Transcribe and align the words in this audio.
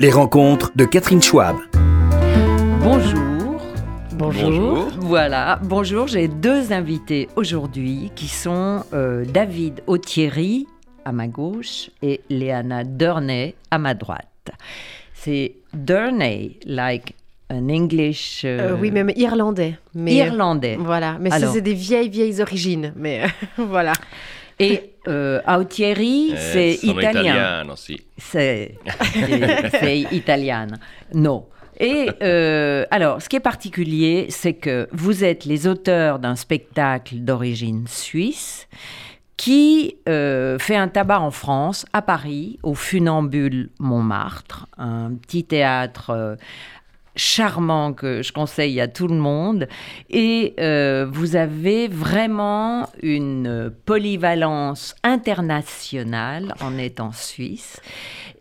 Les 0.00 0.10
rencontres 0.10 0.72
de 0.76 0.84
Catherine 0.84 1.20
Schwab. 1.22 1.56
Bonjour. 2.80 3.60
Bonjour. 4.14 4.88
Voilà, 5.00 5.58
bonjour. 5.62 6.06
J'ai 6.06 6.28
deux 6.28 6.72
invités 6.72 7.28
aujourd'hui 7.36 8.10
qui 8.16 8.28
sont 8.28 8.82
euh, 8.94 9.24
David 9.26 9.82
Autieri 9.86 10.66
à 11.04 11.12
ma 11.12 11.26
gauche 11.28 11.90
et 12.02 12.20
Léana 12.30 12.84
Durnay 12.84 13.54
à 13.70 13.78
ma 13.78 13.94
droite. 13.94 14.26
C'est 15.14 15.52
Durnay, 15.74 16.58
like 16.64 17.14
an 17.50 17.68
English. 17.68 18.42
euh, 18.44 18.70
Euh, 18.72 18.76
oui, 18.80 18.90
même 18.90 19.12
irlandais. 19.16 19.76
Mais, 19.94 20.14
Irlandais. 20.14 20.76
Voilà, 20.80 21.18
mais 21.20 21.30
Alors. 21.32 21.48
ça, 21.48 21.54
c'est 21.54 21.60
des 21.62 21.74
vieilles, 21.74 22.08
vieilles 22.08 22.40
origines. 22.40 22.92
Mais 22.96 23.22
voilà. 23.58 23.92
Et 24.58 24.92
euh, 25.10 25.40
Autieri, 25.46 26.32
c'est 26.36 26.70
Eh, 26.74 26.76
sono 26.86 27.00
italien. 27.00 27.34
C'est 28.18 28.74
c'est- 29.12 29.70
c'est 29.80 29.98
italienne. 30.12 30.78
Non. 31.14 31.46
Et 31.78 32.10
euh, 32.22 32.84
alors, 32.90 33.22
ce 33.22 33.28
qui 33.28 33.36
est 33.36 33.40
particulier, 33.40 34.26
c'est 34.28 34.52
que 34.52 34.86
vous 34.92 35.24
êtes 35.24 35.44
les 35.46 35.66
auteurs 35.66 36.18
d'un 36.18 36.36
spectacle 36.36 37.16
d'origine 37.16 37.86
suisse 37.88 38.68
qui 39.38 39.96
euh, 40.06 40.58
fait 40.58 40.76
un 40.76 40.88
tabac 40.88 41.20
en 41.20 41.30
France, 41.30 41.86
à 41.94 42.02
Paris, 42.02 42.58
au 42.62 42.74
Funambule 42.74 43.70
Montmartre, 43.78 44.66
un 44.76 45.12
petit 45.14 45.44
théâtre 45.44 46.10
euh, 46.10 46.36
charmant 47.20 47.92
que 47.92 48.22
je 48.22 48.32
conseille 48.32 48.80
à 48.80 48.88
tout 48.88 49.06
le 49.06 49.16
monde. 49.16 49.68
Et 50.08 50.54
euh, 50.58 51.06
vous 51.10 51.36
avez 51.36 51.86
vraiment 51.86 52.88
une 53.02 53.72
polyvalence 53.84 54.94
internationale 55.02 56.54
en 56.60 56.78
étant 56.78 57.12
suisse. 57.12 57.80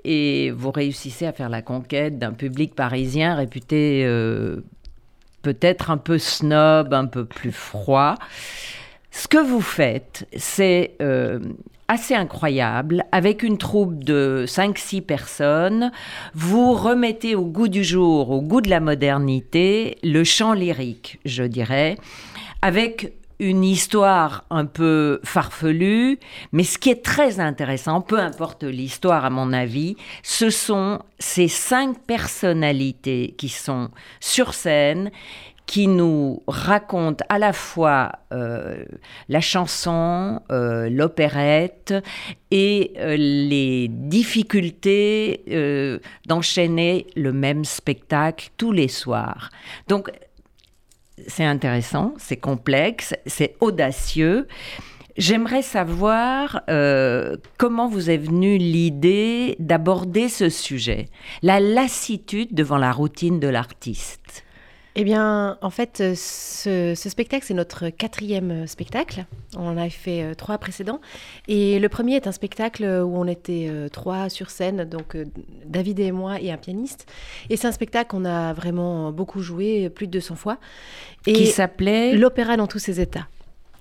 Et 0.06 0.52
vous 0.52 0.72
réussissez 0.72 1.26
à 1.26 1.34
faire 1.34 1.50
la 1.50 1.62
conquête 1.62 2.18
d'un 2.18 2.32
public 2.32 2.74
parisien 2.74 3.36
réputé 3.36 4.04
euh, 4.06 4.64
peut-être 5.42 5.92
un 5.92 5.98
peu 5.98 6.18
snob, 6.18 6.94
un 6.94 7.06
peu 7.06 7.26
plus 7.26 7.52
froid. 7.52 8.16
Ce 9.12 9.28
que 9.28 9.44
vous 9.44 9.62
faites, 9.62 10.26
c'est 10.38 10.96
euh, 11.02 11.40
assez 11.90 12.16
incroyable. 12.16 13.04
Avec 13.12 13.44
une 13.44 13.58
troupe 13.58 14.04
de 14.04 14.46
5-6 14.48 15.02
personnes, 15.02 15.92
vous 16.34 16.74
remettez 16.74 17.36
au 17.36 17.44
goût 17.44 17.68
du 17.68 17.84
jour, 17.84 18.30
au 18.30 18.42
goût 18.42 18.62
de 18.62 18.70
la 18.70 18.80
modernité, 18.80 19.98
le 20.04 20.24
chant 20.24 20.54
lyrique, 20.54 21.20
je 21.26 21.44
dirais, 21.44 21.98
avec 22.62 23.14
une 23.40 23.64
histoire 23.64 24.44
un 24.50 24.66
peu 24.66 25.22
farfelue, 25.24 26.20
mais 26.52 26.64
ce 26.64 26.78
qui 26.78 26.90
est 26.90 27.04
très 27.04 27.40
intéressant, 27.40 28.02
peu 28.02 28.20
importe 28.20 28.64
l'histoire 28.64 29.24
à 29.24 29.30
mon 29.30 29.54
avis, 29.54 29.96
ce 30.24 30.50
sont 30.50 31.00
ces 31.20 31.48
cinq 31.48 31.98
personnalités 32.06 33.34
qui 33.38 33.48
sont 33.48 33.90
sur 34.20 34.54
scène 34.54 35.10
qui 35.70 35.88
nous 35.88 36.42
racontent 36.48 37.24
à 37.30 37.38
la 37.38 37.54
fois 37.54 38.14
euh, 38.34 38.86
la 39.28 39.40
chanson, 39.40 40.42
euh, 40.50 40.90
l'opérette 40.90 41.94
et 42.50 42.94
euh, 42.98 43.16
les 43.16 43.88
difficultés 43.88 45.44
d'enchaîner 46.26 47.06
le 47.16 47.32
même 47.34 47.66
spectacle 47.66 48.50
tous 48.58 48.72
les 48.72 48.88
soirs. 48.88 49.52
Donc 49.88 50.10
c'est 51.28 51.46
intéressant, 51.46 52.16
c'est 52.18 52.38
complexe, 52.38 53.14
c'est 53.28 53.56
audacieux. 53.60 54.48
J'aimerais 55.18 55.62
savoir 55.62 56.64
comment 57.58 57.88
vous 57.88 58.10
est 58.10 58.18
venue 58.18 58.58
l'idée 58.58 59.56
d'aborder 59.60 60.30
ce 60.30 60.50
sujet, 60.50 61.10
la 61.44 61.60
lassitude 61.60 62.56
devant 62.56 62.78
la 62.80 62.92
routine 62.92 63.40
de 63.40 63.48
l'artiste. 63.48 64.44
Eh 65.02 65.06
bien, 65.06 65.58
en 65.62 65.70
fait, 65.70 66.02
euh, 66.02 66.14
ce, 66.14 66.94
ce 66.94 67.10
spectacle, 67.10 67.46
c'est 67.48 67.54
notre 67.54 67.88
quatrième 67.88 68.52
euh, 68.52 68.68
spectacle. 68.68 69.24
On 69.56 69.66
en 69.66 69.78
a 69.78 69.90
fait 69.90 70.24
euh, 70.24 70.34
trois 70.34 70.58
précédents. 70.58 71.00
Et 71.48 71.80
le 71.80 71.88
premier 71.88 72.18
est 72.18 72.28
un 72.28 72.34
spectacle 72.34 72.84
où 72.84 73.16
on 73.16 73.26
était 73.26 73.72
trois 73.94 74.28
sur 74.28 74.50
scène, 74.50 74.84
donc 74.84 75.16
David 75.66 76.02
et 76.02 76.12
moi 76.12 76.42
et 76.42 76.52
un 76.52 76.58
pianiste. 76.58 77.06
Et 77.50 77.56
c'est 77.56 77.68
un 77.68 77.72
spectacle 77.72 78.10
qu'on 78.10 78.26
a 78.26 78.52
vraiment 78.52 79.14
beaucoup 79.14 79.40
joué, 79.40 79.90
plus 79.90 80.08
de 80.08 80.12
200 80.12 80.36
fois. 80.36 80.58
Et 81.26 81.32
qui 81.32 81.48
s'appelait 81.48 82.18
L'opéra 82.18 82.58
dans 82.58 82.68
tous 82.68 82.80
ses 82.80 83.00
états. 83.00 83.28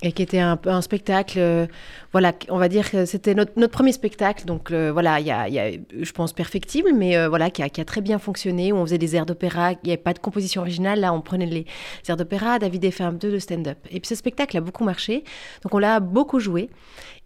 Et 0.02 0.12
qui 0.12 0.22
était 0.22 0.38
un, 0.38 0.56
un 0.66 0.80
spectacle, 0.80 1.40
euh, 1.40 1.66
voilà, 2.12 2.32
on 2.50 2.58
va 2.58 2.68
dire 2.68 2.88
que 2.88 3.04
c'était 3.04 3.34
notre, 3.34 3.66
premier 3.66 3.90
spectacle, 3.90 4.44
donc 4.44 4.70
euh, 4.70 4.92
voilà, 4.92 5.18
il 5.18 5.26
y 5.26 5.32
a, 5.32 5.48
y 5.48 5.58
a, 5.58 5.72
je 5.72 6.12
pense, 6.12 6.32
perfectible, 6.32 6.90
mais 6.94 7.16
euh, 7.16 7.28
voilà, 7.28 7.50
qui 7.50 7.64
a, 7.64 7.68
qui 7.68 7.80
a 7.80 7.84
très 7.84 8.00
bien 8.00 8.20
fonctionné, 8.20 8.72
où 8.72 8.76
on 8.76 8.86
faisait 8.86 8.98
des 8.98 9.16
airs 9.16 9.26
d'opéra, 9.26 9.72
il 9.72 9.78
n'y 9.84 9.90
avait 9.90 9.96
pas 9.96 10.12
de 10.12 10.20
composition 10.20 10.60
originale, 10.60 11.00
là 11.00 11.12
on 11.12 11.20
prenait 11.20 11.46
les 11.46 11.66
airs 12.08 12.16
d'opéra, 12.16 12.60
David 12.60 12.88
fait 12.92 13.02
un 13.02 13.12
peu 13.12 13.32
de 13.32 13.38
stand-up. 13.40 13.78
Et 13.90 13.98
puis 13.98 14.06
ce 14.06 14.14
spectacle 14.14 14.56
a 14.56 14.60
beaucoup 14.60 14.84
marché, 14.84 15.24
donc 15.64 15.74
on 15.74 15.78
l'a 15.78 15.98
beaucoup 15.98 16.38
joué. 16.38 16.70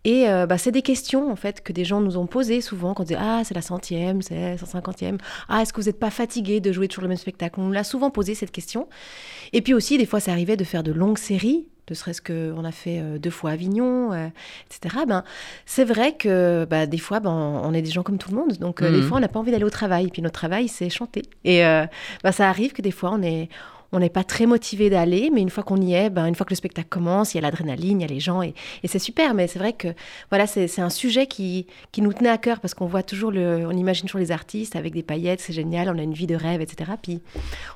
Et 0.04 0.24
bah, 0.48 0.58
c'est 0.58 0.72
des 0.72 0.82
questions 0.82 1.30
en 1.30 1.36
fait 1.36 1.62
que 1.62 1.72
des 1.72 1.84
gens 1.84 2.00
nous 2.00 2.16
ont 2.16 2.26
posées 2.26 2.60
souvent 2.60 2.92
quand 2.92 3.04
on 3.04 3.06
disait 3.06 3.20
ah 3.20 3.42
c'est 3.44 3.54
la 3.54 3.62
centième, 3.62 4.20
c'est 4.20 4.34
la 4.34 4.56
150e, 4.56 5.18
ah 5.48 5.62
est-ce 5.62 5.72
que 5.72 5.80
vous 5.80 5.86
n'êtes 5.86 6.00
pas 6.00 6.10
fatigué 6.10 6.58
de 6.58 6.72
jouer 6.72 6.88
toujours 6.88 7.02
le 7.02 7.08
même 7.08 7.16
spectacle? 7.16 7.60
On 7.60 7.66
nous 7.66 7.72
l'a 7.72 7.84
souvent 7.84 8.10
posé 8.10 8.34
cette 8.34 8.50
question. 8.50 8.88
Et 9.52 9.62
puis 9.62 9.74
aussi 9.74 9.98
des 9.98 10.06
fois 10.06 10.18
ça 10.18 10.32
arrivait 10.32 10.56
de 10.56 10.64
faire 10.64 10.82
de 10.82 10.90
longues 10.90 11.18
séries, 11.18 11.68
ne 11.92 11.96
serait-ce 11.96 12.20
qu'on 12.22 12.64
a 12.64 12.72
fait 12.72 12.98
euh, 13.00 13.18
deux 13.18 13.30
fois 13.30 13.50
Avignon, 13.52 14.12
euh, 14.12 14.28
etc. 14.70 15.04
Ben 15.06 15.22
c'est 15.66 15.84
vrai 15.84 16.14
que 16.16 16.66
bah, 16.68 16.86
des 16.86 16.98
fois 16.98 17.20
ben, 17.20 17.30
on 17.30 17.72
est 17.74 17.82
des 17.82 17.90
gens 17.90 18.02
comme 18.02 18.18
tout 18.18 18.30
le 18.30 18.36
monde, 18.36 18.52
donc 18.58 18.82
euh, 18.82 18.90
des 18.90 18.98
Mhm. 18.98 19.02
fois 19.08 19.16
on 19.18 19.20
n'a 19.20 19.28
pas 19.28 19.38
envie 19.38 19.50
d'aller 19.52 19.64
au 19.64 19.70
travail. 19.70 20.06
Et 20.06 20.10
puis 20.10 20.22
notre 20.22 20.34
travail 20.38 20.68
c'est 20.68 20.88
chanter. 20.90 21.22
Et 21.44 21.62
bah, 22.22 22.32
ça 22.32 22.48
arrive 22.48 22.72
que 22.72 22.82
des 22.82 22.90
fois 22.90 23.10
on 23.12 23.22
est 23.22 23.48
on 23.92 23.98
n'est 23.98 24.08
pas 24.08 24.24
très 24.24 24.46
motivé 24.46 24.88
d'aller, 24.88 25.30
mais 25.32 25.42
une 25.42 25.50
fois 25.50 25.62
qu'on 25.62 25.80
y 25.80 25.94
est, 25.94 26.08
ben, 26.10 26.26
une 26.26 26.34
fois 26.34 26.46
que 26.46 26.50
le 26.52 26.56
spectacle 26.56 26.88
commence, 26.88 27.34
il 27.34 27.36
y 27.36 27.38
a 27.38 27.42
l'adrénaline, 27.42 28.00
il 28.00 28.02
y 28.02 28.04
a 28.04 28.12
les 28.12 28.20
gens, 28.20 28.42
et, 28.42 28.54
c'est 28.84 28.98
super. 28.98 29.34
Mais 29.34 29.46
c'est 29.46 29.58
vrai 29.58 29.74
que 29.74 29.88
voilà, 30.30 30.46
c'est 30.46 30.80
un 30.80 30.90
sujet 30.90 31.26
qui, 31.26 31.66
qui 31.92 32.00
nous 32.00 32.12
tenait 32.12 32.30
à 32.30 32.38
cœur 32.38 32.60
parce 32.60 32.74
qu'on 32.74 32.86
voit 32.86 33.02
toujours 33.02 33.30
le, 33.30 33.66
on 33.66 33.72
imagine 33.72 34.06
toujours 34.06 34.20
les 34.20 34.32
artistes 34.32 34.76
avec 34.76 34.94
des 34.94 35.02
paillettes, 35.02 35.40
c'est 35.40 35.52
génial, 35.52 35.90
on 35.94 35.98
a 35.98 36.02
une 36.02 36.14
vie 36.14 36.26
de 36.26 36.34
rêve, 36.34 36.60
etc. 36.60 36.92
Puis 37.00 37.20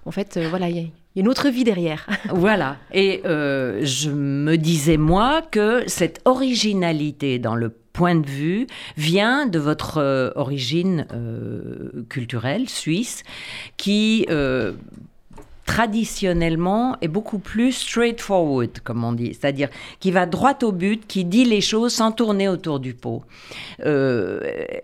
en 0.06 0.10
fait, 0.10 0.36
euh, 0.36 0.48
voilà, 0.48 0.68
il 0.70 0.76
y, 0.76 0.80
a- 0.80 0.88
une 1.16 1.28
autre 1.28 1.48
vie 1.48 1.64
derrière. 1.64 2.06
Voilà. 2.30 2.76
Et 2.92 3.22
euh, 3.24 3.80
je 3.84 4.10
me 4.10 4.56
disais, 4.56 4.96
moi, 4.98 5.42
que 5.42 5.82
cette 5.86 6.20
originalité 6.26 7.38
dans 7.38 7.54
le 7.54 7.70
point 7.70 8.14
de 8.14 8.26
vue 8.26 8.66
vient 8.98 9.46
de 9.46 9.58
votre 9.58 9.98
euh, 9.98 10.30
origine 10.34 11.06
culturelle 12.08 12.68
suisse 12.68 13.22
qui... 13.76 14.26
traditionnellement 15.66 16.96
est 17.02 17.08
beaucoup 17.08 17.38
plus 17.38 17.72
straightforward, 17.72 18.78
comme 18.84 19.04
on 19.04 19.12
dit, 19.12 19.34
c'est-à-dire 19.34 19.68
qui 20.00 20.10
va 20.10 20.24
droit 20.26 20.56
au 20.62 20.72
but, 20.72 21.06
qui 21.06 21.24
dit 21.24 21.44
les 21.44 21.60
choses 21.60 21.92
sans 21.94 22.12
tourner 22.12 22.48
autour 22.48 22.80
du 22.80 22.94
pot. 22.94 23.22
Euh, 23.84 24.40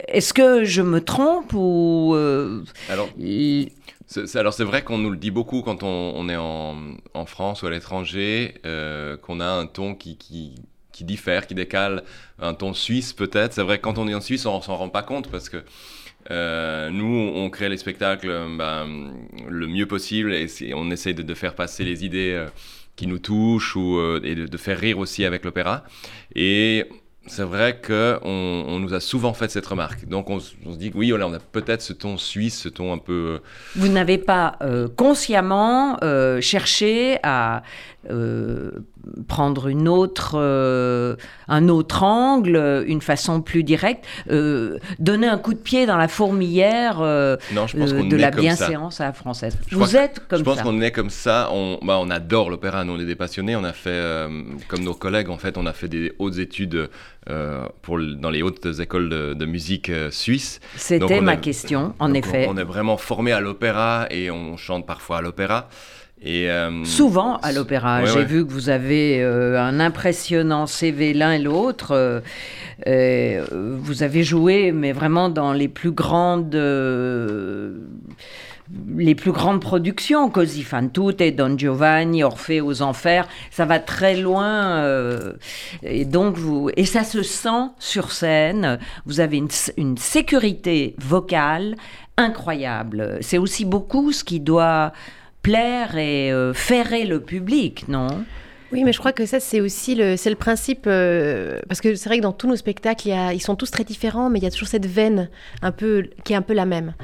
Est-ce 0.08 0.34
que 0.34 0.64
je 0.64 0.82
me 0.82 1.00
trompe 1.00 1.52
ou 1.54 2.12
euh, 2.14 2.62
Alors, 2.90 3.08
il- 3.18 3.70
c'est 4.06 4.26
c'est- 4.26 4.38
alors 4.38 4.52
c'est 4.52 4.64
vrai 4.64 4.82
qu'on 4.82 4.98
nous 4.98 5.10
le 5.10 5.16
dit 5.16 5.30
beaucoup 5.30 5.62
quand 5.62 5.82
on, 5.82 6.12
on 6.16 6.28
est 6.28 6.36
en, 6.36 6.76
en 7.14 7.24
France 7.26 7.62
ou 7.62 7.66
à 7.66 7.70
l'étranger, 7.70 8.54
euh, 8.66 9.16
qu'on 9.16 9.40
a 9.40 9.46
un 9.46 9.66
ton 9.66 9.94
qui, 9.94 10.16
qui, 10.18 10.54
qui 10.92 11.04
diffère, 11.04 11.46
qui 11.46 11.54
décale, 11.54 12.02
un 12.38 12.52
ton 12.52 12.74
suisse 12.74 13.12
peut-être. 13.14 13.54
C'est 13.54 13.62
vrai 13.62 13.78
que 13.78 13.82
quand 13.82 13.96
on 13.98 14.06
est 14.08 14.14
en 14.14 14.20
Suisse, 14.20 14.44
on 14.44 14.60
s'en 14.60 14.76
rend 14.76 14.90
pas 14.90 15.02
compte 15.02 15.28
parce 15.30 15.48
que 15.48 15.58
euh, 16.30 16.90
nous, 16.90 17.32
on 17.34 17.50
crée 17.50 17.68
les 17.68 17.76
spectacles 17.76 18.30
euh, 18.30 18.56
ben, 18.56 19.12
le 19.48 19.66
mieux 19.66 19.86
possible 19.86 20.32
et 20.32 20.48
on 20.74 20.90
essaye 20.90 21.14
de, 21.14 21.34
faire 21.34 21.54
passer 21.54 21.84
les 21.84 22.04
idées 22.04 22.32
euh, 22.32 22.46
qui 22.96 23.06
nous 23.06 23.18
touchent 23.18 23.74
ou, 23.76 23.98
et 24.22 24.34
de, 24.34 24.56
faire 24.56 24.78
rire 24.78 24.98
aussi 24.98 25.24
avec 25.24 25.44
l'opéra. 25.44 25.84
Et 26.34 26.86
c'est 27.26 27.44
vrai 27.44 27.80
qu'on 27.84 28.20
on 28.22 28.78
nous 28.78 28.94
a 28.94 29.00
souvent 29.00 29.32
fait 29.32 29.50
cette 29.50 29.66
remarque. 29.66 30.06
Donc 30.06 30.30
on, 30.30 30.38
on 30.66 30.72
se 30.72 30.78
dit 30.78 30.92
oui, 30.94 31.12
on 31.12 31.32
a 31.32 31.38
peut-être 31.38 31.82
ce 31.82 31.92
ton 31.92 32.18
suisse, 32.18 32.60
ce 32.60 32.68
ton 32.68 32.92
un 32.92 32.98
peu... 32.98 33.40
vous 33.76 33.88
n'avez 33.88 34.18
pas 34.18 34.58
consciemment 34.96 35.98
cherché 36.40 37.18
à 37.22 37.62
prendre 39.28 39.68
une 39.68 39.88
autre, 39.88 40.32
euh, 40.36 41.16
un 41.48 41.68
autre 41.68 42.02
angle, 42.02 42.84
une 42.86 43.00
façon 43.00 43.40
plus 43.40 43.64
directe, 43.64 44.04
euh, 44.30 44.78
donner 44.98 45.26
un 45.28 45.38
coup 45.38 45.54
de 45.54 45.58
pied 45.58 45.86
dans 45.86 45.96
la 45.96 46.08
fourmilière 46.08 47.00
euh, 47.00 47.36
Non, 47.52 47.66
je 47.66 47.76
pense 47.76 47.92
de 47.92 48.16
la 48.16 48.30
ça. 48.32 48.40
bienséance 48.40 49.00
à 49.00 49.04
la 49.06 49.12
française. 49.12 49.58
Je 49.68 49.76
vous 49.76 49.84
que- 49.86 49.96
êtes 49.96 50.20
comme 50.28 50.38
je 50.38 50.44
pense 50.44 50.56
ça. 50.58 50.62
qu'on 50.62 50.80
est 50.80 50.92
comme 50.92 51.10
ça. 51.10 51.48
On, 51.52 51.78
bah, 51.82 51.98
on 52.00 52.10
adore 52.10 52.50
l'opéra. 52.50 52.84
Nous, 52.84 52.92
on 52.94 52.98
est 53.00 53.04
des 53.06 53.16
passionnés. 53.16 53.56
On 53.56 53.64
a 53.64 53.72
fait, 53.72 54.00
comme 54.68 54.82
nos 54.84 54.94
collègues, 54.94 55.30
en 55.30 55.38
fait, 55.38 55.56
on 55.58 55.66
a 55.66 55.72
fait 55.72 55.88
des 55.88 56.12
hautes 56.18 56.38
études 56.38 56.88
pour, 57.82 57.98
dans 57.98 58.30
les 58.30 58.42
hautes 58.42 58.66
écoles 58.80 59.08
de, 59.08 59.34
de 59.34 59.46
musique. 59.46 59.90
Donc, 59.90 60.12
C'était 60.76 61.20
ma 61.20 61.34
est- 61.34 61.40
question, 61.40 61.94
en 61.98 62.14
effet. 62.14 62.46
On, 62.48 62.54
on 62.54 62.56
est 62.56 62.64
vraiment 62.64 62.96
formé 62.96 63.32
à 63.32 63.40
l'opéra 63.40 64.06
et 64.10 64.30
on 64.30 64.56
chante 64.56 64.86
parfois 64.86 65.18
à 65.18 65.20
l'opéra. 65.22 65.68
Et, 66.24 66.50
euh, 66.50 66.84
Souvent 66.84 67.36
à 67.38 67.52
l'opéra. 67.52 68.00
Ouais, 68.00 68.06
J'ai 68.06 68.18
ouais. 68.20 68.24
vu 68.24 68.46
que 68.46 68.52
vous 68.52 68.68
avez 68.68 69.22
euh, 69.22 69.60
un 69.60 69.80
impressionnant 69.80 70.66
CV 70.66 71.14
l'un 71.14 71.32
et 71.32 71.38
l'autre. 71.38 72.22
Euh, 72.86 73.44
vous 73.50 74.02
avez 74.02 74.22
joué, 74.22 74.72
mais 74.72 74.92
vraiment 74.92 75.28
dans 75.28 75.52
les 75.52 75.68
plus 75.68 75.92
grandes. 75.92 76.54
les 78.96 79.14
plus 79.14 79.32
grandes 79.32 79.60
productions, 79.60 80.30
Così 80.30 80.62
fan 80.62 80.90
tutte, 80.90 81.22
Don 81.36 81.58
Giovanni, 81.58 82.24
Orphée 82.24 82.62
aux 82.62 82.80
Enfers, 82.80 83.28
ça 83.50 83.66
va 83.66 83.78
très 83.80 84.16
loin. 84.16 84.82
et 85.82 86.04
donc 86.04 86.36
vous, 86.36 86.70
et 86.76 86.86
ça 86.86 87.04
se 87.04 87.22
sent 87.22 87.68
sur 87.78 88.12
scène. 88.12 88.78
Vous 89.04 89.20
avez 89.20 89.42
une 89.76 89.98
sécurité 89.98 90.94
vocale 90.98 91.74
incroyable. 92.16 93.18
C'est 93.20 93.38
aussi 93.38 93.64
beaucoup 93.64 94.12
ce 94.12 94.24
qui 94.24 94.40
doit 94.40 94.92
plaire 95.42 95.96
et 95.96 96.32
euh, 96.32 96.54
ferrer 96.54 97.04
le 97.04 97.20
public, 97.20 97.88
non? 97.88 98.24
Oui, 98.72 98.84
mais 98.84 98.92
je 98.94 98.98
crois 98.98 99.12
que 99.12 99.26
ça, 99.26 99.38
c'est 99.38 99.60
aussi 99.60 99.94
le, 99.94 100.16
c'est 100.16 100.30
le 100.30 100.36
principe. 100.36 100.84
euh, 100.86 101.60
parce 101.68 101.82
que 101.82 101.94
c'est 101.94 102.08
vrai 102.08 102.16
que 102.18 102.22
dans 102.22 102.32
tous 102.32 102.48
nos 102.48 102.56
spectacles, 102.56 103.08
y 103.08 103.12
a, 103.12 103.34
ils 103.34 103.40
sont 103.42 103.54
tous 103.54 103.70
très 103.70 103.84
différents, 103.84 104.30
mais 104.30 104.38
il 104.38 104.44
y 104.44 104.46
a 104.46 104.50
toujours 104.50 104.68
cette 104.68 104.86
veine 104.86 105.28
un 105.60 105.72
peu, 105.72 106.08
qui 106.24 106.32
est 106.32 106.36
un 106.36 106.42
peu 106.42 106.54
la 106.54 106.64
même. 106.64 106.94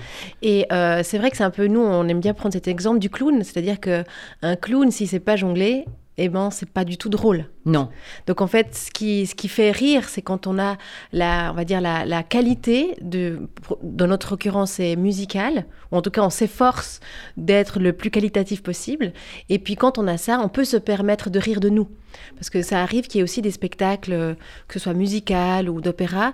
Et 0.41 0.67
euh, 0.73 1.03
c'est 1.05 1.19
vrai 1.19 1.31
que 1.31 1.37
c'est 1.37 1.45
un 1.45 1.51
peu, 1.51 1.67
nous, 1.67 1.81
on 1.81 2.09
aime 2.09 2.21
bien 2.21 2.33
prendre 2.33 2.55
cet 2.55 2.69
exemple 2.69 3.01
du 3.01 3.11
clown. 3.11 3.45
C'est-à-dire 3.45 3.81
qu'un 3.81 4.57
clown, 4.63 4.91
s'il 4.91 5.05
ne 5.05 5.11
sait 5.11 5.21
pas 5.21 5.37
jongler, 5.37 5.85
eh 6.19 6.29
ben, 6.29 6.51
c'est 6.51 6.69
pas 6.69 6.85
du 6.85 6.99
tout 6.99 7.09
drôle. 7.09 7.47
Non. 7.65 7.89
Donc 8.27 8.41
en 8.41 8.47
fait, 8.47 8.75
ce 8.75 8.91
qui, 8.91 9.27
ce 9.27 9.35
qui 9.35 9.49
fait 9.49 9.71
rire, 9.71 10.09
c'est 10.09 10.23
quand 10.23 10.47
on 10.47 10.59
a 10.59 10.77
la, 11.13 11.51
on 11.53 11.55
va 11.55 11.65
dire 11.65 11.81
la, 11.81 12.05
la 12.05 12.23
qualité 12.23 12.97
de, 13.01 13.49
dans 13.83 14.07
notre 14.07 14.33
occurrence, 14.33 14.73
c'est 14.73 14.97
musical, 14.97 15.65
ou 15.91 15.97
en 15.97 16.03
tout 16.03 16.11
cas 16.11 16.23
on 16.23 16.31
s'efforce 16.31 17.01
d'être 17.37 17.79
le 17.79 17.93
plus 17.93 18.11
qualitatif 18.11 18.63
possible. 18.63 19.13
Et 19.49 19.59
puis 19.59 19.77
quand 19.77 19.99
on 19.99 20.07
a 20.07 20.17
ça, 20.17 20.41
on 20.43 20.49
peut 20.49 20.65
se 20.65 20.77
permettre 20.77 21.31
de 21.31 21.39
rire 21.39 21.61
de 21.61 21.69
nous, 21.69 21.89
parce 22.35 22.51
que 22.51 22.63
ça 22.63 22.83
arrive 22.83 23.07
qu'il 23.07 23.19
y 23.19 23.21
ait 23.21 23.25
aussi 23.25 23.43
des 23.43 23.51
spectacles, 23.51 24.37
que 24.67 24.75
ce 24.75 24.81
soit 24.81 24.95
musical 24.95 25.69
ou 25.69 25.81
d'opéra, 25.81 26.33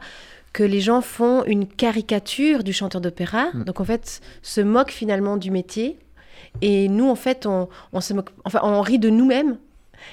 que 0.53 0.63
les 0.63 0.81
gens 0.81 1.01
font 1.01 1.45
une 1.45 1.67
caricature 1.67 2.63
du 2.63 2.73
chanteur 2.73 3.01
d'opéra, 3.01 3.47
donc 3.67 3.81
en 3.81 3.85
fait 3.85 4.21
se 4.41 4.61
moquent 4.61 4.93
finalement 4.93 5.37
du 5.37 5.51
métier. 5.51 5.99
Et 6.61 6.89
nous, 6.89 7.09
en 7.09 7.17
fait, 7.17 7.47
on, 7.47 7.69
on 7.93 8.01
se 8.01 8.15
moque, 8.15 8.31
enfin, 8.45 8.61
on 8.63 8.81
rit 8.81 9.01
de 9.01 9.11
nous-mêmes 9.11 9.59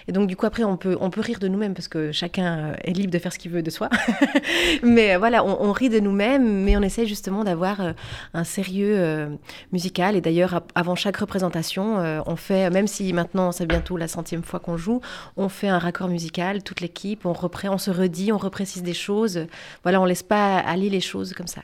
et 0.08 0.12
donc, 0.12 0.28
du 0.28 0.36
coup, 0.36 0.46
après, 0.46 0.64
on 0.64 0.78
peut, 0.78 0.98
on 1.00 1.10
peut 1.10 1.22
rire 1.22 1.40
de 1.40 1.48
nous-mêmes 1.48 1.74
parce 1.74 1.88
que 1.88 2.12
chacun 2.12 2.58
euh, 2.58 2.74
est 2.84 2.92
libre 2.92 3.12
de 3.12 3.20
faire 3.20 3.34
ce 3.34 3.40
qu'il 3.40 3.52
veut 3.52 3.64
de 3.64 3.70
soi. 3.70 3.90
mais 4.84 5.16
euh, 5.16 5.18
voilà, 5.18 5.46
on, 5.46 5.72
rit 5.72 5.90
de 5.90 6.00
nous-mêmes, 6.00 6.64
mais 6.64 6.76
on 6.78 6.82
essaie 6.82 7.06
justement 7.06 7.44
d'avoir 7.44 7.82
euh, 7.82 7.94
un 8.34 8.44
sérieux 8.44 9.30
musical. 9.72 10.16
Et 10.16 10.22
d'ailleurs, 10.22 10.62
avant 10.76 10.96
chaque 10.96 11.18
représentation, 11.18 11.98
on 12.26 12.36
fait, 12.36 12.70
même 12.70 12.88
si 12.88 13.14
maintenant 13.14 13.52
c'est 13.52 13.66
bientôt 13.66 13.98
la 13.98 14.08
centième 14.08 14.44
fois 14.44 14.60
qu'on 14.60 14.78
joue, 14.78 15.02
on 15.38 15.50
fait 15.50 15.68
un 15.68 15.80
raccord 15.80 16.08
musical, 16.08 16.64
toute 16.64 16.82
l'équipe, 16.82 17.26
on, 17.26 17.34
on 17.34 17.78
se 17.78 17.92
redit, 17.92 18.32
on 18.32 18.38
reprécise 18.38 18.84
des 18.84 18.94
choses. 18.94 19.46
Voilà, 19.84 20.02
on 20.02 20.06
laisse 20.06 20.24
pas 20.24 20.58
aller 20.58 20.90
les 20.90 21.02
choses 21.02 21.34
comme 21.34 21.48
ça. 21.48 21.62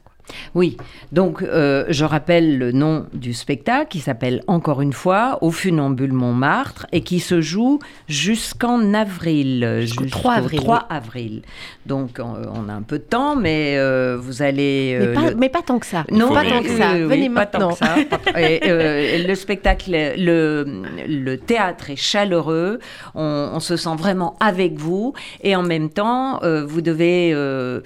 Oui, 0.56 0.78
donc 1.12 1.42
euh, 1.42 1.86
je 1.90 2.04
rappelle 2.04 2.58
le 2.58 2.72
nom 2.72 3.06
du 3.14 3.34
spectacle 3.34 3.88
qui 3.90 4.00
s'appelle 4.00 4.44
encore 4.48 4.82
une 4.82 4.92
fois 4.94 5.38
Au 5.42 5.52
funambule 5.52 6.12
Montmartre 6.14 6.86
et 6.92 7.02
qui 7.02 7.20
se 7.20 7.40
joue 7.42 7.80
jusqu'en 8.08 8.94
avril. 8.94 9.78
Jusqu'au 9.82 10.06
3 10.06 10.34
avril, 10.34 10.60
3 10.60 10.86
avril. 10.90 11.42
Donc 11.86 12.20
euh, 12.20 12.24
on 12.54 12.68
a 12.70 12.74
un 12.74 12.82
peu 12.82 12.98
de 13.00 13.04
temps, 13.04 13.36
mais 13.36 13.76
euh, 13.78 14.18
vous 14.20 14.42
allez. 14.42 14.98
Mais, 15.00 15.06
euh, 15.08 15.14
pas, 15.14 15.30
le- 15.30 15.36
mais 15.36 15.50
pas 15.50 15.62
tant 15.62 15.80
que 15.80 15.86
ça. 15.86 16.04
Non, 16.12 16.34
pas 16.34 16.44
tant 16.44 16.62
que 16.62 16.70
ça. 16.78 16.92
oui, 16.94 17.02
oui, 17.04 17.08
Venez 17.08 17.30
pas 17.30 17.46
tant 17.46 17.70
maintenant. 17.70 17.74
que 17.74 18.32
ça. 18.34 18.40
Et, 18.42 18.60
euh, 18.66 19.28
le 19.28 19.36
spectacle, 19.36 19.92
le, 20.18 20.66
le 21.08 21.38
théâtre 21.38 21.90
est 21.90 21.96
chaleureux. 21.96 22.80
On, 23.16 23.52
on 23.54 23.60
se 23.60 23.78
sent 23.78 23.96
vraiment 23.98 24.36
avec 24.40 24.78
vous. 24.78 25.14
Et 25.42 25.56
en 25.56 25.64
même 25.64 25.90
temps, 25.90 26.42
euh, 26.44 26.66
vous 26.66 26.82
devez 26.82 27.32
euh, 27.34 27.82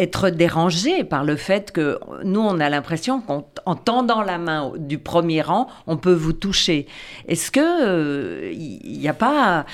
être 0.00 0.30
dérangé 0.30 1.04
par 1.04 1.22
le 1.24 1.36
fait 1.36 1.70
que 1.72 1.98
nous, 2.24 2.40
on 2.40 2.58
a 2.60 2.68
l'impression 2.68 3.20
qu'en 3.20 3.74
tendant 3.74 4.22
la 4.22 4.38
main 4.38 4.72
du 4.76 4.98
premier 4.98 5.42
rang, 5.42 5.68
on 5.86 5.96
peut 5.96 6.12
vous 6.14 6.32
toucher. 6.32 6.86
Est-ce 7.28 7.50
que 7.50 8.50
il 8.52 8.98
n'y 8.98 9.08
a 9.08 9.14
pas 9.14 9.66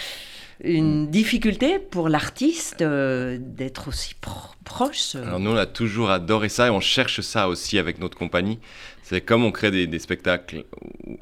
une 0.64 1.08
difficulté 1.10 1.78
pour 1.78 2.08
l'artiste 2.08 2.80
euh, 2.82 3.36
d'être 3.40 3.88
aussi 3.88 4.14
pro- 4.14 4.54
proche? 4.64 5.14
Euh, 5.14 5.26
Alors 5.26 5.38
nous, 5.38 5.50
on 5.52 5.56
a 5.56 5.66
toujours 5.66 6.10
adoré 6.10 6.48
ça 6.48 6.66
et 6.68 6.70
on 6.70 6.80
cherche 6.80 7.20
ça 7.20 7.48
aussi 7.48 7.78
avec 7.78 7.98
notre 7.98 8.16
compagnie. 8.16 8.58
C'est 9.08 9.20
comme 9.20 9.44
on 9.44 9.52
crée 9.52 9.70
des, 9.70 9.86
des 9.86 10.00
spectacles 10.00 10.64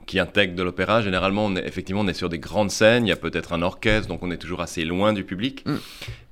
qui 0.06 0.18
intègrent 0.18 0.54
de 0.54 0.62
l'opéra. 0.62 1.02
Généralement, 1.02 1.44
on 1.44 1.54
est, 1.54 1.66
effectivement, 1.66 2.00
on 2.00 2.08
est 2.08 2.14
sur 2.14 2.30
des 2.30 2.38
grandes 2.38 2.70
scènes. 2.70 3.04
Il 3.06 3.10
y 3.10 3.12
a 3.12 3.16
peut-être 3.16 3.52
un 3.52 3.60
orchestre, 3.60 4.08
donc 4.08 4.22
on 4.22 4.30
est 4.30 4.38
toujours 4.38 4.62
assez 4.62 4.86
loin 4.86 5.12
du 5.12 5.22
public. 5.22 5.64
Mm. 5.66 5.74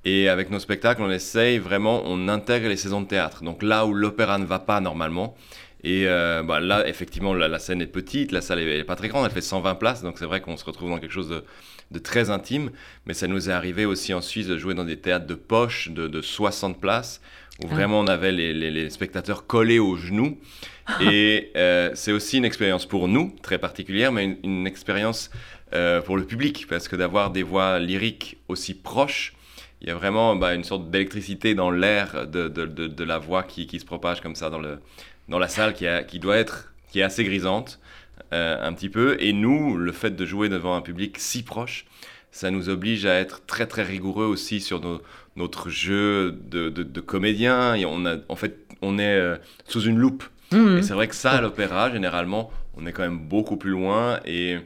Et 0.06 0.28
avec 0.31 0.49
nos 0.50 0.58
spectacles, 0.58 1.02
on 1.02 1.10
essaye 1.10 1.58
vraiment, 1.58 2.02
on 2.06 2.26
intègre 2.28 2.69
les 2.69 2.78
saisons 2.78 3.02
de 3.02 3.06
théâtre. 3.06 3.44
Donc 3.44 3.62
là 3.62 3.84
où 3.84 3.93
l'opéra 3.93 4.38
ne 4.38 4.46
va 4.46 4.60
pas 4.60 4.81
normalement. 4.81 5.37
Et 5.84 6.04
euh, 6.06 6.43
bah, 6.43 6.58
là, 6.58 6.88
effectivement, 6.88 7.34
la, 7.34 7.49
la 7.49 7.58
scène 7.58 7.82
est 7.82 7.87
petite, 7.87 8.32
la 8.32 8.40
salle 8.40 8.60
est, 8.60 8.78
est 8.78 8.84
pas 8.84 8.96
très 8.96 9.08
grande, 9.08 9.26
elle 9.26 9.32
fait 9.32 9.40
120 9.43 9.75
places, 9.75 10.02
donc 10.02 10.16
c'est 10.19 10.25
vrai 10.26 10.40
qu'on 10.40 10.56
se 10.56 10.64
retrouve 10.64 10.88
dans 10.90 10.99
quelque 10.99 11.12
chose 11.12 11.28
de, 11.28 11.44
de 11.90 11.99
très 11.99 12.31
intime. 12.31 12.70
Mais 13.04 13.12
ça 13.12 13.26
nous 13.26 13.50
est 13.50 13.52
arrivé 13.52 13.84
aussi 13.84 14.14
en 14.14 14.22
Suisse 14.22 14.46
de 14.46 14.56
jouer 14.56 14.72
dans 14.72 14.84
des 14.84 14.96
théâtres 14.99 15.26
de 15.26 15.34
poche 15.34 15.90
de, 15.90 16.08
de 16.08 16.22
60 16.22 16.81
places, 16.81 17.20
où 17.62 17.66
Ah. 17.70 17.75
vraiment 17.75 18.00
on 18.00 18.06
avait 18.06 18.32
les, 18.32 18.54
les- 18.54 18.70
les 18.70 18.88
spectateurs 18.88 19.46
collés 19.46 19.78
aux 19.81 19.96
genoux. 19.96 20.38
Et 21.00 21.50
euh, 21.56 21.90
c'est 21.94 22.12
aussi 22.12 22.38
une 22.38 22.44
expérience 22.44 22.87
pour 22.87 23.08
nous, 23.08 23.34
très 23.43 23.58
particulière, 23.58 24.12
mais 24.12 24.37
une, 24.43 24.67
expérience 24.67 25.31
euh, 25.73 26.00
pour 26.00 26.17
le 26.17 26.25
public, 26.25 26.67
parce 26.69 26.88
que 26.88 26.96
d'avoir 26.96 27.31
des 27.31 27.43
voix 27.43 27.79
lyriques 27.79 28.38
aussi 28.49 28.75
proches, 28.75 29.34
il 29.81 29.88
y 29.88 29.90
a 29.90 29.94
vraiment 29.94 30.37
bah, 30.37 30.55
une 30.55 30.64
sorte 30.64 30.90
d'électricité 30.90 31.55
dans 31.55 31.70
l'air 31.70 32.26
de, 32.26 32.49
de- 32.49 33.05
la 33.05 33.19
voix 33.19 33.43
qui, 33.43 33.67
qui 33.67 33.81
se 33.81 33.84
propage 33.84 34.20
comme 34.20 34.34
ça 34.37 34.49
dans, 34.50 34.58
le, 34.61 34.79
dans 35.29 35.38
la 35.38 35.49
salle, 35.49 35.75
qui, 35.75 35.87
a- 35.87 36.02
qui 36.05 36.19
doit 36.19 36.37
être, 36.37 36.73
qui 36.90 37.00
est 37.00 37.02
assez 37.02 37.25
grisante, 37.25 37.81
euh, 38.32 38.56
un 38.67 38.73
petit 38.73 38.88
peu. 38.88 39.17
Et 39.20 39.32
nous, 39.32 39.76
le 39.76 39.93
fait 39.93 40.14
de 40.14 40.25
jouer 40.26 40.49
devant 40.49 40.75
un 40.76 40.82
public 40.82 41.17
si 41.19 41.43
proche, 41.43 41.87
ça 42.31 42.50
nous 42.50 42.69
oblige 42.69 43.06
à 43.06 43.14
être 43.14 43.44
très 43.46 43.67
très 43.67 43.82
rigoureux 43.82 44.25
aussi 44.26 44.61
sur 44.61 44.81
notre 45.37 45.69
jeu 45.69 46.32
de, 46.50 46.69
de, 46.70 46.82
de 46.82 47.00
comédien. 47.00 47.75
Et 47.75 47.85
on 47.85 48.06
a, 48.06 48.17
en 48.28 48.37
fait, 48.37 48.56
on 48.82 48.99
est 48.99 49.20
sous 49.67 49.82
une 49.82 49.99
loupe. 49.99 50.25
Mhm. 50.52 50.78
Et 50.78 50.82
c'est 50.82 50.94
vrai 50.94 51.08
que 51.08 51.14
ça, 51.14 51.32
à 51.32 51.40
l'opéra, 51.40 51.90
généralement, 51.90 52.50
on 52.76 52.87
est 52.87 52.93
quand 52.93 53.02
même 53.02 53.19
beaucoup 53.19 53.56
plus 53.56 53.70
loin 53.70 54.20
et 54.25 54.58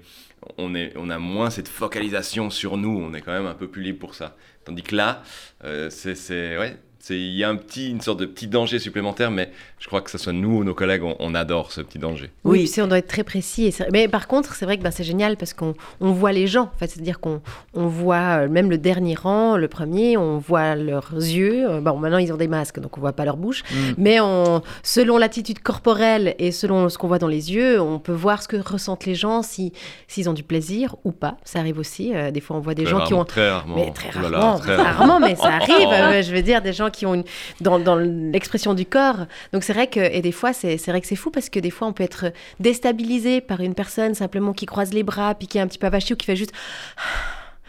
on, 0.59 0.75
est, 0.75 0.93
on 0.97 1.11
a 1.11 1.19
moins 1.19 1.51
cette 1.51 1.69
focalisation 1.69 2.51
sur 2.51 2.77
nous. 2.77 2.99
On 2.99 3.15
est 3.15 3.21
quand 3.21 3.33
même 3.33 3.47
un 3.47 3.55
peu 3.55 3.69
plus 3.69 3.83
libre 3.83 3.99
pour 3.99 4.15
ça. 4.15 4.37
Tandis 4.65 4.83
que 4.83 4.97
là, 4.97 5.23
euh, 5.65 5.91
c'est, 5.91 6.59
ouais, 6.59 6.77
il 7.15 7.37
y 7.37 7.45
a 7.45 7.49
un 7.49 7.57
petit, 7.57 7.91
une 7.91 8.01
sorte 8.01 8.19
de 8.21 8.27
petit 8.27 8.47
danger 8.47 8.79
supplémentaire, 8.79 9.31
mais 9.31 9.51
je 9.79 9.87
crois 9.87 10.01
que 10.01 10.11
ce 10.11 10.19
soit 10.19 10.33
nous 10.33 10.59
ou 10.59 10.65
nos 10.65 10.75
collègues, 10.75 11.03
on, 11.05 11.15
on 11.19 11.35
adore 11.35 11.73
ce 11.73 11.81
petit 11.81 11.99
danger. 11.99 12.31
Oui, 12.45 12.61
Oui. 12.61 12.71
puis 12.73 12.83
on 12.83 12.87
doit 12.87 12.99
être 12.99 13.07
très 13.09 13.25
précis. 13.25 13.67
et 13.67 13.71
c'est- 13.71 13.89
Mais 13.93 14.09
par 14.09 14.27
contre, 14.29 14.55
c'est 14.55 14.65
vrai 14.65 14.79
que 14.79 14.83
ben, 14.83 14.91
c'est 14.91 15.05
génial 15.05 15.37
parce 15.37 15.53
qu'on 15.55 15.75
on 16.01 16.13
voit 16.13 16.33
les 16.33 16.47
gens. 16.47 16.65
En 16.75 16.79
fait, 16.79 16.89
c'est-à-dire 16.89 17.21
qu'on 17.21 17.41
on 17.75 17.87
voit 17.87 18.45
euh, 18.45 18.49
même 18.49 18.71
le 18.71 18.79
dernier 18.79 19.15
rang, 19.15 19.57
le 19.57 19.69
premier, 19.69 20.17
on 20.17 20.39
voit 20.39 20.75
leurs 20.75 21.13
yeux. 21.15 21.69
Euh, 21.71 21.81
Bon, 21.81 21.97
maintenant 21.99 22.19
ils 22.19 22.33
ont 22.33 22.37
des 22.37 22.49
masques, 22.49 22.81
donc 22.81 22.97
on 22.97 23.01
voit 23.01 23.13
pas 23.13 23.25
leur 23.25 23.37
bouche. 23.37 23.63
Mm. 23.71 23.77
Mais 23.99 24.21
on, 24.21 24.63
selon 24.83 25.19
l'attitude 25.19 25.61
corporelle 25.61 26.35
et 26.39 26.51
selon 26.53 26.89
ce 26.89 26.97
qu'on 26.99 27.09
voit 27.09 27.19
dans 27.19 27.29
les 27.29 27.53
yeux, 27.53 27.81
on 27.81 27.99
peut 27.99 28.13
voir 28.13 28.43
ce 28.43 28.49
que 28.49 28.57
ressentent 28.57 29.05
les 29.05 29.15
gens, 29.15 29.43
si 29.43 29.73
s'ils 30.09 30.29
ont 30.29 30.33
du 30.33 30.43
plaisir 30.43 30.97
ou 31.05 31.13
pas. 31.13 31.37
Ça 31.45 31.59
arrive 31.59 31.79
aussi. 31.79 32.15
Euh, 32.15 32.31
des 32.31 32.41
fois, 32.41 32.57
on 32.57 32.61
voit 32.61 32.75
des 32.75 32.85
Très 32.85 32.91
gens 32.93 33.05
qui 33.05 33.15
ont 33.15 33.25
Très 33.25 33.51
rarement. 33.51 33.77
mais 33.77 33.93
très 33.93 34.11
Oh 34.19 34.23
là 34.23 34.31
là, 34.31 34.39
rarement, 34.39 34.59
très 34.59 34.75
très 34.77 34.83
rarement, 34.91 35.21
mais 35.21 35.37
ça 35.37 35.49
arrive. 35.61 35.89
Euh, 35.93 36.23
je 36.23 36.33
veux 36.35 36.43
dire, 36.43 36.63
des 36.63 36.73
gens 36.73 36.89
qui 36.91 36.96
ont 37.05 37.15
une 37.15 37.25
dans, 37.61 37.79
dans 37.79 37.97
l'expression 37.97 38.73
du 38.73 38.87
corps. 38.87 39.27
Donc 39.53 39.65
c'est 39.65 39.73
vrai 39.75 39.89
que 39.89 40.01
et 40.01 40.23
des 40.23 40.33
fois 40.33 40.53
c'est 40.53 40.77
vrai 40.87 41.01
que 41.01 41.07
c'est 41.07 41.17
fou 41.17 41.31
parce 41.31 41.51
que 41.51 41.61
des 41.61 41.71
fois 41.71 41.89
on 41.89 41.93
peut 41.93 42.05
être 42.05 42.33
déstabilisé 42.61 43.41
par 43.41 43.61
une 43.61 43.75
personne 43.75 44.15
simplement 44.15 44.53
qui 44.53 44.67
croise 44.67 44.95
les 44.95 45.03
bras 45.03 45.35
puis 45.35 45.49
qui 45.49 45.59
est 45.59 45.61
un 45.61 45.67
petit 45.67 45.79
peu 45.79 45.87
avachie 45.87 46.15
ou 46.15 46.17
qui 46.17 46.27
fait 46.27 46.37
juste 46.37 46.53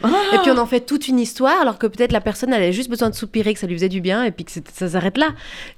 et 0.03 0.37
puis 0.43 0.51
on 0.51 0.57
en 0.57 0.65
fait 0.65 0.81
toute 0.81 1.07
une 1.07 1.19
histoire 1.19 1.59
alors 1.61 1.77
que 1.79 1.87
peut-être 1.87 2.11
la 2.11 2.21
personne 2.21 2.53
elle 2.53 2.61
avait 2.61 2.71
juste 2.73 2.89
besoin 2.89 3.09
de 3.09 3.15
soupirer 3.15 3.53
que 3.53 3.59
ça 3.59 3.65
lui 3.67 3.73
faisait 3.75 3.89
du 3.89 3.99
bien 4.01 4.23
et 4.23 4.31
puis 4.31 4.45
que 4.45 4.51
ça 4.51 4.87
s'arrête 4.89 5.17
là. 5.17 5.29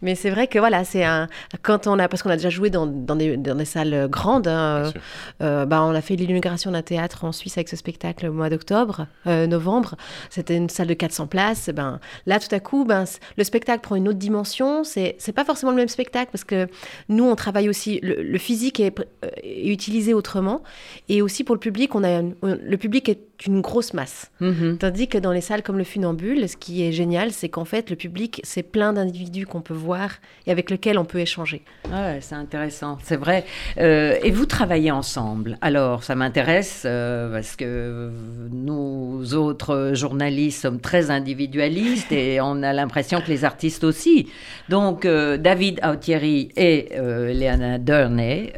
Mais 0.01 0.15
c'est 0.15 0.29
vrai 0.29 0.47
que 0.47 0.59
voilà 0.59 0.83
c'est 0.83 1.03
un 1.03 1.27
quand 1.61 1.87
on 1.87 1.97
a 1.99 2.07
parce 2.07 2.21
qu'on 2.23 2.29
a 2.29 2.35
déjà 2.35 2.49
joué 2.49 2.69
dans, 2.69 2.85
dans, 2.87 3.15
des, 3.15 3.37
dans 3.37 3.55
des 3.55 3.65
salles 3.65 4.07
grandes. 4.09 4.47
hein, 4.47 4.91
sûr. 4.91 5.01
euh, 5.41 5.65
bah, 5.65 5.83
on 5.83 5.95
a 5.95 6.01
fait 6.01 6.15
l'inauguration 6.15 6.71
d'un 6.71 6.81
théâtre 6.81 7.23
en 7.23 7.31
Suisse 7.31 7.57
avec 7.57 7.69
ce 7.69 7.75
spectacle 7.75 8.27
au 8.27 8.33
mois 8.33 8.49
d'octobre, 8.49 9.07
euh, 9.27 9.47
novembre. 9.47 9.95
C'était 10.29 10.57
une 10.57 10.69
salle 10.69 10.87
de 10.87 10.93
400 10.93 11.27
places. 11.27 11.69
Ben, 11.73 11.99
là, 12.25 12.39
tout 12.39 12.53
à 12.53 12.59
coup, 12.59 12.85
ben, 12.85 13.05
le 13.37 13.43
spectacle 13.43 13.81
prend 13.81 13.95
une 13.95 14.07
autre 14.07 14.19
dimension. 14.19 14.83
C'est 14.83 15.15
c'est 15.19 15.31
pas 15.33 15.45
forcément 15.45 15.71
le 15.71 15.77
même 15.77 15.87
spectacle 15.87 16.29
parce 16.31 16.43
que 16.43 16.67
nous, 17.07 17.23
on 17.23 17.35
travaille 17.35 17.69
aussi. 17.69 17.99
Le, 18.03 18.21
le 18.21 18.37
physique 18.37 18.79
est, 18.79 18.99
euh, 19.23 19.29
est 19.43 19.69
utilisé 19.69 20.13
autrement. 20.13 20.61
Et 21.07 21.21
aussi 21.21 21.43
pour 21.43 21.55
le 21.55 21.59
public, 21.59 21.95
on 21.95 22.03
a, 22.03 22.21
on- 22.21 22.57
le 22.61 22.77
public 22.77 23.07
est 23.09 23.19
qu'une 23.39 23.61
grosse 23.61 23.93
masse. 23.93 24.29
Mhm. 24.41 24.77
Tandis 24.77 25.07
que 25.07 25.17
dans 25.17 25.31
les 25.31 25.41
salles 25.41 25.63
comme 25.63 25.77
le 25.77 25.83
Funambule, 25.83 26.47
ce 26.47 26.57
qui 26.57 26.83
est 26.83 26.91
génial, 26.91 27.31
c'est 27.31 27.49
qu'en 27.49 27.65
fait, 27.65 27.89
le 27.89 27.95
public, 27.95 28.41
c'est 28.43 28.63
plein 28.63 28.93
d'individus 28.93 29.45
qu'on 29.45 29.61
peut 29.61 29.73
voir 29.73 30.11
et 30.45 30.51
avec 30.51 30.69
lesquels 30.69 30.99
on 30.99 31.05
peut 31.05 31.19
échanger. 31.19 31.63
Ouais, 31.91 32.19
c'est 32.21 32.35
intéressant, 32.35 32.97
c'est 33.01 33.15
vrai. 33.15 33.45
Euh, 33.79 34.17
et 34.21 34.29
vous 34.29 34.45
travaillez 34.45 34.91
ensemble. 34.91 35.57
Alors, 35.61 36.03
ça 36.03 36.15
m'intéresse 36.15 36.83
euh, 36.85 37.31
parce 37.31 37.55
que 37.55 38.11
nous 38.51 39.33
autres 39.33 39.91
journalistes 39.93 40.61
sommes 40.61 40.81
très 40.81 41.09
individualistes 41.09 42.11
et 42.11 42.41
on 42.41 42.61
a 42.61 42.73
l'impression 42.73 43.21
que 43.21 43.29
les 43.29 43.45
artistes 43.45 43.85
aussi. 43.85 44.27
Donc, 44.67 45.05
euh, 45.05 45.37
David 45.37 45.79
Autieri 45.83 46.49
et 46.57 46.89
Léana 46.91 47.77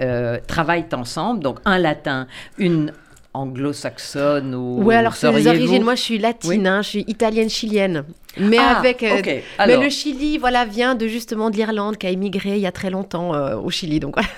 euh, 0.02 0.40
travaillent 0.48 0.86
ensemble. 0.94 1.44
Donc, 1.44 1.60
un 1.66 1.78
latin, 1.78 2.28
une 2.58 2.92
anglo-saxonne 3.34 4.54
ou 4.56 4.84
Ouais, 4.84 4.96
alors 4.96 5.16
c'est 5.16 5.32
les 5.32 5.48
origines. 5.48 5.84
Moi, 5.84 5.96
je 5.96 6.02
suis 6.02 6.18
latine, 6.18 6.50
Oui. 6.62 6.68
hein, 6.68 6.82
je 6.82 6.88
suis 6.90 7.06
italienne-chilienne. 7.08 8.04
Mais 8.38 8.58
Ah, 8.60 8.80
avec. 8.80 9.04
euh. 9.04 9.22
Mais 9.68 9.76
le 9.78 9.90
Chili, 9.90 10.38
voilà, 10.38 10.64
vient 10.64 10.96
de 10.96 11.06
justement 11.08 11.50
de 11.50 11.58
l'Irlande, 11.58 11.98
qui 11.98 12.08
a 12.08 12.12
immigré 12.12 12.52
il 12.52 12.62
y 12.62 12.66
a 12.66 12.72
très 12.72 12.90
longtemps 12.90 13.34
euh, 13.36 13.58
au 13.58 13.70
Chili. 13.70 14.00
Donc 14.00 14.16
voilà, 14.16 14.30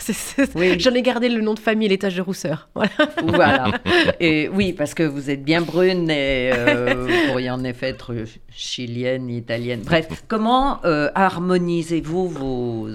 Oui. 0.55 0.79
j'en 0.79 0.91
ai 0.95 1.01
gardé 1.03 1.29
le 1.29 1.41
nom 1.41 1.53
de 1.53 1.59
famille 1.59 1.91
et 1.93 1.97
taches 2.00 2.15
de 2.15 2.21
rousseur. 2.21 2.69
Voilà. 2.73 2.89
Voilà. 3.23 3.71
Et 4.19 4.50
oui, 4.50 4.73
parce 4.73 4.93
que 4.95 5.03
vous 5.03 5.29
êtes 5.29 5.43
bien 5.43 5.62
brune 5.62 6.09
et 6.09 6.51
euh, 6.53 6.95
vous 7.07 7.27
pourriez 7.29 7.51
en 7.51 7.63
effet 7.63 7.89
être 7.89 8.15
chilienne, 8.51 9.29
italienne. 9.29 9.81
Bref, 9.85 10.07
comment 10.27 10.79
harmonisez-vous 10.83 12.27
vos, 12.29 12.88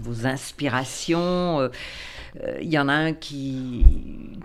vos 0.00 0.26
inspirations 0.26 1.68
Il 2.60 2.68
y 2.68 2.78
en 2.78 2.88
a 2.88 2.92
un 2.94 3.12
qui, 3.12 3.84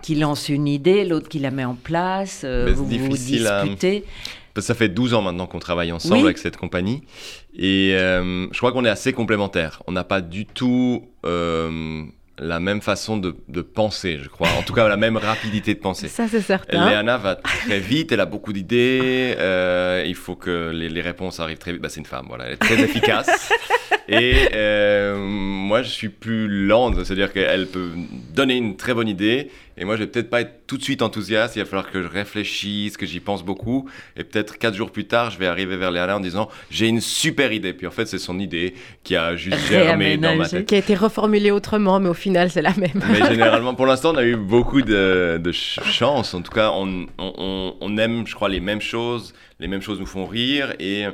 qui 0.02 0.14
lance 0.14 0.48
une 0.48 0.68
idée, 0.68 1.04
l'autre 1.04 1.28
qui 1.28 1.38
la 1.40 1.50
met 1.50 1.64
en 1.64 1.74
place. 1.74 2.42
euh, 2.44 2.72
vous 2.74 2.86
vous 2.86 3.46
à- 3.46 3.62
disputez. 3.64 4.04
Que 4.54 4.60
ça 4.60 4.74
fait 4.74 4.88
12 4.88 5.14
ans 5.14 5.22
maintenant 5.22 5.46
qu'on 5.46 5.58
travaille 5.60 5.92
ensemble 5.92 6.16
Oui. 6.16 6.24
avec 6.24 6.38
cette 6.38 6.56
compagnie. 6.56 7.02
Et 7.56 7.92
euh, 7.94 8.46
je 8.52 8.58
crois 8.58 8.72
qu'on 8.72 8.84
est 8.84 8.88
assez 8.90 9.12
complémentaires. 9.12 9.82
On 9.86 9.92
n'a 9.92 10.02
pas 10.04 10.20
du 10.20 10.44
tout 10.46 11.04
euh, 11.24 12.02
la 12.40 12.58
même 12.58 12.80
façon 12.80 13.18
de, 13.18 13.36
de 13.48 13.60
penser, 13.60 14.18
je 14.22 14.28
crois. 14.28 14.48
En 14.58 14.62
tout 14.62 14.72
cas, 14.72 14.88
la 14.88 14.96
même 14.96 15.18
rapidité 15.18 15.74
de 15.74 15.78
penser. 15.78 16.08
Ça, 16.08 16.26
c'est 16.26 16.40
certain. 16.40 16.88
Léana 16.88 17.18
va 17.18 17.36
très 17.36 17.78
vite, 17.78 18.12
elle 18.12 18.20
a 18.20 18.26
beaucoup 18.26 18.52
d'idées, 18.52 19.34
euh, 19.38 20.02
il 20.06 20.14
faut 20.14 20.36
que 20.36 20.70
les, 20.70 20.88
les 20.88 21.00
réponses 21.02 21.38
arrivent 21.38 21.58
très 21.58 21.72
vite. 21.72 21.82
Bah, 21.82 21.90
c'est 21.90 22.00
une 22.00 22.06
femme, 22.06 22.26
voilà, 22.28 22.46
elle 22.46 22.54
est 22.54 22.56
très 22.56 22.80
efficace. 22.82 23.52
Et 24.08 24.48
euh, 24.54 25.16
moi, 25.18 25.82
je 25.82 25.90
suis 25.90 26.08
plus 26.08 26.48
lente, 26.48 27.04
c'est-à-dire 27.04 27.32
qu'elle 27.32 27.66
peut 27.68 27.90
donner 28.34 28.56
une 28.56 28.76
très 28.76 28.92
bonne 28.92 29.06
idée, 29.06 29.50
et 29.80 29.84
moi, 29.84 29.96
je 29.96 30.02
vais 30.02 30.06
peut-être 30.06 30.30
pas 30.30 30.42
être 30.42 30.66
tout 30.68 30.76
de 30.78 30.82
suite 30.84 31.02
enthousiaste, 31.02 31.56
il 31.56 31.60
va 31.60 31.64
falloir 31.64 31.90
que 31.90 32.00
je 32.02 32.06
réfléchisse, 32.06 32.96
que 32.96 33.06
j'y 33.06 33.18
pense 33.18 33.42
beaucoup, 33.44 33.88
et 34.16 34.22
peut-être 34.22 34.58
quatre 34.58 34.74
jours 34.76 34.92
plus 34.92 35.06
tard, 35.06 35.30
je 35.30 35.38
vais 35.38 35.46
arriver 35.48 35.76
vers 35.76 35.90
Léana 35.90 36.16
en 36.16 36.20
disant 36.20 36.48
j'ai 36.70 36.86
une 36.86 37.00
super 37.00 37.50
idée, 37.52 37.72
puis 37.72 37.86
en 37.86 37.90
fait, 37.90 38.06
c'est 38.06 38.18
son 38.18 38.38
idée 38.38 38.74
qui 39.02 39.16
a 39.16 39.34
juste 39.36 39.56
germé 39.68 40.16
dans 40.18 40.36
ma 40.36 40.48
tête. 40.48 40.66
Qui 40.66 40.74
a 40.76 40.78
été 40.78 40.94
reformulée 40.94 41.50
autrement, 41.50 41.98
mais 41.98 42.08
au 42.10 42.14
final, 42.14 42.50
c'est 42.50 42.62
la 42.62 42.74
même. 42.76 43.02
Mais 43.10 43.26
généralement, 43.28 43.74
pour 43.74 43.86
l'instant, 43.86 44.12
on 44.12 44.18
a 44.18 44.24
eu 44.24 44.36
beaucoup 44.36 44.82
de, 44.82 45.40
de 45.42 45.50
ch- 45.52 45.80
chance. 45.90 46.34
En 46.34 46.42
tout 46.42 46.52
cas, 46.52 46.70
on, 46.74 47.06
on- 47.18 47.32
on- 47.38 47.74
on 47.80 47.96
aime, 47.96 48.26
je 48.26 48.34
crois, 48.34 48.48
les 48.50 48.60
mêmes 48.60 48.82
choses. 48.82 49.32
Les 49.58 49.66
mêmes 49.68 49.82
choses 49.82 49.98
nous 49.98 50.06
font 50.06 50.26
rire. 50.26 50.74
Et 50.78 51.06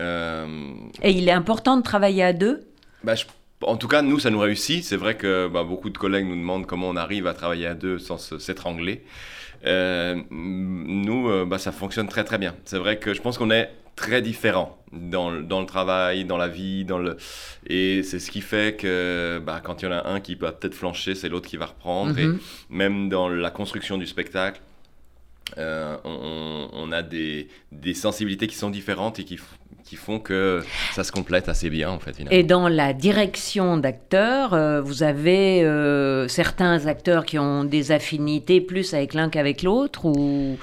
euh, 0.00 0.46
Et 1.02 1.10
il 1.12 1.28
est 1.28 1.32
important 1.32 1.76
de 1.76 1.82
travailler 1.82 2.22
à 2.22 2.32
deux? 2.32 2.62
bah, 3.04 3.14
je- 3.14 3.24
en 3.62 3.76
tout 3.76 3.88
cas, 3.88 4.02
nous, 4.02 4.18
ça 4.18 4.30
nous 4.30 4.38
réussit. 4.40 4.84
C'est 4.84 4.96
vrai 4.96 5.16
que 5.16 5.48
bah, 5.48 5.64
beaucoup 5.64 5.90
de 5.90 5.98
collègues 5.98 6.26
nous 6.26 6.36
demandent 6.36 6.66
comment 6.66 6.88
on 6.88 6.96
arrive 6.96 7.26
à 7.26 7.34
travailler 7.34 7.66
à 7.66 7.74
deux 7.74 7.98
sans 7.98 8.18
s'étrangler. 8.38 9.02
Euh, 9.64 10.16
nous, 10.30 11.28
euh, 11.30 11.44
bah, 11.46 11.58
ça 11.58 11.72
fonctionne 11.72 12.08
très 12.08 12.24
très 12.24 12.38
bien. 12.38 12.54
C'est 12.64 12.78
vrai 12.78 12.98
que 12.98 13.14
je 13.14 13.22
pense 13.22 13.38
qu'on 13.38 13.50
est 13.50 13.70
très 13.96 14.20
différents 14.20 14.78
dans, 14.92 15.30
le- 15.30 15.42
dans 15.42 15.60
le 15.60 15.66
travail, 15.66 16.26
dans 16.26 16.36
la 16.36 16.48
vie, 16.48 16.84
dans 16.84 16.98
le... 16.98 17.16
et 17.66 18.02
c'est 18.02 18.18
ce 18.18 18.30
qui 18.30 18.42
fait 18.42 18.76
que 18.76 19.40
bah, 19.44 19.60
quand 19.64 19.80
il 19.80 19.86
y 19.86 19.88
en 19.88 19.92
a 19.92 20.06
un 20.06 20.20
qui 20.20 20.34
va 20.34 20.52
peut-être 20.52 20.74
flancher, 20.74 21.14
c'est 21.14 21.30
l'autre 21.30 21.48
qui 21.48 21.56
va 21.56 21.66
reprendre. 21.66 22.18
Et 22.18 22.26
Mhm. 22.26 22.38
même 22.68 23.08
dans 23.08 23.28
la 23.30 23.50
construction 23.50 23.96
du 23.96 24.06
spectacle, 24.06 24.60
euh, 25.58 25.96
on, 26.04 26.68
on 26.72 26.92
a 26.92 27.02
des, 27.02 27.48
des 27.72 27.94
sensibilités 27.94 28.48
qui 28.48 28.56
sont 28.56 28.68
différentes 28.70 29.18
et 29.20 29.24
qui, 29.24 29.38
qui 29.86 29.96
font 29.96 30.18
que 30.18 30.62
ça 30.94 31.04
se 31.04 31.12
complète 31.12 31.48
assez 31.48 31.70
bien 31.70 31.90
en 31.90 32.00
fait. 32.00 32.12
finalement. 32.14 32.36
Et 32.36 32.42
dans 32.42 32.68
la 32.68 32.92
direction 32.92 33.76
d'acteurs, 33.76 34.52
euh, 34.52 34.82
vous 34.82 35.04
avez 35.04 35.62
euh, 35.62 36.26
certains 36.28 36.86
acteurs 36.86 37.24
qui 37.24 37.38
ont 37.38 37.64
des 37.64 37.92
affinités 37.92 38.60
plus 38.60 38.94
avec 38.94 39.14
l'un 39.14 39.30
qu'avec 39.30 39.62
l'autre 39.62 40.04
ou 40.04 40.58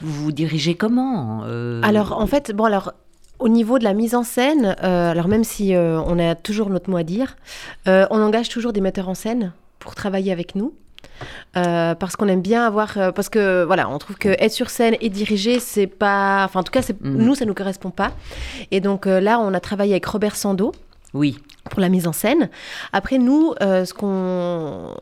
vous 0.00 0.24
vous 0.24 0.32
dirigez 0.32 0.74
comment 0.74 1.42
euh, 1.46 1.80
Alors, 1.82 2.20
en 2.20 2.26
fait, 2.26 2.52
bon, 2.52 2.64
alors. 2.64 2.92
Au 3.38 3.50
niveau 3.50 3.78
de 3.78 3.84
la 3.84 3.92
mise 3.92 4.14
en 4.14 4.22
scène, 4.22 4.74
euh, 4.82 5.10
alors 5.10 5.28
même 5.28 5.44
si 5.44 5.74
euh, 5.74 6.00
on 6.00 6.18
a 6.18 6.34
toujours 6.34 6.70
notre 6.70 6.88
mot 6.88 6.96
à 6.96 7.02
dire, 7.02 7.36
euh, 7.86 8.06
on 8.10 8.22
engage 8.22 8.48
toujours 8.48 8.72
des 8.72 8.80
metteurs 8.80 9.10
en 9.10 9.14
scène 9.14 9.52
pour 9.78 9.94
travailler 9.94 10.32
avec 10.32 10.54
nous. 10.54 10.72
Euh, 11.56 11.94
parce 11.94 12.16
qu'on 12.16 12.28
aime 12.28 12.42
bien 12.42 12.66
avoir 12.66 12.98
euh, 12.98 13.12
parce 13.12 13.28
que 13.28 13.64
voilà 13.64 13.88
on 13.88 13.98
trouve 13.98 14.16
que 14.16 14.28
être 14.28 14.52
sur 14.52 14.68
scène 14.70 14.96
et 15.00 15.08
diriger 15.08 15.58
c'est 15.60 15.86
pas 15.86 16.42
enfin 16.44 16.60
en 16.60 16.62
tout 16.62 16.70
cas 16.72 16.82
c'est 16.82 17.00
Mhm. 17.00 17.16
nous 17.24 17.34
ça 17.34 17.44
nous 17.46 17.54
correspond 17.54 17.90
pas 17.90 18.12
et 18.70 18.80
donc 18.80 19.06
euh, 19.06 19.20
là 19.20 19.38
on 19.40 19.54
a 19.54 19.60
travaillé 19.60 19.92
avec 19.94 20.04
Robert 20.06 20.36
Sando 20.36 20.72
Oui. 21.14 21.38
pour 21.70 21.80
la 21.80 21.88
mise 21.88 22.06
en 22.06 22.12
scène. 22.12 22.50
Après, 22.92 23.18
nous, 23.18 23.54
ce 23.60 23.92
qu'on 23.94 24.94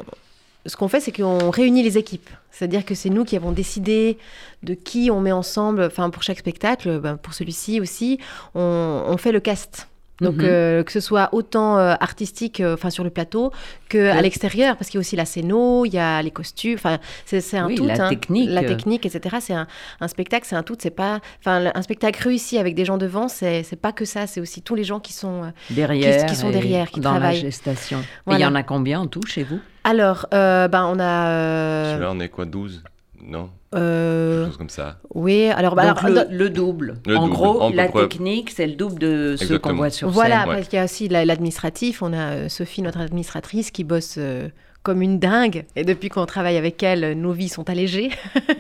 ce 0.67 0.77
qu'on 0.77 0.89
fait, 0.89 1.01
c'est 1.01 1.13
qu'on 1.13 1.51
réunit 1.51 1.83
les 1.83 1.99
équipes. 1.99 2.31
C'est-à-dire 2.51 2.85
que 2.87 2.95
c'est 2.95 3.11
nous 3.11 3.25
qui 3.25 3.37
avons 3.37 3.53
décidé 3.53 4.17
de 4.63 4.73
qui 4.73 5.11
on 5.11 5.21
met 5.21 5.33
ensemble, 5.33 5.83
enfin 5.83 6.09
pour 6.09 6.23
chaque 6.23 6.39
spectacle, 6.39 7.01
ben, 7.01 7.17
pour 7.19 7.35
celui-ci 7.35 7.81
aussi, 7.83 8.19
on, 8.55 9.03
on 9.07 9.17
fait 9.19 9.33
le 9.33 9.41
cast. 9.41 9.89
Donc 10.21 10.37
Mhm. 10.37 10.45
euh, 10.45 10.83
que 10.85 10.93
ce 10.93 11.01
soit 11.01 11.29
autant 11.33 11.77
euh, 11.77 11.95
artistique, 12.01 12.61
euh, 12.61 12.75
enfin 12.75 12.91
sur 12.91 13.03
le 13.03 13.11
plateau, 13.11 13.51
que 13.89 14.11
à 14.11 14.23
l'extérieur, 14.23 14.77
parce 14.77 14.89
qu'il 14.89 14.99
y 14.99 15.01
a 15.01 15.01
aussi 15.01 15.17
la 15.17 15.25
scéno, 15.25 15.85
il 15.85 15.93
y 15.93 15.99
a 15.99 16.23
les 16.23 16.31
costumes, 16.31 16.75
enfin 16.75 16.99
c'est 17.27 17.57
un 17.59 17.67
Oui, 17.67 17.75
tout. 17.75 17.85
la 17.87 17.95
hein. 17.95 18.09
technique. 18.09 18.49
la 18.51 18.63
technique, 18.63 19.07
etc. 19.07 19.37
C'est 19.41 19.55
un, 19.55 19.67
un 20.01 20.07
spectacle, 20.09 20.47
c'est 20.49 20.55
un 20.55 20.63
tout. 20.63 20.77
C'est 20.79 20.91
pas, 20.91 21.19
enfin 21.41 21.71
un 21.75 21.83
spectacle 21.83 22.23
réussi 22.23 22.59
avec 22.59 22.75
des 22.77 22.85
gens 22.85 22.97
devant, 22.97 23.27
c'est 23.29 23.65
pas 23.83 23.91
que 23.93 24.05
ça. 24.05 24.29
C'est 24.29 24.41
aussi 24.41 24.63
tous 24.63 24.77
les 24.77 24.85
gens 24.85 25.01
qui 25.01 25.13
sont 25.13 25.43
euh, 25.45 25.47
Derrière. 25.71 26.27
qui 26.27 26.37
sont 26.37 26.51
et 26.51 26.53
derrière, 26.53 26.91
qui 26.91 27.01
dans 27.01 27.13
la 27.15 27.19
travaillent. 27.19 27.41
gestation. 27.41 27.99
Et 28.31 28.35
il 28.35 28.39
y 28.41 28.47
en 28.47 28.55
a 28.55 28.63
combien 28.63 29.01
en 29.01 29.07
tout 29.09 29.27
chez 29.27 29.43
vous? 29.43 29.59
Alors, 29.83 30.27
euh, 30.33 30.69
ben, 30.69 30.85
on 30.87 30.99
a. 31.01 31.29
euh, 31.29 31.93
Celui-là, 31.95 32.13
on 32.13 32.21
est 32.21 32.29
quoi, 32.29 32.45
12 32.47 32.83
Non 33.27 33.49
euh, 33.75 34.41
Quelque 34.43 34.49
chose 34.51 34.59
comme 34.59 34.69
ça. 34.69 34.99
oui, 35.15 35.47
alors, 35.47 35.75
bah, 35.75 35.89
Donc 35.89 36.05
alors, 36.05 36.25
le, 36.31 36.51
double. 36.51 36.97
Le 37.07 37.17
en 37.17 37.23
double. 37.23 37.33
gros, 37.35 37.61
En 37.63 37.71
la 37.71 37.89
technique, 37.89 38.51
c'est 38.51 38.67
le 38.67 38.75
double 38.75 38.99
de 38.99 39.37
ce 39.39 39.55
qu'on 39.55 39.75
voit 39.75 39.91
sur 39.91 40.11
voilà, 40.11 40.41
scène. 40.41 40.49
ouais. 40.51 40.55
parce 40.57 40.69
qu'il 40.69 40.77
y 40.79 40.81
a 40.81 40.85
aussi 40.85 41.09
la- 41.09 41.25
l'administratif. 41.25 42.03
On 42.03 42.13
a 42.13 42.33
euh, 42.33 42.49
Sophie, 42.49 42.83
notre 42.83 43.01
administratrice, 43.01 43.71
qui 43.71 43.83
bosse 43.85 44.17
euh, 44.19 44.49
comme 44.83 45.01
une 45.03 45.19
dingue. 45.19 45.65
Et 45.77 45.85
depuis 45.85 46.09
qu'on 46.11 46.27
travaille 46.27 46.57
avec 46.59 46.83
elle, 46.83 47.19
nos 47.19 47.33
vies 47.33 47.49
sont 47.49 47.69
allégées. 47.71 48.11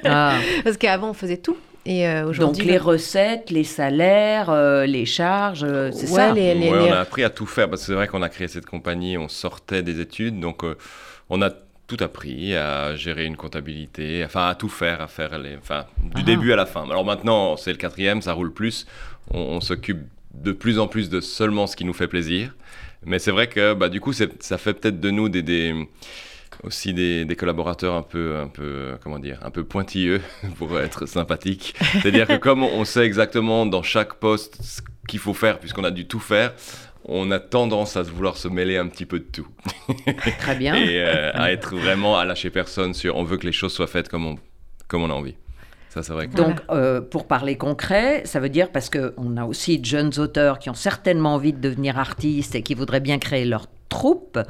Ah. 0.04 0.36
parce 0.64 0.78
qu'avant, 0.78 1.10
on 1.10 1.14
faisait 1.14 1.36
tout. 1.36 1.56
Et 1.86 2.08
euh, 2.08 2.32
Donc 2.32 2.56
les 2.56 2.78
recettes, 2.78 3.50
les 3.50 3.62
salaires, 3.64 4.48
euh, 4.48 4.86
les 4.86 5.04
charges, 5.04 5.64
euh, 5.68 5.90
c'est 5.92 6.08
Ouais, 6.08 6.14
ça 6.16 6.32
les- 6.32 6.54
les- 6.54 6.70
Ouais, 6.70 6.82
les- 6.84 6.90
on 6.90 6.94
a 6.94 7.00
appris 7.00 7.22
à 7.24 7.28
tout 7.28 7.44
faire 7.44 7.68
parce 7.68 7.82
que 7.82 7.88
c'est 7.88 7.92
vrai 7.92 8.08
qu'on 8.08 8.22
a 8.22 8.30
créé 8.30 8.48
cette 8.48 8.64
compagnie, 8.64 9.18
on 9.18 9.28
sortait 9.28 9.82
des 9.82 10.00
études, 10.00 10.40
donc 10.40 10.64
euh, 10.64 10.78
on 11.28 11.42
a 11.42 11.50
tout 11.86 11.96
appris 12.00 12.54
à 12.56 12.96
gérer 12.96 13.24
une 13.26 13.36
comptabilité, 13.36 14.22
enfin 14.24 14.46
à 14.48 14.54
tout 14.54 14.68
faire, 14.68 15.00
à 15.02 15.06
faire 15.06 15.38
les, 15.38 15.56
enfin 15.56 15.84
du 16.02 16.20
Ah. 16.20 16.22
début 16.22 16.52
à 16.52 16.56
la 16.56 16.66
fin. 16.66 16.84
Alors 16.84 17.04
maintenant, 17.04 17.56
c'est 17.56 17.72
le 17.72 17.76
quatrième, 17.78 18.22
ça 18.22 18.32
roule 18.32 18.52
plus, 18.52 18.86
on, 19.30 19.38
on 19.38 19.60
s'occupe 19.60 19.98
de 20.32 20.52
plus 20.52 20.78
en 20.78 20.86
plus 20.88 21.10
de 21.10 21.20
seulement 21.20 21.66
ce 21.66 21.76
qui 21.76 21.84
nous 21.84 21.92
fait 21.92 22.08
plaisir. 22.08 22.54
Mais 23.06 23.18
c'est 23.18 23.30
vrai 23.30 23.48
que 23.48 23.74
bah, 23.74 23.88
du 23.90 24.00
coup, 24.00 24.12
ça 24.14 24.58
fait 24.58 24.72
peut-être 24.74 24.98
de 24.98 25.10
nous 25.10 25.28
des, 25.28 25.42
des- 25.42 25.86
aussi 26.62 26.94
des, 26.94 27.24
des 27.26 27.36
collaborateurs 27.36 27.94
un 27.94 28.02
peu, 28.02 28.36
un 28.38 28.48
peu, 28.48 28.96
comment 29.02 29.18
dire, 29.18 29.38
un 29.42 29.50
peu 29.50 29.64
pointilleux 29.64 30.22
pour 30.56 30.78
être 30.80 31.04
sympathique. 31.06 31.74
C'est-à-dire 32.00 32.26
que 32.26 32.36
comme 32.38 32.62
on 32.62 32.84
sait 32.86 33.04
exactement 33.04 33.66
dans 33.66 33.82
chaque 33.82 34.14
poste 34.14 34.56
ce 34.62 34.80
qu'il 35.06 35.18
faut 35.18 35.34
faire, 35.34 35.58
puisqu'on 35.58 35.84
a 35.84 35.90
dû 35.90 36.06
tout 36.06 36.20
faire, 36.20 36.54
on 37.04 37.30
a 37.30 37.38
tendance 37.38 37.96
à 37.96 38.02
vouloir 38.02 38.36
se 38.36 38.48
mêler 38.48 38.76
un 38.76 38.88
petit 38.88 39.06
peu 39.06 39.18
de 39.18 39.24
tout 39.24 39.46
Très 40.38 40.56
bien. 40.56 40.74
et 40.76 41.02
euh, 41.02 41.30
à 41.34 41.52
être 41.52 41.76
vraiment 41.76 42.18
à 42.18 42.24
lâcher 42.24 42.50
personne 42.50 42.94
sur 42.94 43.16
on 43.16 43.24
veut 43.24 43.36
que 43.36 43.46
les 43.46 43.52
choses 43.52 43.72
soient 43.72 43.86
faites 43.86 44.08
comme 44.08 44.26
on, 44.26 44.36
comme 44.88 45.02
on 45.02 45.10
a 45.10 45.14
envie. 45.14 45.36
Ça, 45.94 46.02
c'est 46.02 46.12
vrai 46.12 46.26
que 46.26 46.34
Donc, 46.34 46.56
euh, 46.70 47.00
pour 47.00 47.28
parler 47.28 47.56
concret, 47.56 48.22
ça 48.24 48.40
veut 48.40 48.48
dire 48.48 48.70
parce 48.72 48.90
qu'on 48.90 49.36
a 49.36 49.44
aussi 49.44 49.78
de 49.78 49.84
jeunes 49.84 50.10
auteurs 50.18 50.58
qui 50.58 50.68
ont 50.68 50.74
certainement 50.74 51.34
envie 51.34 51.52
de 51.52 51.60
devenir 51.60 52.00
artistes 52.00 52.56
et 52.56 52.62
qui 52.62 52.74
voudraient 52.74 52.98
bien 52.98 53.18
créer 53.18 53.44
leur 53.44 53.68
troupe. 53.88 54.40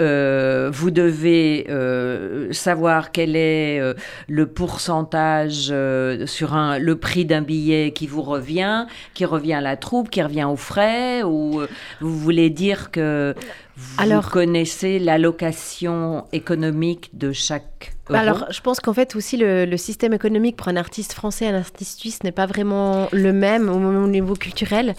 Euh, 0.00 0.70
vous 0.72 0.90
devez 0.90 1.66
euh, 1.68 2.52
savoir 2.52 3.12
quel 3.12 3.36
est 3.36 3.78
euh, 3.78 3.94
le 4.26 4.46
pourcentage 4.46 5.68
euh, 5.70 6.26
sur 6.26 6.54
un, 6.54 6.80
le 6.80 6.96
prix 6.96 7.24
d'un 7.24 7.42
billet 7.42 7.92
qui 7.92 8.08
vous 8.08 8.22
revient, 8.22 8.86
qui 9.14 9.24
revient 9.24 9.54
à 9.54 9.60
la 9.60 9.76
troupe, 9.76 10.10
qui 10.10 10.20
revient 10.20 10.48
aux 10.50 10.56
frais, 10.56 11.22
ou 11.22 11.60
euh, 11.60 11.68
vous 12.00 12.18
voulez 12.18 12.50
dire 12.50 12.90
que 12.90 13.36
vous 13.78 14.02
Alors, 14.02 14.30
connaissez 14.30 14.98
l'allocation 14.98 16.26
économique 16.32 17.10
de 17.16 17.32
chaque 17.32 17.92
bah 18.10 18.20
alors, 18.20 18.46
je 18.50 18.60
pense 18.60 18.80
qu'en 18.80 18.94
fait 18.94 19.14
aussi 19.16 19.36
le, 19.36 19.76
système 19.76 20.12
économique 20.12 20.56
pour 20.56 20.68
un 20.68 20.76
artiste 20.76 21.12
français 21.12 21.44
et 21.44 21.48
un 21.48 21.58
artiste 21.58 22.00
suisse 22.00 22.22
n'est 22.24 22.32
pas 22.32 22.46
vraiment 22.46 23.08
le 23.12 23.32
même 23.32 23.68
au, 23.68 24.08
niveau 24.08 24.34
culturel. 24.34 24.94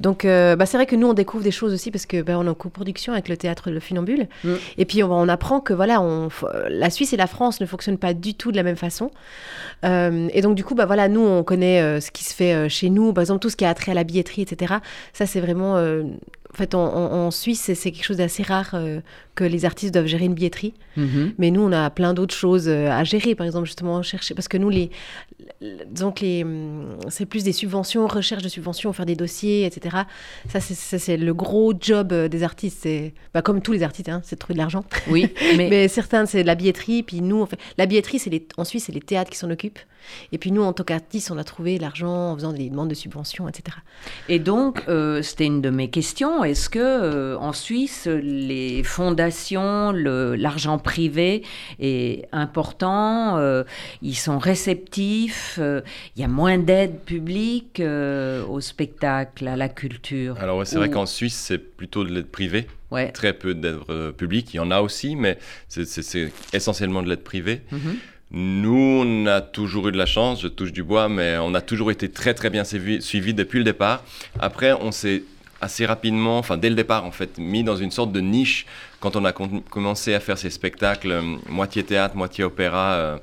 Donc, 0.00 0.24
euh, 0.24 0.56
bah, 0.56 0.66
c'est 0.66 0.76
vrai 0.76 0.86
que 0.86 0.96
nous 0.96 1.08
on 1.08 1.12
découvre 1.12 1.44
des 1.44 1.50
choses 1.50 1.72
aussi 1.74 1.90
parce 1.90 2.06
que 2.06 2.22
bah, 2.22 2.38
on 2.38 2.46
est 2.46 2.48
en 2.48 2.54
coproduction 2.54 3.12
avec 3.12 3.28
le 3.28 3.36
théâtre 3.36 3.70
Le 3.70 3.80
Funambule. 3.80 4.28
Mm. 4.44 4.54
Et 4.78 4.84
puis 4.84 5.02
on, 5.02 5.28
apprend 5.28 5.60
que 5.60 5.72
voilà, 5.72 6.00
on, 6.00 6.28
la 6.68 6.90
Suisse 6.90 7.12
et 7.12 7.16
la 7.16 7.26
France 7.26 7.60
ne 7.60 7.66
fonctionnent 7.66 7.98
pas 7.98 8.14
du 8.14 8.34
tout 8.34 8.52
de 8.52 8.56
la 8.56 8.62
même 8.62 8.76
façon. 8.76 9.10
Euh, 9.84 10.28
et 10.32 10.40
donc 10.40 10.54
du 10.54 10.64
coup, 10.64 10.74
bah 10.74 10.86
voilà, 10.86 11.08
nous 11.08 11.20
on 11.20 11.42
connaît 11.42 11.82
euh, 11.82 12.00
ce 12.00 12.10
qui 12.10 12.24
se 12.24 12.34
fait 12.34 12.68
chez 12.68 12.90
nous, 12.90 13.12
par 13.12 13.22
exemple 13.22 13.40
tout 13.40 13.50
ce 13.50 13.56
qui 13.56 13.64
a 13.64 13.74
trait 13.74 13.92
à 13.92 13.94
la 13.94 14.04
billetterie, 14.04 14.42
etc. 14.42 14.74
Ça 15.12 15.26
c'est 15.26 15.40
vraiment 15.40 15.76
en 16.52 16.58
fait, 16.58 16.74
en, 16.74 17.30
Suisse, 17.30 17.70
c'est 17.74 17.90
quelque 17.90 18.04
chose 18.04 18.18
d'assez 18.18 18.42
rare 18.42 18.72
euh, 18.74 19.00
que 19.34 19.44
les 19.44 19.64
artistes 19.64 19.94
doivent 19.94 20.06
gérer 20.06 20.26
une 20.26 20.34
billetterie. 20.34 20.74
Mhm. 20.98 21.32
Mais 21.38 21.50
nous, 21.50 21.62
on 21.62 21.72
a 21.72 21.88
plein 21.88 22.12
d'autres 22.12 22.34
choses 22.34 22.68
euh, 22.68 22.90
à 22.90 23.04
gérer. 23.04 23.34
Par 23.34 23.46
exemple, 23.46 23.64
justement, 23.64 24.02
chercher. 24.02 24.34
Parce 24.34 24.48
que 24.48 24.58
nous, 24.58 24.68
les, 24.68 24.90
donc 25.90 26.20
les, 26.20 26.42
hum, 26.42 26.98
c'est 27.08 27.26
plus 27.26 27.44
des 27.44 27.52
subventions, 27.52 28.06
recherche 28.06 28.42
de 28.42 28.48
subventions, 28.48 28.92
faire 28.92 29.06
des 29.06 29.16
dossiers, 29.16 29.64
etc. 29.66 29.96
Ça, 30.48 30.60
c'est 30.60 31.16
le 31.16 31.34
gros 31.34 31.72
job 31.78 32.12
euh, 32.12 32.28
des 32.28 32.42
artistes. 32.42 32.78
C'est 32.82 33.14
bah, 33.34 33.42
comme 33.42 33.62
tous 33.62 33.72
les 33.72 33.82
artistes, 33.82 34.08
hein, 34.08 34.20
c'est 34.24 34.36
de 34.36 34.40
trouver 34.40 34.54
de 34.54 34.58
l'argent. 34.58 34.84
Oui. 35.08 35.32
Mais, 35.56 35.68
mais 35.68 35.88
certains, 35.88 36.24
c'est 36.24 36.42
de 36.42 36.46
la 36.46 36.54
billetterie. 36.54 37.02
Puis 37.02 37.20
nous, 37.20 37.42
en 37.42 37.46
fait, 37.46 37.58
la 37.76 37.86
billetterie, 37.86 38.20
les, 38.26 38.46
en 38.56 38.64
Suisse, 38.64 38.84
c'est 38.84 38.92
les 38.92 39.00
théâtres 39.00 39.30
qui 39.30 39.36
s'en 39.36 39.50
occupent. 39.50 39.80
Et 40.32 40.38
puis 40.38 40.52
nous, 40.52 40.62
en 40.62 40.72
tant 40.72 40.84
qu'artistes, 40.84 41.30
on 41.30 41.38
a 41.38 41.44
trouvé 41.44 41.78
l'argent 41.78 42.32
en 42.32 42.34
faisant 42.36 42.52
des 42.52 42.68
demandes 42.68 42.88
de 42.88 42.94
subventions, 42.94 43.48
etc. 43.48 43.76
Et 44.28 44.38
donc, 44.38 44.82
euh, 44.88 45.22
c'était 45.22 45.46
une 45.46 45.60
de 45.60 45.70
mes 45.70 45.90
questions. 45.90 46.44
Est-ce 46.44 46.68
que 46.68 46.78
euh, 46.78 47.36
en 47.38 47.52
Suisse, 47.52 48.06
les 48.06 48.82
fondations, 48.82 49.92
l'argent 49.92 50.78
privé 50.78 51.44
est 51.80 52.28
important 52.32 53.38
euh, 53.38 53.64
Ils 54.02 54.16
sont 54.16 54.38
réceptifs 54.38 55.31
Il 55.58 55.82
y 56.16 56.24
a 56.24 56.28
moins 56.28 56.58
d'aide 56.58 57.00
publique 57.00 57.80
au 57.80 58.60
spectacle, 58.60 59.48
à 59.48 59.56
la 59.56 59.68
culture 59.68 60.36
Alors 60.40 60.66
c'est 60.66 60.76
vrai 60.76 60.90
qu'en 60.90 61.06
Suisse, 61.06 61.34
c'est 61.34 61.58
plutôt 61.58 62.04
de 62.04 62.12
l'aide 62.12 62.26
privée. 62.26 62.66
Ouais. 62.90 63.10
Très 63.10 63.32
peu 63.32 63.54
d'aide 63.54 63.78
publique. 64.16 64.52
Il 64.54 64.58
y 64.58 64.60
en 64.60 64.70
a 64.70 64.80
aussi, 64.80 65.16
mais 65.16 65.38
c'est 65.68 66.32
essentiellement 66.52 67.02
de 67.02 67.08
l'aide 67.08 67.24
privée. 67.24 67.62
Mm-hmm. 67.72 67.96
Nous, 68.34 69.02
on 69.04 69.26
a 69.26 69.42
toujours 69.42 69.88
eu 69.88 69.92
de 69.92 69.98
la 69.98 70.06
chance, 70.06 70.40
je 70.40 70.48
touche 70.48 70.72
du 70.72 70.82
bois, 70.82 71.10
mais 71.10 71.36
on 71.38 71.54
a 71.54 71.60
toujours 71.60 71.90
été 71.90 72.08
très 72.10 72.32
très 72.32 72.48
bien 72.48 72.64
suivis 72.64 73.34
depuis 73.34 73.58
le 73.58 73.64
départ. 73.64 74.02
Après, 74.40 74.72
on 74.72 74.90
s'est 74.90 75.22
assez 75.62 75.86
rapidement, 75.86 76.38
enfin 76.38 76.56
dès 76.56 76.68
le 76.68 76.74
départ 76.74 77.04
en 77.04 77.12
fait, 77.12 77.38
mis 77.38 77.62
dans 77.62 77.76
une 77.76 77.92
sorte 77.92 78.10
de 78.10 78.20
niche 78.20 78.66
quand 79.00 79.16
on 79.16 79.24
a 79.24 79.32
commencé 79.32 80.12
à 80.12 80.20
faire 80.20 80.36
ces 80.36 80.50
spectacles 80.50 81.12
euh, 81.12 81.22
moitié 81.48 81.84
théâtre, 81.84 82.16
moitié 82.16 82.42
opéra 82.42 82.92
euh, 82.92 83.18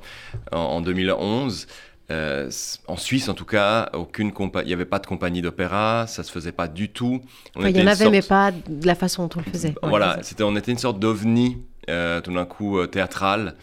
en, 0.50 0.80
2011. 0.80 1.66
Euh, 2.10 2.50
en 2.88 2.96
Suisse, 2.96 3.28
en 3.28 3.34
tout 3.34 3.44
cas, 3.44 3.88
aucune 3.92 4.32
il 4.36 4.66
n'y 4.66 4.72
avait 4.72 4.84
pas 4.84 4.98
de 4.98 5.06
compagnie 5.06 5.42
d'opéra, 5.42 6.06
ça 6.08 6.22
se 6.22 6.32
faisait 6.32 6.52
pas 6.52 6.66
du 6.66 6.88
tout. 6.88 7.20
il 7.56 7.76
y 7.76 7.82
en 7.82 7.86
avait, 7.86 8.10
mais 8.10 8.22
pas 8.22 8.50
de 8.50 8.86
la 8.86 8.94
façon 8.94 9.26
dont 9.26 9.36
on 9.36 9.42
le 9.46 9.52
faisait. 9.52 9.74
Voilà, 9.82 10.18
c'était, 10.22 10.42
on 10.42 10.56
était 10.56 10.72
une 10.72 10.78
sorte 10.78 10.98
d'ovni, 10.98 11.58
tout 11.86 12.32
d'un 12.32 12.46
coup 12.46 12.84
théâtral. 12.86 13.54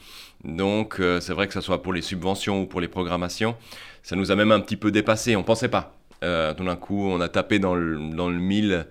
Donc 0.43 0.99
euh, 0.99 1.19
c'est 1.19 1.33
vrai 1.33 1.47
que 1.47 1.53
ce 1.53 1.61
soit 1.61 1.81
pour 1.81 1.93
les 1.93 2.01
subventions 2.01 2.61
ou 2.61 2.65
pour 2.65 2.81
les 2.81 2.87
programmations, 2.87 3.55
ça 4.03 4.15
nous 4.15 4.31
a 4.31 4.35
même 4.35 4.51
un 4.51 4.59
petit 4.59 4.77
peu 4.77 4.91
dépassé. 4.91 5.35
On 5.35 5.39
ne 5.39 5.45
pensait 5.45 5.67
pas. 5.67 5.93
Euh, 6.23 6.53
tout 6.53 6.63
d'un 6.63 6.75
coup, 6.75 7.07
on 7.07 7.21
a 7.21 7.29
tapé 7.29 7.59
dans 7.59 7.75
le, 7.75 7.99
dans 8.15 8.29
le 8.29 8.39
mille. 8.39 8.85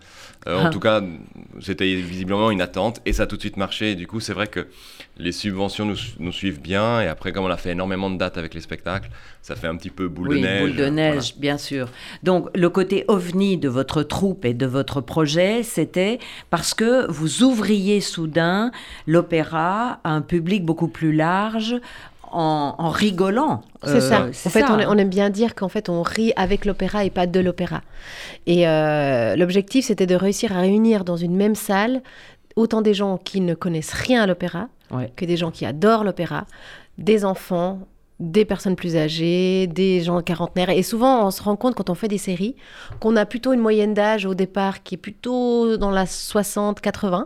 Euh, 0.46 0.60
en 0.60 0.66
ah. 0.66 0.70
tout 0.70 0.78
cas, 0.78 1.02
c'était 1.60 1.92
visiblement 1.96 2.50
une 2.50 2.60
attente 2.60 3.00
et 3.04 3.12
ça 3.12 3.25
a 3.25 3.26
tout 3.26 3.36
de 3.36 3.40
suite 3.40 3.56
marché. 3.56 3.92
Et 3.92 3.94
du 3.94 4.06
coup, 4.06 4.20
c'est 4.20 4.32
vrai 4.32 4.46
que 4.46 4.68
les 5.18 5.32
subventions 5.32 5.87
nous, 6.18 6.32
suivent 6.32 6.61
bien. 6.61 7.00
Et 7.00 7.08
après, 7.08 7.32
comme 7.32 7.44
on 7.44 7.50
a 7.50 7.56
fait 7.56 7.70
énormément 7.70 8.11
de 8.11 8.16
dates 8.16 8.37
avec 8.37 8.54
les 8.54 8.61
spectacles, 8.61 9.08
ça 9.42 9.56
fait 9.56 9.66
un 9.66 9.76
petit 9.76 9.90
peu 9.90 10.08
boule 10.08 10.28
de 10.28 10.37
neige. 10.37 10.61
Boule 10.61 10.76
de 10.76 10.87
neige, 10.87 11.37
bien 11.38 11.58
sûr. 11.58 11.88
Donc, 12.23 12.49
le 12.54 12.68
côté 12.68 13.04
ovni 13.08 13.56
de 13.56 13.68
votre 13.68 14.02
troupe 14.02 14.44
et 14.44 14.54
de 14.54 14.66
votre 14.66 15.00
projet, 15.00 15.62
c'était 15.62 16.18
parce 16.50 16.75
que 16.75 17.11
vous 17.11 17.42
ouvriez 17.42 18.00
soudain 18.00 18.70
l'opéra 19.06 20.00
à 20.04 20.11
un 20.11 20.20
public 20.20 20.64
beaucoup 20.64 20.88
plus 20.88 21.12
large 21.12 21.76
en, 22.32 22.90
rigolant. 22.90 23.62
C'est 23.82 24.00
ça. 24.00 24.23
Euh, 24.25 24.28
en 24.28 24.50
fait, 24.50 24.64
on, 24.64 24.99
aime 24.99 25.08
bien 25.08 25.30
dire 25.30 25.54
qu'en 25.54 25.70
fait, 25.70 25.88
on 25.88 26.02
rit 26.02 26.32
avec 26.37 26.66
l'opéra 26.66 27.04
et 27.04 27.11
pas 27.11 27.26
de 27.26 27.40
l'opéra. 27.40 27.80
Et 28.46 28.68
euh, 28.68 29.37
l'objectif, 29.37 29.87
c'était 29.87 30.06
de 30.06 30.14
réussir 30.14 30.54
à 30.54 30.61
réunir 30.61 31.04
dans 31.04 31.16
une 31.16 31.35
même 31.35 31.54
salle 31.54 32.02
autant 32.56 32.82
des 32.82 32.92
gens 32.92 33.16
qui 33.16 33.40
ne 33.40 33.54
connaissent 33.54 33.92
rien 33.92 34.23
à 34.23 34.26
l'opéra 34.26 34.68
que 35.16 35.25
des 35.25 35.37
gens 35.37 35.50
qui 35.50 35.66
adorent 35.66 36.05
l'opéra, 36.05 36.47
des 36.99 37.25
enfants, 37.25 37.81
des 38.18 38.44
personnes 38.44 38.77
plus 38.77 38.96
âgées, 38.96 39.66
des 39.66 40.01
gens 40.01 40.20
quarantenaires. 40.22 40.70
Et 40.70 40.83
souvent, 40.83 41.27
on 41.27 41.31
se 41.31 41.42
rend 41.42 41.57
compte 41.57 41.75
quand 41.75 41.90
on 41.90 41.94
fait 41.94 42.09
des 42.09 42.18
séries 42.18 42.57
qu'on 43.01 43.16
a 43.16 43.27
plutôt 43.27 43.53
une 43.53 43.61
moyenne 43.61 43.94
d'âge 43.94 44.25
au 44.25 44.35
départ 44.35 44.83
qui 44.83 44.94
est 44.94 44.99
plutôt 44.99 45.77
dans 45.77 45.90
la 45.90 46.05
60-80. 46.05 47.25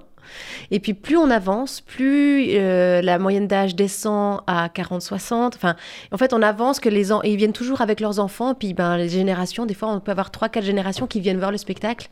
Et 0.71 0.81
puis 0.81 0.95
plus 0.95 1.17
on 1.17 1.31
avance, 1.31 1.81
plus 1.81 2.49
euh, 2.55 3.03
la 3.03 3.19
moyenne 3.19 3.47
d'âge 3.47 3.75
descend 3.75 4.41
à 4.47 4.69
40-60. 4.69 5.53
Enfin, 5.57 5.77
en 6.13 6.17
fait, 6.17 6.33
on 6.33 6.43
avance 6.43 6.81
que 6.81 6.89
les 6.89 7.11
ils 7.25 7.37
viennent 7.37 7.53
toujours 7.53 7.81
avec 7.81 8.01
leurs 8.01 8.19
enfants. 8.21 8.55
Puis 8.55 8.75
ben, 8.75 8.97
les 8.97 9.09
générations, 9.09 9.67
des 9.67 9.75
fois, 9.75 9.91
on 9.91 10.01
peut 10.01 10.13
avoir 10.13 10.31
3-4 10.31 10.63
générations 10.63 11.07
qui 11.07 11.21
viennent 11.21 11.39
voir 11.39 11.51
le 11.51 11.57
spectacle 11.57 12.09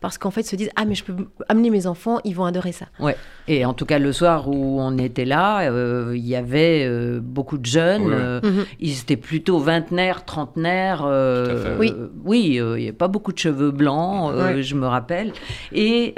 parce 0.00 0.18
qu'en 0.18 0.30
fait, 0.30 0.42
se 0.42 0.56
disent 0.56 0.70
Ah, 0.76 0.84
mais 0.84 0.94
je 0.94 1.04
peux 1.04 1.14
amener 1.48 1.70
mes 1.70 1.86
enfants, 1.86 2.20
ils 2.24 2.34
vont 2.34 2.44
adorer 2.44 2.72
ça. 2.72 2.86
Ouais. 2.98 3.16
Et 3.48 3.64
en 3.64 3.74
tout 3.74 3.86
cas, 3.86 3.98
le 3.98 4.12
soir 4.12 4.48
où 4.48 4.80
on 4.80 4.98
était 4.98 5.24
là, 5.24 5.70
euh, 5.70 6.12
il 6.16 6.26
y 6.26 6.36
avait 6.36 6.84
euh, 6.86 7.20
beaucoup 7.22 7.58
de 7.58 7.66
jeunes. 7.66 8.40
Mhm. 8.42 8.64
Ils 8.80 9.00
étaient 9.00 9.16
plutôt 9.16 9.58
vingtenaires, 9.58 10.24
trentenaires. 10.24 11.04
oui. 11.78 11.94
Oui, 12.24 12.60
il 12.60 12.82
n'y 12.82 12.88
a 12.88 12.92
pas 12.92 13.08
beaucoup 13.08 13.32
de 13.32 13.38
cheveux 13.38 13.70
blancs, 13.70 14.32
je 14.60 14.74
me 14.74 14.86
rappelle. 14.86 15.32
Et 15.72 16.14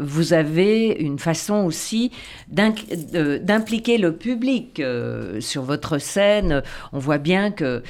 vous 0.00 0.32
avez 0.32 0.83
une 0.88 1.18
façon 1.18 1.64
aussi 1.64 2.10
d'impliquer 2.48 3.98
le 3.98 4.12
public 4.12 4.80
euh, 4.80 5.40
sur 5.40 5.62
votre 5.62 5.98
scène. 5.98 6.62
On 6.92 6.98
voit 6.98 7.18
bien 7.18 7.50
que 7.50 7.82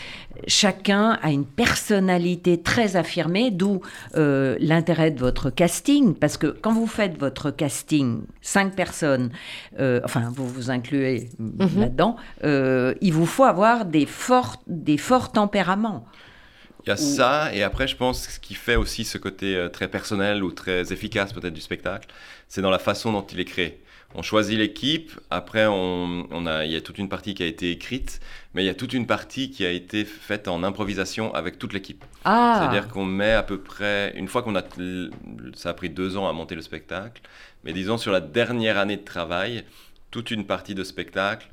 chacun 0.47 1.19
a 1.23 1.31
une 1.31 1.45
personnalité 1.45 2.61
très 2.61 2.97
affirmée, 2.97 3.51
d'où 3.51 3.81
euh, 4.17 4.57
l'intérêt 4.61 5.11
de 5.11 5.21
votre 5.21 5.51
casting, 5.51 6.15
parce 6.15 6.37
que 6.37 6.47
quand 6.47 6.73
vous 6.73 6.87
faites 6.87 7.19
votre 7.19 7.51
casting, 7.51 8.23
cinq 8.41 8.75
personnes, 8.75 9.31
euh, 9.79 10.01
enfin 10.05 10.33
vous 10.35 10.47
vous 10.47 10.71
incluez 10.71 11.29
mhm. 11.39 11.81
là-dedans, 11.81 12.17
il 12.43 13.13
vous 13.13 13.27
faut 13.27 13.45
avoir 13.45 13.85
des 13.85 14.07
forts, 14.07 14.63
des 14.67 14.99
forts 14.99 15.33
tempéraments. 15.33 16.05
Il 16.87 16.91
y 16.91 16.93
a 16.93 16.97
ça, 16.97 17.55
et 17.55 17.63
après, 17.63 17.89
je 17.89 17.97
pense 17.97 18.27
que 18.27 18.33
ce 18.33 18.41
qui 18.41 18.55
fait 18.55 18.77
aussi 18.77 19.05
ce 19.05 19.17
côté 19.17 19.69
très 19.73 19.89
personnel 19.89 20.45
ou 20.45 20.53
très 20.53 20.93
efficace 20.93 21.33
peut-être 21.33 21.55
du 21.55 21.63
spectacle, 21.63 22.09
c'est 22.49 22.61
dans 22.61 22.71
la 22.71 22.79
façon 22.79 23.13
dont 23.13 23.27
il 23.27 23.41
est 23.41 23.47
créé. 23.47 23.81
On 24.17 24.23
choisit 24.23 24.57
l'équipe, 24.57 25.11
après 25.31 25.67
on, 25.67 26.47
a, 26.47 26.65
il 26.65 26.71
y 26.71 26.77
a 26.77 26.81
toute 26.81 26.99
une 26.99 27.09
partie 27.09 27.35
qui 27.35 27.43
a 27.43 27.47
été 27.47 27.73
écrite, 27.73 28.21
mais 28.55 28.63
il 28.63 28.67
y 28.67 28.71
a 28.71 28.75
toute 28.75 28.93
une 28.93 29.09
partie 29.09 29.51
qui 29.51 29.67
a 29.67 29.71
été 29.71 30.05
faite 30.05 30.47
en 30.47 30.63
improvisation 30.63 31.35
avec 31.35 31.59
toute 31.59 31.73
l'équipe. 31.73 32.05
Ah. 32.25 32.61
C'est-à-dire 32.61 32.89
qu'on 32.89 33.05
met 33.05 33.33
à 33.33 33.43
peu 33.43 33.59
près, 33.59 34.13
une 34.17 34.29
fois 34.29 34.45
qu'on 34.45 34.55
a, 34.55 34.63
ça 35.55 35.71
a 35.71 35.75
pris 35.75 35.91
deux 35.91 36.17
ans 36.17 36.29
à 36.29 36.33
monter 36.33 36.55
le 36.55 36.63
spectacle, 36.63 37.23
mais 37.65 37.73
disons 37.73 37.99
sur 37.99 38.13
la 38.13 38.21
dernière 38.21 38.79
année 38.79 38.97
de 38.97 39.05
travail, 39.05 39.65
toute 40.13 40.31
une 40.31 40.47
partie 40.47 40.77
de 40.77 40.85
spectacle, 40.85 41.49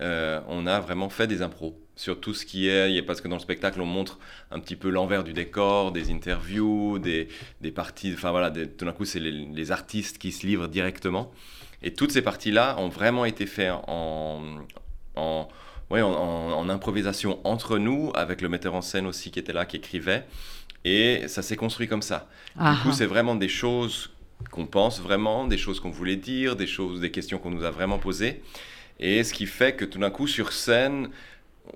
euh, 0.00 0.40
on 0.46 0.68
a 0.68 0.78
vraiment 0.78 1.08
fait 1.08 1.26
des 1.26 1.42
impros 1.42 1.76
sur 1.96 2.20
tout 2.20 2.34
ce 2.34 2.44
qui 2.44 2.68
est, 2.68 3.02
parce 3.02 3.20
que 3.20 3.28
dans 3.28 3.36
le 3.36 3.40
spectacle, 3.40 3.80
on 3.80 3.86
montre 3.86 4.18
un 4.50 4.58
petit 4.58 4.76
peu 4.76 4.88
l'envers 4.88 5.22
du 5.24 5.32
décor, 5.32 5.92
des 5.92 6.10
interviews, 6.10 6.98
des, 6.98 7.28
des 7.60 7.70
parties, 7.70 8.12
enfin 8.14 8.30
voilà, 8.30 8.50
tout 8.50 8.84
d'un 8.84 8.92
coup, 8.92 9.04
c'est 9.04 9.20
les, 9.20 9.72
artistes 9.72 10.18
qui 10.18 10.32
se 10.32 10.46
livrent 10.46 10.68
directement. 10.68 11.32
Et 11.82 11.92
toutes 11.92 12.12
ces 12.12 12.22
parties-là 12.22 12.76
ont 12.78 12.88
vraiment 12.88 13.24
été 13.24 13.46
faites 13.46 13.72
en, 13.86 14.42
en, 15.14 15.48
ouais, 15.90 16.02
en, 16.02 16.68
improvisation 16.68 17.40
entre 17.44 17.78
nous, 17.78 18.10
avec 18.14 18.40
le 18.40 18.48
metteur 18.48 18.74
en 18.74 18.82
scène 18.82 19.06
aussi 19.06 19.30
qui 19.30 19.38
était 19.38 19.52
là, 19.52 19.64
qui 19.64 19.76
écrivait. 19.76 20.24
Et 20.84 21.28
ça 21.28 21.42
s'est 21.42 21.56
construit 21.56 21.88
comme 21.88 22.02
ça. 22.02 22.28
Du 22.56 22.78
coup, 22.82 22.92
c'est 22.92 23.06
vraiment 23.06 23.36
des 23.36 23.48
choses 23.48 24.10
qu'on 24.50 24.66
pense 24.66 25.00
vraiment, 25.00 25.46
des 25.46 25.56
choses 25.56 25.80
qu'on 25.80 25.90
voulait 25.90 26.16
dire, 26.16 26.56
des 26.56 26.66
choses, 26.66 27.00
des 27.00 27.10
questions 27.10 27.38
qu'on 27.38 27.50
nous 27.50 27.64
a 27.64 27.70
vraiment 27.70 27.98
posées. 27.98 28.42
Et 29.00 29.24
ce 29.24 29.32
qui 29.32 29.46
fait 29.46 29.74
que 29.74 29.84
tout 29.84 29.98
d'un 29.98 30.10
coup, 30.10 30.26
sur 30.26 30.52
scène, 30.52 31.08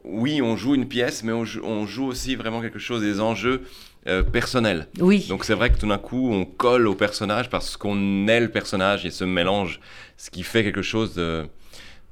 oui, 0.04 0.42
on 0.42 0.56
joue 0.56 0.74
une 0.74 0.86
pièce, 0.86 1.22
mais 1.22 1.32
on 1.32 1.44
joue, 1.44 2.04
aussi 2.04 2.36
vraiment 2.36 2.60
quelque 2.60 2.78
chose, 2.78 3.02
des 3.02 3.20
enjeux 3.20 3.62
euh, 4.06 4.22
personnels. 4.22 4.88
Oui. 5.00 5.26
Donc 5.28 5.44
c'est 5.44 5.54
vrai 5.54 5.70
que 5.70 5.78
tout 5.78 5.88
d'un 5.88 5.98
coup, 5.98 6.30
on 6.32 6.44
colle 6.44 6.86
au 6.86 6.94
personnage 6.94 7.50
parce 7.50 7.76
qu'on 7.76 8.26
est 8.28 8.40
le 8.40 8.48
personnage 8.48 9.06
et 9.06 9.10
ce 9.10 9.24
mélange, 9.24 9.80
ce 10.16 10.30
qui 10.30 10.42
fait 10.42 10.62
quelque 10.62 10.82
chose 10.82 11.14
de, 11.14 11.46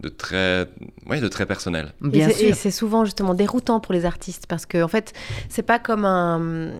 de 0.01 0.11
très, 0.11 0.69
ouais, 1.09 1.21
de 1.21 1.29
très 1.29 1.47
personnel. 1.47 1.93
Bien 2.03 2.29
et 2.29 2.33
c'est- 2.33 2.39
sûr. 2.39 2.49
Et 2.49 2.53
c'est 2.53 2.71
souvent 2.71 3.05
justement 3.07 3.33
déroutant 3.33 3.81
pour 3.81 3.95
les 3.95 4.05
artistes 4.05 4.47
parce 4.47 4.67
que 4.67 4.83
en 4.83 4.89
fait, 4.89 5.15
c'est 5.49 5.63
pas 5.63 5.79
comme 5.79 6.05
un, 6.05 6.71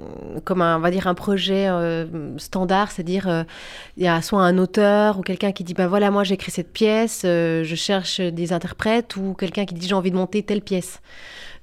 comme 0.45 0.61
un, 0.61 0.77
on 0.77 0.81
va 0.81 0.91
dire 0.91 1.07
un 1.07 1.15
projet 1.15 1.67
euh, 1.69 2.37
standard, 2.37 2.91
c'est-à-dire 2.91 3.27
euh, 3.29 3.43
il 3.97 4.05
y 4.05 4.09
a 4.09 4.21
soit 4.21 4.43
un 4.43 4.59
auteur 4.59 5.19
ou 5.19 5.23
quelqu'un 5.23 5.53
qui 5.53 5.65
dit 5.65 5.73
ben 5.73 5.87
voilà 5.87 6.11
moi 6.11 6.25
j'ai 6.25 6.35
écrit 6.35 6.51
cette 6.53 6.73
pièce, 6.75 7.23
euh, 7.25 7.65
je 7.65 7.75
cherche 7.75 8.21
des 8.21 8.53
interprètes 8.53 9.17
ou 9.17 9.33
quelqu'un 9.33 9.65
qui 9.65 9.73
dit 9.75 9.89
j'ai 9.89 9.95
envie 9.95 10.11
de 10.11 10.17
monter 10.17 10.43
telle 10.43 10.61
pièce. 10.61 11.01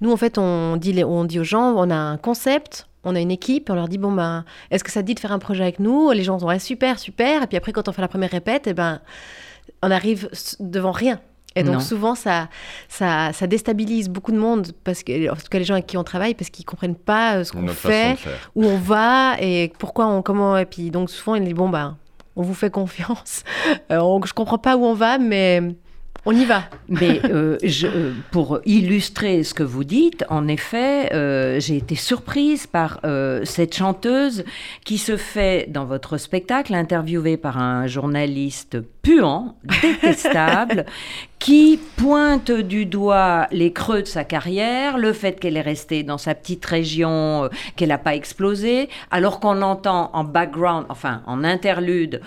Nous 0.02 0.12
en 0.12 0.18
fait 0.18 0.40
on 0.40 0.76
dit 0.78 1.04
on 1.04 1.24
dit 1.24 1.40
aux 1.40 1.44
gens 1.44 1.74
on 1.78 1.90
a 1.92 1.96
un 1.96 2.18
concept. 2.18 2.88
On 3.06 3.16
a 3.16 3.20
une 3.20 3.32
équipe, 3.32 3.70
on 3.70 3.76
leur 3.76 3.90
dit 3.90 3.98
bon 3.98 4.14
ben 4.14 4.46
est-ce 4.72 4.82
que 4.84 4.90
ça 4.90 5.02
te 5.02 5.06
dit 5.08 5.14
de 5.14 5.20
faire 5.20 5.34
un 5.34 5.40
projet 5.40 5.62
avec 5.62 5.80
nous? 5.80 6.10
Les 6.12 6.24
gens 6.24 6.40
sont 6.40 6.48
ouais, 6.48 6.58
super 6.58 6.98
super 7.00 7.44
et 7.44 7.48
puis 7.48 7.58
après 7.58 7.74
quand 7.74 7.90
on 7.90 7.92
fait 7.92 8.02
la 8.02 8.08
première 8.08 8.32
répète 8.32 8.66
et 8.66 8.74
ben 8.74 9.02
on 9.84 9.92
arrive 9.92 10.30
devant 10.62 10.92
rien. 10.94 11.20
Et 11.56 11.64
donc 11.64 11.76
Non. 11.76 11.80
souvent 11.80 12.16
ça, 12.16 12.50
ça, 12.90 13.32
ça 13.34 13.46
déstabilise 13.48 14.10
beaucoup 14.10 14.32
de 14.32 14.38
monde 14.40 14.68
parce 14.84 15.04
que 15.04 15.30
en 15.30 15.36
tout 15.36 15.44
cas 15.52 15.60
les 15.60 15.64
gens 15.66 15.76
avec 15.76 15.86
qui 15.88 15.98
on 15.98 16.04
travaille 16.04 16.34
parce 16.34 16.50
qu'ils 16.50 16.66
comprennent 16.66 16.96
pas 16.96 17.36
euh, 17.38 17.44
ce 17.44 17.52
qu'on 17.52 17.68
fait, 17.68 18.18
où 18.56 18.66
on 18.66 18.78
va 18.78 19.36
et 19.40 19.72
pourquoi 19.78 20.08
on 20.08 20.22
comment 20.24 20.58
et 20.58 20.66
puis 20.66 20.90
donc 20.90 21.10
souvent 21.12 21.36
il 21.36 21.44
dit 21.44 21.54
bon 21.54 21.70
bah 21.70 21.96
on 22.36 22.42
vous 22.42 22.56
fait 22.56 22.72
confiance. 22.72 23.44
Euh, 23.92 24.00
on- 24.00 24.22
je 24.26 24.34
comprends 24.34 24.58
pas 24.58 24.78
où 24.78 24.86
on 24.86 24.94
va 24.96 25.18
mais 25.20 25.62
on 26.26 26.32
y 26.36 26.46
va. 26.46 26.64
Mais 26.88 27.20
euh, 27.26 27.58
je- 27.64 27.88
euh, 27.88 28.14
pour 28.32 28.60
illustrer 28.66 29.44
ce 29.44 29.54
que 29.54 29.64
vous 29.64 29.84
dites, 29.84 30.24
en 30.30 30.48
effet, 30.48 31.14
euh, 31.14 31.60
j'ai 31.60 31.78
été 31.78 31.96
surprise 31.96 32.66
par 32.66 33.00
euh, 33.04 33.42
cette 33.44 33.76
chanteuse 33.76 34.46
qui 34.86 34.98
se 34.98 35.18
fait 35.18 35.66
dans 35.70 35.86
votre 35.86 36.18
spectacle 36.18 36.74
interviewée 36.76 37.36
par 37.38 37.58
un 37.58 37.88
journaliste 37.88 38.78
puant, 39.02 39.58
détestable, 39.82 40.86
qui 41.40 41.78
pointe 41.98 42.52
du 42.52 42.86
doigt 42.86 43.48
les 43.52 43.74
creux 43.74 44.02
de 44.04 44.08
sa 44.08 44.24
carrière, 44.24 44.98
le 44.98 45.12
fait 45.12 45.38
qu'elle 45.40 45.58
est 45.58 45.62
restée 45.62 46.04
dans 46.04 46.18
sa 46.18 46.36
petite 46.36 46.66
région, 46.66 47.50
qu'elle 47.76 47.90
n'a 47.90 47.98
pas 47.98 48.16
explosé, 48.16 48.88
alors 49.12 49.42
qu'on 49.42 49.62
entend 49.62 50.10
en 50.14 50.24
background, 50.24 50.86
enfin 50.88 51.22
en 51.28 51.44
interlude, 51.44 52.22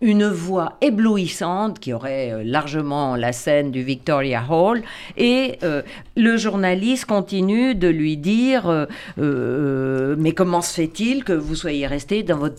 une 0.00 0.26
voix 0.28 0.76
éblouissante 0.80 1.80
qui 1.80 1.92
aurait 1.92 2.30
euh, 2.32 2.42
largement 2.44 3.16
la 3.16 3.32
scène 3.32 3.70
du 3.72 3.82
Victoria 3.82 4.44
Hall 4.48 4.82
et 5.16 5.58
euh, 5.64 5.82
le 6.16 6.36
journaliste 6.36 7.04
continue 7.06 7.74
de 7.74 7.88
lui 7.88 8.16
dire 8.16 8.68
euh, 8.68 8.86
euh, 9.18 10.14
mais 10.18 10.32
comment 10.32 10.62
se 10.62 10.74
fait-il 10.74 11.24
que 11.24 11.32
vous 11.32 11.54
soyez 11.56 11.86
resté 11.86 12.22
dans 12.22 12.38
votre 12.38 12.56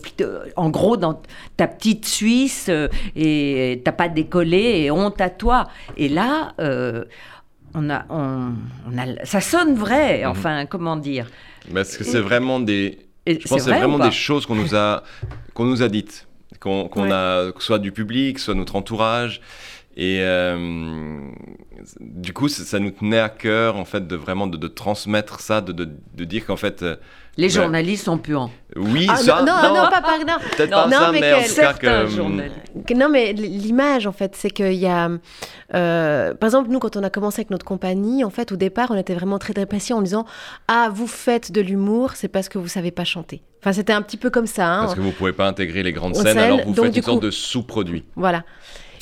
en 0.56 0.68
gros 0.70 0.96
dans 0.96 1.22
ta 1.56 1.66
petite 1.66 2.04
Suisse 2.06 2.70
et 3.16 3.80
t'as 3.84 3.92
pas 3.92 4.08
décollé 4.08 4.82
et 4.84 4.90
honte 4.90 5.20
à 5.20 5.30
toi. 5.30 5.68
Et 5.96 6.08
là 6.08 6.52
on 7.72 7.88
a, 7.88 8.04
on, 8.10 8.52
on 8.90 8.98
a, 8.98 9.24
ça 9.24 9.40
sonne 9.40 9.74
vrai, 9.74 10.22
Mhm. 10.24 10.30
enfin, 10.30 10.66
comment 10.66 10.96
dire. 10.96 11.26
Parce 11.72 11.96
que 11.96 12.04
c'est 12.04 12.20
vraiment 12.20 12.58
des, 12.60 12.98
je 13.26 13.34
pense 13.34 13.42
que 13.42 13.48
c'est 13.60 13.70
vrai 13.70 13.78
vraiment 13.80 13.98
des 13.98 14.10
choses 14.10 14.44
qu'on 14.46 14.56
nous 14.56 14.74
a, 14.74 15.04
qu'on 15.54 15.64
nous 15.64 15.82
a 15.82 15.88
dites, 15.88 16.26
qu'on 16.58 16.88
Ouais. 16.96 17.12
a, 17.12 17.52
soit 17.58 17.78
du 17.78 17.92
public, 17.92 18.38
soit 18.38 18.54
notre 18.54 18.76
entourage. 18.76 19.40
Et 19.96 20.18
euh, 20.20 21.20
du 22.00 22.32
coup, 22.32 22.48
ça 22.48 22.64
ça 22.64 22.78
nous 22.78 22.90
tenait 22.90 23.18
à 23.18 23.28
cœur, 23.28 23.76
en 23.76 23.84
fait, 23.84 24.06
de 24.06 24.16
vraiment 24.16 24.46
de, 24.46 24.56
de 24.56 24.68
transmettre 24.68 25.40
ça, 25.40 25.60
de, 25.60 25.72
de, 25.72 25.88
de 26.14 26.24
dire 26.24 26.46
qu'en 26.46 26.56
fait, 26.56 26.82
euh, 26.82 26.96
Les 27.40 27.46
Ouais. 27.56 27.62
journalistes 27.62 28.04
sont 28.04 28.18
puants. 28.18 28.50
oui, 28.76 29.06
Ah, 29.10 29.16
ça, 29.16 29.42
non, 29.42 29.52
non, 29.62 29.74
non, 29.82 29.90
pas 29.90 30.00
par 30.02 30.18
non. 30.18 30.34
peut-être 30.56 30.70
non, 30.70 30.76
pas 30.76 30.86
non, 30.86 30.98
ça, 30.98 31.12
mais 31.12 31.20
mais, 31.20 31.32
en 31.32 31.36
tout 31.38 31.42
cas 31.42 31.48
Certains 31.48 32.04
que, 32.86 32.94
Non, 32.94 33.08
mais 33.08 33.32
l'image, 33.32 34.06
en 34.06 34.12
fait, 34.12 34.34
c'est 34.36 34.50
qu'il 34.50 34.74
y 34.74 34.86
a. 34.86 35.10
euh, 35.74 36.34
par 36.34 36.46
exemple, 36.46 36.70
nous, 36.70 36.78
quand 36.78 36.96
on 36.96 37.02
a 37.02 37.10
commencé 37.10 37.40
avec 37.40 37.50
notre 37.50 37.64
compagnie, 37.64 38.24
en 38.24 38.30
fait, 38.30 38.52
au 38.52 38.56
départ, 38.56 38.88
on 38.90 38.96
était 38.96 39.14
vraiment 39.14 39.38
très 39.38 39.52
très 39.54 39.66
précis 39.66 39.92
en 39.92 40.02
disant 40.02 40.24
Ah, 40.68 40.90
vous 40.92 41.06
faites 41.06 41.50
de 41.52 41.60
l'humour, 41.60 42.12
c'est 42.14 42.28
parce 42.28 42.48
que 42.48 42.58
vous 42.58 42.68
savez 42.68 42.90
pas 42.90 43.04
chanter. 43.04 43.42
Enfin, 43.62 43.72
c'était 43.72 43.92
un 43.92 44.02
petit 44.02 44.16
peu 44.16 44.30
comme 44.30 44.46
ça. 44.46 44.66
hein. 44.68 44.80
parce 44.82 44.94
que 44.94 45.00
vous 45.00 45.12
pouvez 45.12 45.32
pas 45.32 45.46
intégrer 45.46 45.82
les 45.82 45.92
grandes 45.92 46.16
scènes, 46.16 46.38
alors 46.38 46.60
vous 46.66 46.74
donc, 46.74 46.86
faites 46.86 46.96
une 46.96 47.02
sorte 47.02 47.22
de 47.22 47.30
sous-produit. 47.30 48.04
Voilà. 48.16 48.44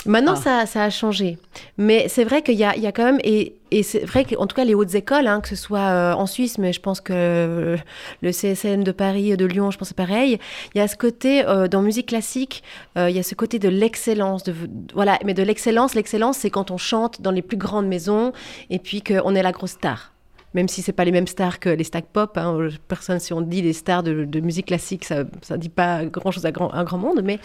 Maintenant, 0.06 0.34
Ah. 0.36 0.64
ça, 0.64 0.66
ça 0.66 0.84
a 0.84 0.90
changé. 0.90 1.38
Mais 1.76 2.06
c'est 2.08 2.24
vrai 2.24 2.42
qu'il 2.42 2.54
y 2.54 2.64
a, 2.64 2.74
il 2.76 2.82
y 2.82 2.86
a 2.86 2.92
quand 2.92 3.04
même, 3.04 3.18
et, 3.24 3.56
et 3.72 3.82
c'est 3.82 4.04
vrai 4.04 4.24
qu'en 4.24 4.46
tout 4.46 4.54
cas, 4.54 4.64
les 4.64 4.74
hautes 4.74 4.94
écoles, 4.94 5.26
hein, 5.26 5.40
que 5.40 5.48
ce 5.48 5.56
soit 5.56 5.80
euh, 5.80 6.12
en 6.12 6.26
Suisse, 6.26 6.56
mais 6.56 6.72
je 6.72 6.80
pense 6.80 7.00
que 7.00 7.12
euh, 7.14 7.76
le 8.22 8.32
CSM 8.32 8.84
de 8.84 8.92
Paris, 8.92 9.36
de 9.36 9.44
Lyon, 9.44 9.70
je 9.70 9.76
pense 9.76 9.88
que 9.90 9.94
c'est 9.96 10.06
pareil, 10.06 10.38
il 10.74 10.78
y 10.78 10.80
a 10.80 10.88
ce 10.88 10.96
côté, 10.96 11.44
euh, 11.46 11.66
dans 11.68 11.82
musique 11.82 12.06
classique, 12.06 12.62
euh, 12.96 13.10
il 13.10 13.16
y 13.16 13.18
a 13.18 13.22
ce 13.22 13.34
côté 13.34 13.58
de 13.58 13.68
l'excellence. 13.68 14.44
De, 14.44 14.54
voilà, 14.94 15.18
mais 15.24 15.34
de 15.34 15.42
l'excellence, 15.42 15.94
l'excellence, 15.94 16.38
c'est 16.38 16.50
quand 16.50 16.70
on 16.70 16.78
chante 16.78 17.20
dans 17.20 17.32
les 17.32 17.42
plus 17.42 17.56
grandes 17.58 17.88
maisons 17.88 18.32
et 18.70 18.78
puis 18.78 19.02
qu'on 19.02 19.34
est 19.34 19.42
la 19.42 19.52
grosse 19.52 19.72
star. 19.72 20.12
Même 20.54 20.68
si 20.68 20.80
c'est 20.80 20.92
pas 20.92 21.04
les 21.04 21.12
mêmes 21.12 21.26
stars 21.26 21.58
que 21.60 21.68
les 21.68 21.84
stars 21.84 22.02
pop, 22.02 22.38
hein, 22.38 22.68
personne, 22.86 23.18
si 23.20 23.34
on 23.34 23.42
dit 23.42 23.60
les 23.60 23.74
stars 23.74 24.02
de, 24.02 24.24
de 24.24 24.40
musique 24.40 24.66
classique, 24.66 25.04
ça, 25.04 25.24
ça 25.42 25.58
dit 25.58 25.68
pas 25.68 26.06
grand 26.06 26.30
chose 26.30 26.46
à 26.46 26.52
grand, 26.52 26.72
un 26.72 26.84
grand 26.84 26.96
monde, 26.96 27.20
mais 27.22 27.38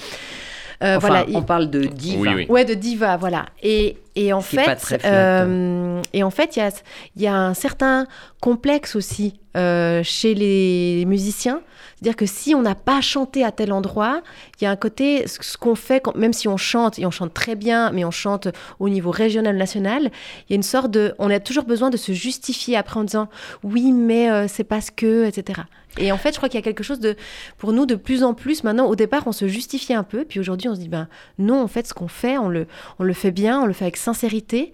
euh, 0.84 0.98
Enfin, 0.98 1.08
voilà. 1.08 1.26
on 1.34 1.42
parle 1.42 1.70
de 1.70 1.84
diva. 1.86 2.20
Oui, 2.22 2.30
oui. 2.36 2.46
Ouais, 2.50 2.66
de 2.66 2.74
diva, 2.74 3.18
voilà. 3.18 3.46
Et, 3.62 3.98
et 4.16 4.34
en 4.34 4.42
Ce 4.42 4.56
pas 4.56 4.76
fait, 4.76 5.04
euh, 5.06 6.02
et 6.14 6.24
en 6.24 6.30
fait, 6.30 6.56
il 6.56 6.60
y 6.60 6.62
a, 6.62 6.72
il 7.16 7.22
y 7.22 7.28
a 7.28 7.36
un 7.36 7.54
certain 7.54 8.06
complexe 8.42 8.96
aussi 8.96 9.40
euh, 9.56 10.02
chez 10.04 10.34
les 10.36 11.06
musiciens. 11.08 11.62
C'est-à-dire 12.04 12.18
que 12.18 12.26
si 12.26 12.54
on 12.54 12.62
n'a 12.62 12.76
pas 12.76 13.00
chanté 13.00 13.46
à 13.46 13.54
tel 13.54 13.72
endroit, 13.72 14.22
il 14.60 14.66
y 14.66 14.68
a 14.68 14.72
un 14.72 14.76
côté, 14.76 15.26
ce 15.26 15.58
qu'on 15.58 15.74
fait, 15.74 16.04
même 16.16 16.34
si 16.34 16.50
on 16.50 16.58
chante, 16.58 17.00
et 17.00 17.06
on 17.06 17.12
chante 17.12 17.34
très 17.34 17.56
bien, 17.56 17.92
mais 17.92 18.04
on 18.04 18.12
chante 18.12 18.50
au 18.82 18.90
niveau 18.90 19.10
régional, 19.10 19.56
national, 19.56 20.12
il 20.50 20.50
y 20.50 20.54
a 20.54 20.56
une 20.58 20.64
sorte 20.64 20.92
de... 20.92 21.16
On 21.18 21.30
a 21.30 21.40
toujours 21.40 21.64
besoin 21.64 21.90
de 21.90 21.96
se 21.96 22.12
justifier 22.12 22.76
après 22.76 23.00
en 23.00 23.06
disant 23.06 23.30
«oui, 23.64 23.94
mais 23.94 24.30
euh, 24.30 24.50
c'est 24.50 24.66
parce 24.66 24.92
que, 24.92 25.24
etc.» 25.26 25.62
Et 25.98 26.12
en 26.12 26.18
fait, 26.18 26.34
je 26.34 26.38
crois 26.38 26.50
qu'il 26.50 26.60
y 26.60 26.64
a 26.64 26.66
quelque 26.66 26.84
chose 26.84 27.00
de, 27.00 27.16
pour 27.58 27.72
nous, 27.72 27.86
de 27.86 27.96
plus 27.96 28.24
en 28.24 28.34
plus, 28.34 28.66
maintenant, 28.66 28.88
au 28.88 28.98
départ, 28.98 29.24
on 29.26 29.32
se 29.32 29.48
justifiait 29.48 29.96
un 29.96 30.04
peu, 30.04 30.26
puis 30.26 30.42
aujourd'hui, 30.42 30.68
on 30.68 30.76
se 30.76 30.82
dit, 30.82 30.90
ben 30.90 31.08
non, 31.40 31.62
en 31.62 31.70
fait, 31.70 31.88
ce 31.88 31.94
qu'on 31.94 32.10
fait, 32.10 32.38
on 32.38 32.50
le, 32.50 32.68
on 33.00 33.06
le 33.06 33.14
fait 33.14 33.32
bien, 33.32 33.62
on 33.62 33.66
le 33.66 33.72
fait 33.72 33.86
avec 33.86 33.96
sincérité. 33.96 34.74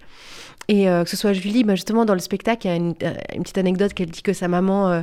Et 0.72 0.88
euh, 0.88 1.02
que 1.02 1.10
ce 1.10 1.16
soit 1.16 1.32
Julie, 1.32 1.64
ben 1.64 1.74
justement, 1.74 2.04
dans 2.04 2.14
le 2.14 2.20
spectacle, 2.20 2.66
il 2.66 2.70
y 2.70 2.72
a 2.72 2.76
une, 2.76 2.94
euh, 3.02 3.12
une 3.34 3.42
petite 3.42 3.58
anecdote 3.58 3.92
qu'elle 3.92 4.08
dit 4.10 4.22
que 4.22 4.32
sa 4.32 4.46
maman 4.46 4.88
euh, 4.88 5.02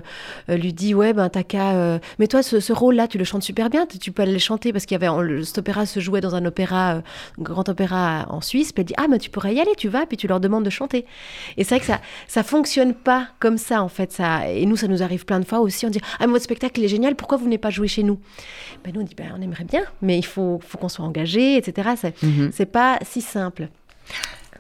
lui 0.56 0.72
dit 0.72 0.94
Ouais, 0.96 1.12
ben 1.12 1.28
t'as 1.28 1.44
qu'à. 1.44 2.00
Mais 2.20 2.28
toi, 2.28 2.42
ce, 2.42 2.62
ce 2.62 2.72
rôle-là, 2.72 3.08
tu 3.10 3.18
le 3.18 3.26
chantes 3.26 3.44
super 3.44 3.70
bien, 3.70 3.86
tu 3.86 4.00
tu 4.00 4.14
peux 4.14 4.22
aller 4.22 4.32
le 4.32 4.40
chanter 4.40 4.72
parce 4.72 4.86
qu'il 4.86 4.96
y 4.96 5.00
avait. 5.04 5.10
on- 5.10 5.20
le- 5.22 5.44
cet 5.44 5.58
opéra 5.58 5.86
se 5.86 6.00
jouait 6.00 6.22
dans 6.22 6.36
un 6.36 6.46
opéra, 6.46 6.92
un 6.92 7.04
grand 7.40 7.68
opéra 7.68 8.26
en 8.30 8.40
Suisse. 8.40 8.72
Puis 8.72 8.82
elle 8.82 8.86
dit 8.88 8.94
Ah, 8.98 9.08
mais 9.10 9.20
tu 9.20 9.30
pourrais 9.30 9.54
y 9.54 9.60
aller, 9.60 9.74
tu 9.78 9.90
vas, 9.90 10.06
puis 10.06 10.16
tu 10.16 10.28
leur 10.28 10.40
demandes 10.40 10.64
de 10.64 10.70
chanter. 10.70 11.06
Et 11.58 11.66
c'est 11.66 11.76
vrai 11.76 11.80
que 11.82 11.86
ça, 11.86 12.00
ça 12.30 12.44
fonctionne 12.44 12.94
pas 12.94 13.28
comme 13.40 13.58
ça, 13.58 13.84
en 13.84 13.90
fait. 13.90 14.12
Ça, 14.14 14.50
et 14.50 14.66
nous, 14.66 14.78
ça 14.78 14.88
nous 14.88 15.04
arrive 15.04 15.26
plein 15.26 15.42
de 15.42 15.46
fois 15.46 15.60
aussi. 15.60 15.86
On 15.86 15.90
dit 15.90 16.00
Ah, 16.20 16.28
mais 16.28 16.32
votre 16.34 16.44
spectacle, 16.46 16.80
il 16.80 16.86
est 16.86 16.88
génial, 16.88 17.16
pourquoi 17.16 17.38
vous 17.38 17.44
venez 17.46 17.58
pas 17.58 17.72
jouer 17.72 17.90
chez 17.90 18.04
nous? 18.04 18.20
Ben, 18.86 18.94
Nous, 18.94 19.02
on 19.02 19.04
dit 19.04 19.16
ben, 19.16 19.34
On 19.38 19.42
aimerait 19.42 19.66
bien, 19.66 19.82
mais 20.02 20.18
il 20.18 20.26
faut, 20.26 20.62
faut 20.66 20.78
qu'on 20.78 20.88
soit 20.90 21.04
engagé, 21.06 21.58
etc. 21.58 21.90
C'est 22.00 22.16
c'est 22.54 22.66
pas 22.68 23.00
si 23.04 23.20
simple. 23.20 23.68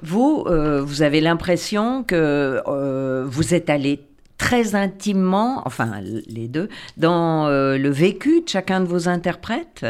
Vous, 0.03 0.45
euh, 0.47 0.81
vous 0.81 1.01
avez 1.01 1.21
l'impression 1.21 2.03
que 2.03 2.61
euh, 2.67 3.25
vous 3.27 3.53
êtes 3.53 3.69
allé 3.69 4.01
très 4.37 4.75
intimement, 4.75 5.63
enfin 5.65 5.99
les 6.01 6.47
deux, 6.47 6.69
dans 6.97 7.47
euh, 7.47 7.77
le 7.77 7.89
vécu 7.89 8.41
de 8.41 8.47
chacun 8.47 8.81
de 8.81 8.85
vos 8.85 9.09
interprètes 9.09 9.85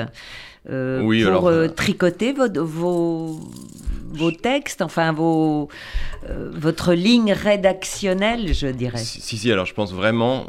Oui, 0.70 1.24
pour 1.24 1.50
alors, 1.50 1.74
tricoter 1.76 2.32
vos, 2.32 2.48
vos, 2.63 3.39
vos 4.13 4.32
textes, 4.32 4.82
enfin 4.82 5.12
vos, 5.12 5.67
votre 6.30 6.93
ligne 6.93 7.34
rédactionnelle, 7.34 8.54
je 8.54 8.67
dirais. 8.67 9.00
Si, 9.00 9.20
si, 9.20 9.38
si, 9.38 9.52
alors 9.52 9.65
je 9.65 9.74
pense 9.74 9.93
vraiment, 9.93 10.46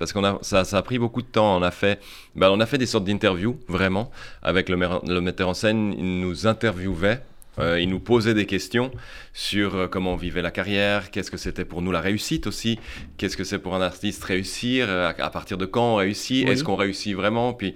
parce 0.00 0.12
qu'on 0.12 0.24
a, 0.24 0.38
ça, 0.42 0.64
ça 0.64 0.78
a 0.78 0.82
pris 0.82 0.98
beaucoup 0.98 1.22
de 1.22 1.28
temps. 1.28 1.56
On 1.56 1.62
a 1.62 1.70
fait, 1.70 2.00
bah, 2.34 2.50
on 2.52 2.58
a 2.58 2.66
fait 2.66 2.78
des 2.78 2.86
sortes 2.86 3.04
d'interviews, 3.04 3.58
vraiment, 3.68 4.10
avec 4.42 4.68
le 4.68 5.20
metteur 5.20 5.48
en 5.48 5.54
scène. 5.54 5.94
Il 5.96 6.20
nous 6.20 6.48
interviewait, 6.48 7.20
euh, 7.60 7.80
il 7.80 7.88
nous 7.88 8.00
posait 8.00 8.34
des 8.34 8.46
questions 8.46 8.90
sur 9.32 9.74
euh, 9.74 9.86
comment 9.86 10.14
on 10.14 10.16
vivait 10.16 10.42
la 10.42 10.50
carrière, 10.50 11.10
qu'est-ce 11.10 11.30
que 11.30 11.36
c'était 11.36 11.64
pour 11.64 11.82
nous 11.82 11.92
la 11.92 12.00
réussite 12.00 12.46
aussi, 12.46 12.78
qu'est-ce 13.16 13.36
que 13.36 13.44
c'est 13.44 13.58
pour 13.58 13.74
un 13.74 13.82
artiste 13.82 14.24
réussir, 14.24 14.86
euh, 14.88 15.12
à, 15.16 15.30
partir 15.30 15.58
de 15.58 15.66
quand 15.66 15.94
on 15.94 15.96
réussit, 15.96 16.46
Oui. 16.46 16.52
est-ce 16.52 16.64
qu'on 16.64 16.76
réussit 16.76 17.14
vraiment 17.14 17.52
Puis, 17.52 17.74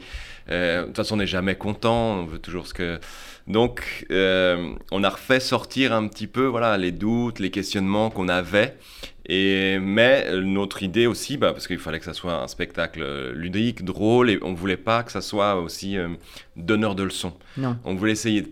de 0.49 0.85
toute 0.85 0.97
façon, 0.97 1.15
on 1.15 1.19
n'est 1.19 1.27
jamais 1.27 1.55
content, 1.55 2.19
on 2.19 2.27
veut 2.27 2.39
toujours 2.39 2.67
ce 2.67 2.75
que. 2.75 2.99
Donc, 3.47 4.07
on 4.11 5.05
a 5.05 5.09
refait 5.09 5.41
sortir 5.41 5.93
un 5.93 6.07
petit 6.09 6.27
peu 6.27 6.45
voilà, 6.45 6.77
les 6.77 6.93
doutes, 6.93 7.39
les 7.39 7.51
questionnements 7.51 8.11
qu'on 8.11 8.29
avait. 8.29 8.77
Et, 9.27 9.79
mais 9.79 10.31
notre 10.43 10.83
idée 10.83 11.07
aussi, 11.07 11.39
bah, 11.39 11.53
parce 11.53 11.67
qu'il 11.67 11.79
fallait 11.79 11.99
que 11.99 12.05
ça 12.05 12.13
soit 12.13 12.43
un 12.43 12.49
spectacle 12.49 13.33
ludique, 13.33 13.83
drôle, 13.85 14.29
et 14.29 14.39
on 14.43 14.53
voulait 14.53 14.77
pas 14.77 15.03
que 15.03 15.13
ça 15.13 15.23
soit 15.23 15.57
aussi 15.57 15.97
donneur 16.57 16.95
de 16.95 17.05
leçons. 17.05 17.33
Non. 17.57 17.79
On 17.85 17.95
voulait 17.95 18.13
essayer 18.13 18.43
de 18.43 18.51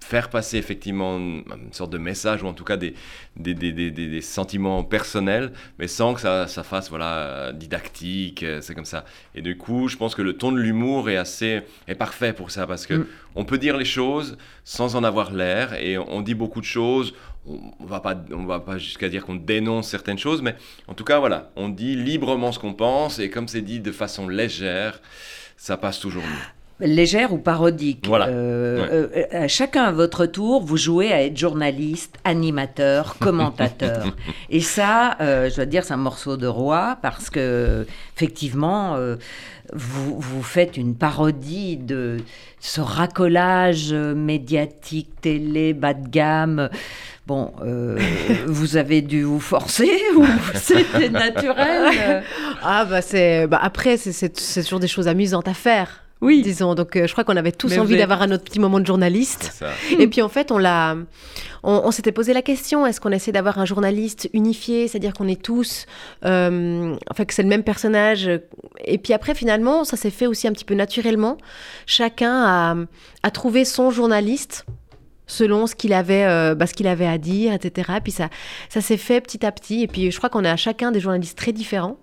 faire 0.00 0.30
passer 0.30 0.56
effectivement 0.56 1.18
une, 1.18 1.44
sorte 1.72 1.90
de 1.90 1.98
message 1.98 2.42
ou 2.42 2.46
en 2.46 2.52
tout 2.52 2.64
cas 2.64 2.76
des, 2.76 2.94
des, 3.36 3.54
des, 3.54 3.72
des, 3.72 3.90
des 3.90 4.20
sentiments 4.20 4.82
personnels, 4.84 5.52
mais 5.78 5.86
sans 5.86 6.14
que 6.14 6.20
ça, 6.20 6.46
ça 6.46 6.62
fasse 6.62 6.88
voilà, 6.90 7.52
didactique, 7.52 8.42
euh, 8.42 8.60
c'est 8.60 8.74
comme 8.74 8.84
ça. 8.84 9.04
Et 9.34 9.42
du 9.42 9.56
coup, 9.56 9.88
je 9.88 9.96
pense 9.96 10.14
que 10.14 10.22
le 10.22 10.34
ton 10.36 10.52
de 10.52 10.58
l'humour 10.58 11.10
est 11.10 11.16
assez 11.16 11.62
est 11.88 11.94
parfait 11.94 12.32
pour 12.32 12.50
ça 12.50 12.66
parce 12.66 12.86
que 12.86 12.94
mm. 12.94 13.06
on 13.36 13.44
peut 13.44 13.58
dire 13.58 13.76
les 13.76 13.84
choses 13.84 14.36
sans 14.64 14.96
en 14.96 15.04
avoir 15.04 15.32
l'air 15.32 15.74
et 15.74 15.98
on 15.98 16.22
dit 16.22 16.34
beaucoup 16.34 16.60
de 16.60 16.66
choses. 16.66 17.14
On 17.46 17.86
va 17.86 18.00
pas, 18.00 18.14
on 18.32 18.44
va 18.44 18.60
pas 18.60 18.76
jusqu'à 18.76 19.08
dire 19.08 19.24
qu'on 19.24 19.34
dénonce 19.34 19.88
certaines 19.88 20.18
choses, 20.18 20.42
mais 20.42 20.54
en 20.88 20.94
tout 20.94 21.04
cas, 21.04 21.18
voilà, 21.18 21.50
on 21.56 21.70
dit 21.70 21.96
librement 21.96 22.52
ce 22.52 22.58
qu'on 22.58 22.74
pense 22.74 23.18
et 23.18 23.30
comme 23.30 23.48
c'est 23.48 23.62
dit 23.62 23.80
de 23.80 23.92
façon 23.92 24.28
légère, 24.28 25.00
ça 25.56 25.76
passe 25.76 26.00
toujours 26.00 26.22
mieux 26.22 26.59
légère 26.80 27.32
ou 27.32 27.38
parodique. 27.38 28.06
Voilà. 28.06 28.28
Euh, 28.28 29.08
euh, 29.34 29.48
chacun 29.48 29.84
à 29.84 29.92
votre 29.92 30.26
tour, 30.26 30.62
vous 30.62 30.76
jouez 30.76 31.12
à 31.12 31.22
être 31.22 31.36
journaliste, 31.36 32.16
animateur, 32.24 33.16
commentateur. 33.20 34.06
Et 34.48 34.60
ça, 34.60 35.16
euh, 35.20 35.50
je 35.50 35.56
dois 35.56 35.66
dire, 35.66 35.84
c'est 35.84 35.94
un 35.94 35.98
morceau 35.98 36.36
de 36.36 36.46
roi 36.46 36.98
parce 37.02 37.30
que, 37.30 37.86
effectivement, 38.16 38.96
vous, 39.72 40.18
vous, 40.18 40.42
faites 40.42 40.76
une 40.76 40.94
parodie 40.94 41.76
de 41.76 42.18
ce 42.58 42.80
racolage 42.80 43.92
médiatique, 43.92 45.20
télé, 45.20 45.72
bas 45.74 45.94
de 45.94 46.08
gamme. 46.08 46.68
Bon, 47.26 47.52
vous 48.46 48.76
avez 48.76 49.02
dû 49.02 49.22
vous 49.22 49.40
forcer 49.40 49.90
ou 50.16 50.26
c'était 50.54 51.10
naturel? 51.10 52.24
Ah 52.62 52.84
bah 52.84 53.02
c'est, 53.02 53.46
bah 53.46 53.60
après 53.62 53.96
c'est 53.96 54.62
toujours 54.64 54.80
des 54.80 54.88
choses 54.88 55.06
amusantes 55.06 55.46
à 55.46 55.54
faire. 55.54 56.02
Oui. 56.20 56.42
Disons. 56.42 56.74
Donc, 56.74 56.96
euh, 56.96 57.06
je 57.06 57.12
crois 57.12 57.24
qu'on 57.24 57.36
avait 57.36 57.52
tous 57.52 57.76
envie 57.78 57.96
d'avoir 57.96 58.22
un 58.22 58.30
autre 58.32 58.44
petit 58.44 58.60
moment 58.60 58.80
de 58.80 58.86
journaliste. 58.86 59.64
Et 59.98 60.06
puis, 60.06 60.22
en 60.22 60.28
fait, 60.28 60.50
on 60.52 60.58
l'a. 60.58 60.96
On, 61.62 61.90
s'était 61.90 62.12
posé 62.12 62.32
la 62.32 62.40
question 62.40 62.86
est-ce 62.86 63.00
qu'on 63.02 63.12
essaie 63.12 63.32
d'avoir 63.32 63.58
un 63.58 63.66
journaliste 63.66 64.30
unifié, 64.32 64.88
c'est-à-dire 64.88 65.12
qu'on 65.12 65.28
est 65.28 65.40
tous. 65.40 65.86
Euh, 66.24 66.96
enfin, 67.10 67.24
que 67.26 67.34
c'est 67.34 67.42
le 67.42 67.48
même 67.48 67.64
personnage? 67.64 68.30
Et 68.84 68.96
puis 68.96 69.12
après, 69.12 69.34
finalement, 69.34 69.84
ça 69.84 69.96
s'est 69.98 70.10
fait 70.10 70.26
aussi 70.26 70.48
un 70.48 70.52
petit 70.52 70.64
peu 70.64 70.74
naturellement. 70.74 71.36
Chacun 71.84 72.44
a, 72.44 72.76
a 73.22 73.30
trouvé 73.30 73.66
son 73.66 73.90
journaliste 73.90 74.64
selon 75.30 75.66
ce 75.66 75.74
qu'il 75.74 75.92
avait, 75.92 76.24
euh, 76.24 76.54
bah, 76.54 76.66
ce 76.66 76.74
qu'il 76.74 76.86
avait 76.86 77.06
à 77.06 77.18
dire, 77.18 77.52
etc. 77.52 77.92
Et 77.96 78.00
puis 78.00 78.12
ça, 78.12 78.28
ça 78.68 78.80
s'est 78.80 78.96
fait 78.96 79.20
petit 79.20 79.46
à 79.46 79.52
petit. 79.52 79.82
Et 79.82 79.86
puis 79.86 80.10
je 80.10 80.16
crois 80.18 80.28
qu'on 80.28 80.44
a 80.44 80.56
chacun 80.56 80.90
des 80.90 81.00
journalistes 81.00 81.38
très 81.38 81.52
différents 81.52 81.98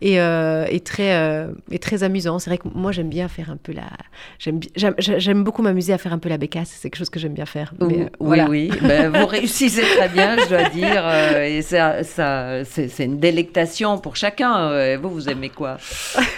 et, 0.00 0.20
euh, 0.20 0.66
et, 0.68 0.80
très, 0.80 1.14
euh, 1.14 1.48
et 1.70 1.78
très 1.78 2.02
amusant. 2.02 2.38
C'est 2.38 2.50
vrai 2.50 2.58
que 2.58 2.68
moi, 2.74 2.92
j'aime 2.92 3.08
bien 3.08 3.28
faire 3.28 3.50
un 3.50 3.56
peu 3.56 3.72
la. 3.72 3.88
J'aime 4.38 5.44
beaucoup 5.44 5.62
m'amuser 5.62 5.92
à 5.92 5.98
faire 5.98 6.12
un 6.12 6.18
peu 6.18 6.28
la 6.28 6.38
bécasse. 6.38 6.70
C'est 6.70 6.90
quelque 6.90 6.98
chose 6.98 7.10
que 7.10 7.18
j'aime 7.18 7.34
bien 7.34 7.46
faire. 7.46 7.72
Mais, 7.80 8.02
euh, 8.02 8.08
oui, 8.20 8.40
oui. 8.48 8.70
Ben, 8.86 9.10
vous 9.10 9.26
réussissez 9.26 9.82
très 9.82 10.08
bien, 10.08 10.36
je 10.38 10.48
dois 10.48 10.68
dire. 10.68 11.08
et 11.40 11.62
ça, 11.62 12.04
ça, 12.04 12.64
c'est 12.64 13.04
une 13.04 13.18
délectation 13.18 13.98
pour 13.98 14.16
chacun. 14.16 14.96
vous, 14.96 15.10
vous 15.10 15.28
aimez 15.28 15.50
quoi? 15.50 15.78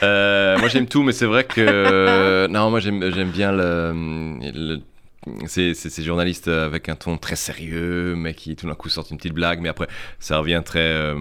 Moi, 0.02 0.68
j'aime 0.68 0.87
tout, 0.87 1.02
mais 1.02 1.12
c'est 1.12 1.26
vrai 1.26 1.44
que. 1.44 2.46
non, 2.48 2.70
moi, 2.70 2.81
j'aime 2.81 3.31
bien 3.31 3.52
le, 3.52 4.81
ces, 5.46 5.74
ces, 5.74 6.02
journalistes 6.02 6.48
avec 6.48 6.88
un 6.88 6.94
ton 6.94 7.18
très 7.18 7.37
sérieux, 7.37 8.14
mais 8.16 8.35
qui 8.35 8.57
tout 8.57 8.66
d'un 8.66 8.74
coup 8.74 8.88
sortent 8.88 9.11
une 9.11 9.18
petite 9.18 9.35
blague, 9.35 9.61
mais 9.61 9.68
après 9.68 9.88
ça 10.20 10.38
revient 10.38 10.62
très, 10.64 11.14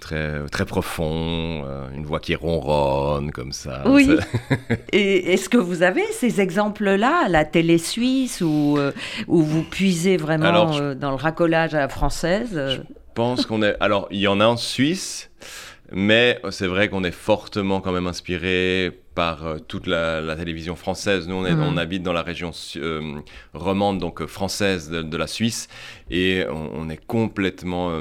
très, 0.00 0.44
très 0.50 0.66
profond, 0.66 1.64
euh, 1.66 1.88
une 1.94 2.04
voix 2.04 2.20
qui 2.20 2.34
ronronne 2.34 3.30
comme 3.30 3.52
ça. 3.52 3.82
Oui. 3.86 4.10
Et 4.92 5.32
est-ce 5.32 5.48
que 5.48 5.56
vous 5.56 5.82
avez 5.82 6.04
ces 6.12 6.40
exemples-là 6.40 7.24
à 7.26 7.28
la 7.28 7.44
télé 7.44 7.78
suisse 7.78 8.40
où, 8.40 8.76
euh, 8.78 8.92
où 9.26 9.42
vous 9.42 9.62
puisez 9.62 10.16
vraiment 10.16 10.74
euh, 10.74 10.94
dans 10.94 11.10
le 11.10 11.16
racolage 11.16 11.74
à 11.74 11.78
la 11.78 11.88
française 11.88 12.50
Je 12.52 12.80
pense 13.14 13.46
qu'on 13.46 13.62
est. 13.62 13.76
Alors, 13.80 14.08
il 14.10 14.20
y 14.20 14.28
en 14.28 14.40
a 14.40 14.46
en 14.46 14.56
Suisse, 14.56 15.30
mais 15.92 16.40
c'est 16.50 16.66
vrai 16.66 16.88
qu'on 16.88 17.04
est 17.04 17.14
fortement 17.14 17.80
quand 17.80 17.92
même 17.92 18.06
inspiré 18.06 19.03
par 19.14 19.46
euh, 19.46 19.58
toute 19.58 19.86
la, 19.86 20.34
télévision 20.36 20.76
française. 20.76 21.28
Nous, 21.28 21.34
on, 21.34 21.46
est, 21.46 21.52
on, 21.52 21.76
habite 21.76 22.02
dans 22.02 22.12
la 22.12 22.22
région 22.22 22.50
euh, 22.76 23.20
romande, 23.52 23.98
donc 23.98 24.20
euh, 24.20 24.26
française 24.26 24.90
de, 24.90 25.16
la 25.16 25.26
Suisse, 25.26 25.68
et 26.10 26.44
on, 26.50 26.88
est 26.90 27.04
complètement 27.06 28.00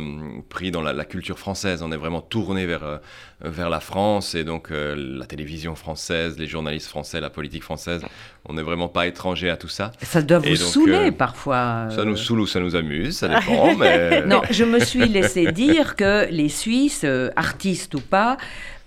pris 0.49 0.71
dans 0.71 0.82
la, 0.82 1.06
culture 1.06 1.38
française. 1.38 1.84
On 1.84 1.91
est 1.91 1.97
vraiment 1.97 2.21
tourné 2.21 2.65
vers, 2.65 2.99
vers 3.41 3.69
la 3.69 3.80
France, 3.80 4.36
et 4.36 4.43
donc 4.43 4.69
la 4.71 5.26
télévision 5.26 5.76
française, 5.76 6.38
les 6.38 6.47
journalistes 6.47 6.88
français, 6.88 7.21
la 7.21 7.30
politique 7.30 7.63
française, 7.63 8.04
on 8.45 8.54
n'est 8.54 8.62
vraiment 8.63 8.89
pas 8.89 9.08
étranger 9.08 9.49
à 9.49 9.58
tout 9.58 9.67
ça. 9.67 9.91
Ça 10.02 10.21
doit 10.21 10.39
vous 10.39 10.56
saouler 10.56 11.12
parfois. 11.12 11.88
Ça 11.91 12.04
nous 12.04 12.17
saoule 12.17 12.41
ou 12.41 12.47
ça 12.47 12.60
nous 12.60 12.76
amuse, 12.76 13.17
ça 13.17 13.28
dépend. 13.28 13.76
mais... 13.78 14.26
Non, 14.26 14.41
je 14.49 14.63
me 14.63 14.80
suis 14.80 15.08
laissé 15.08 15.52
dire 15.52 15.95
que 15.95 16.28
les 16.30 16.49
Suisses, 16.49 17.06
artistes 17.36 17.93
ou 17.95 18.02
pas, 18.02 18.38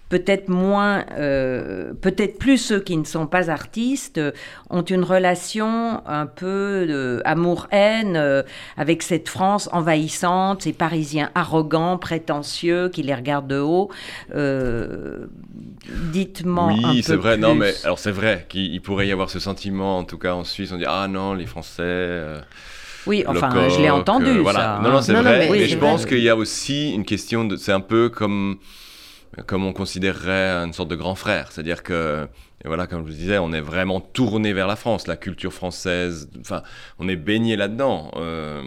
peut-être 0.09 0.49
moins, 0.49 1.05
euh, 1.19 1.93
peut-être 2.01 2.39
plus 2.39 2.59
ceux 2.59 2.81
qui 2.81 2.97
ne 2.97 3.05
sont 3.05 3.27
pas 3.27 3.51
artistes, 3.51 4.21
ont 4.71 4.83
une 4.83 5.03
relation 5.03 6.03
un 6.07 6.27
peu 6.27 6.87
de 6.89 7.23
amour-haine 7.25 8.17
euh, 8.17 8.43
avec 8.77 9.03
cette 9.03 9.29
France 9.29 9.69
envahissante, 9.73 10.63
ces 10.63 10.73
Parisiens 10.73 11.31
arrogants, 11.35 11.99
prétentieux, 11.99 12.89
qui 12.89 13.03
les 13.03 13.15
regardent 13.15 13.49
de 13.49 13.59
haut. 13.59 13.91
Euh, 14.35 15.27
Dites-moi. 16.13 16.73
Oui, 16.73 17.03
c'est 17.03 17.17
vrai. 17.17 17.37
Non, 17.37 17.55
mais 17.55 17.73
alors 17.85 17.99
c'est 17.99 18.11
vrai 18.11 18.47
qu'il 18.49 18.81
pourrait 18.83 19.07
y 19.07 19.13
avoir 19.13 19.31
ce 19.31 19.39
sentiment, 19.39 19.99
en 19.99 20.05
tout 20.05 20.19
cas 20.19 20.35
en 20.35 20.45
Suisse, 20.45 20.73
on 20.73 20.77
dit 20.77 20.85
ah 20.87 21.07
non, 21.09 21.35
les 21.35 21.47
Français. 21.47 21.83
Euh, 21.83 22.41
oui, 23.07 23.25
enfin, 23.27 23.69
je 23.69 23.81
l'ai 23.81 23.91
entendu. 23.91 24.39
voilà. 24.39 24.59
Ça, 24.59 24.81
non, 24.83 24.91
non, 24.91 25.01
c'est 25.01 25.13
vrai. 25.13 25.49
mais, 25.51 25.67
je 25.67 25.79
pense 25.79 26.07
qu'il 26.07 26.21
y 26.21 26.29
a 26.29 26.37
aussi 26.37 26.93
une 26.93 27.05
question 27.05 27.45
de. 27.45 27.57
C'est 27.57 27.73
un 27.73 27.81
peu 27.81 28.09
comme 28.09 28.59
comme 29.47 29.67
on 29.67 29.73
considérerait 29.73 30.65
une 30.65 30.73
sorte 30.73 30.89
de 30.89 30.97
grand 30.97 31.15
frère. 31.15 31.53
C'est-à-dire 31.53 31.83
que, 31.83 32.27
voilà, 32.65 32.87
comme 32.87 33.07
je 33.07 33.13
vous 33.13 33.19
disais, 33.19 33.39
on 33.39 33.53
est 33.53 33.61
vraiment 33.61 34.01
tourné 34.01 34.53
vers 34.53 34.67
la 34.67 34.77
France, 34.77 35.07
la 35.07 35.17
culture 35.17 35.53
française, 35.53 36.29
enfin, 36.41 36.63
on 36.99 37.09
est 37.09 37.17
baigné 37.17 37.55
là-dedans. 37.57 38.11
Euh, 38.17 38.63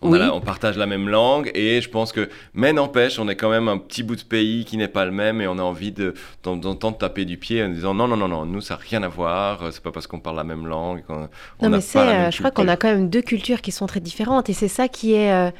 on, 0.00 0.40
partage 0.40 0.76
la 0.78 0.86
même 0.86 1.08
langue 1.08 1.50
et 1.54 1.80
je 1.80 1.88
pense 1.90 2.12
que, 2.12 2.28
mais 2.54 2.72
n'empêche, 2.72 3.18
on 3.18 3.28
est 3.28 3.36
quand 3.36 3.50
même 3.50 3.68
un 3.68 3.78
petit 3.78 4.02
bout 4.02 4.16
de 4.16 4.22
pays 4.22 4.64
qui 4.64 4.76
n'est 4.76 4.88
pas 4.88 5.04
le 5.04 5.10
même 5.10 5.40
et 5.40 5.46
on 5.46 5.58
a 5.58 5.62
envie 5.62 5.92
de, 5.92 6.14
d'entendre 6.42 6.96
taper 6.96 7.24
du 7.24 7.36
pied 7.36 7.62
en 7.62 7.68
disant 7.68 7.94
non, 7.94 8.08
non, 8.08 8.16
non, 8.16 8.28
non, 8.28 8.46
nous, 8.46 8.60
ça 8.60 8.74
n'a 8.74 8.80
rien 8.80 9.02
à 9.02 9.08
voir, 9.08 9.72
c'est 9.72 9.82
pas 9.82 9.92
parce 9.92 10.06
qu'on 10.06 10.20
parle 10.20 10.36
la 10.36 10.44
même 10.44 10.66
langue. 10.66 11.04
Qu'on, 11.04 11.28
non, 11.62 11.68
mais 11.68 11.80
c'est, 11.80 11.98
euh, 11.98 12.30
je 12.30 12.38
crois 12.38 12.50
qu'on 12.50 12.68
a 12.68 12.76
quand 12.76 12.88
même 12.88 13.10
deux 13.10 13.22
cultures 13.22 13.60
qui 13.60 13.70
sont 13.70 13.86
très 13.86 14.00
différentes 14.00 14.48
et 14.48 14.54
c'est 14.54 14.68
ça 14.68 14.88
qui 14.88 15.14
est, 15.14 15.32
euh, 15.32 15.50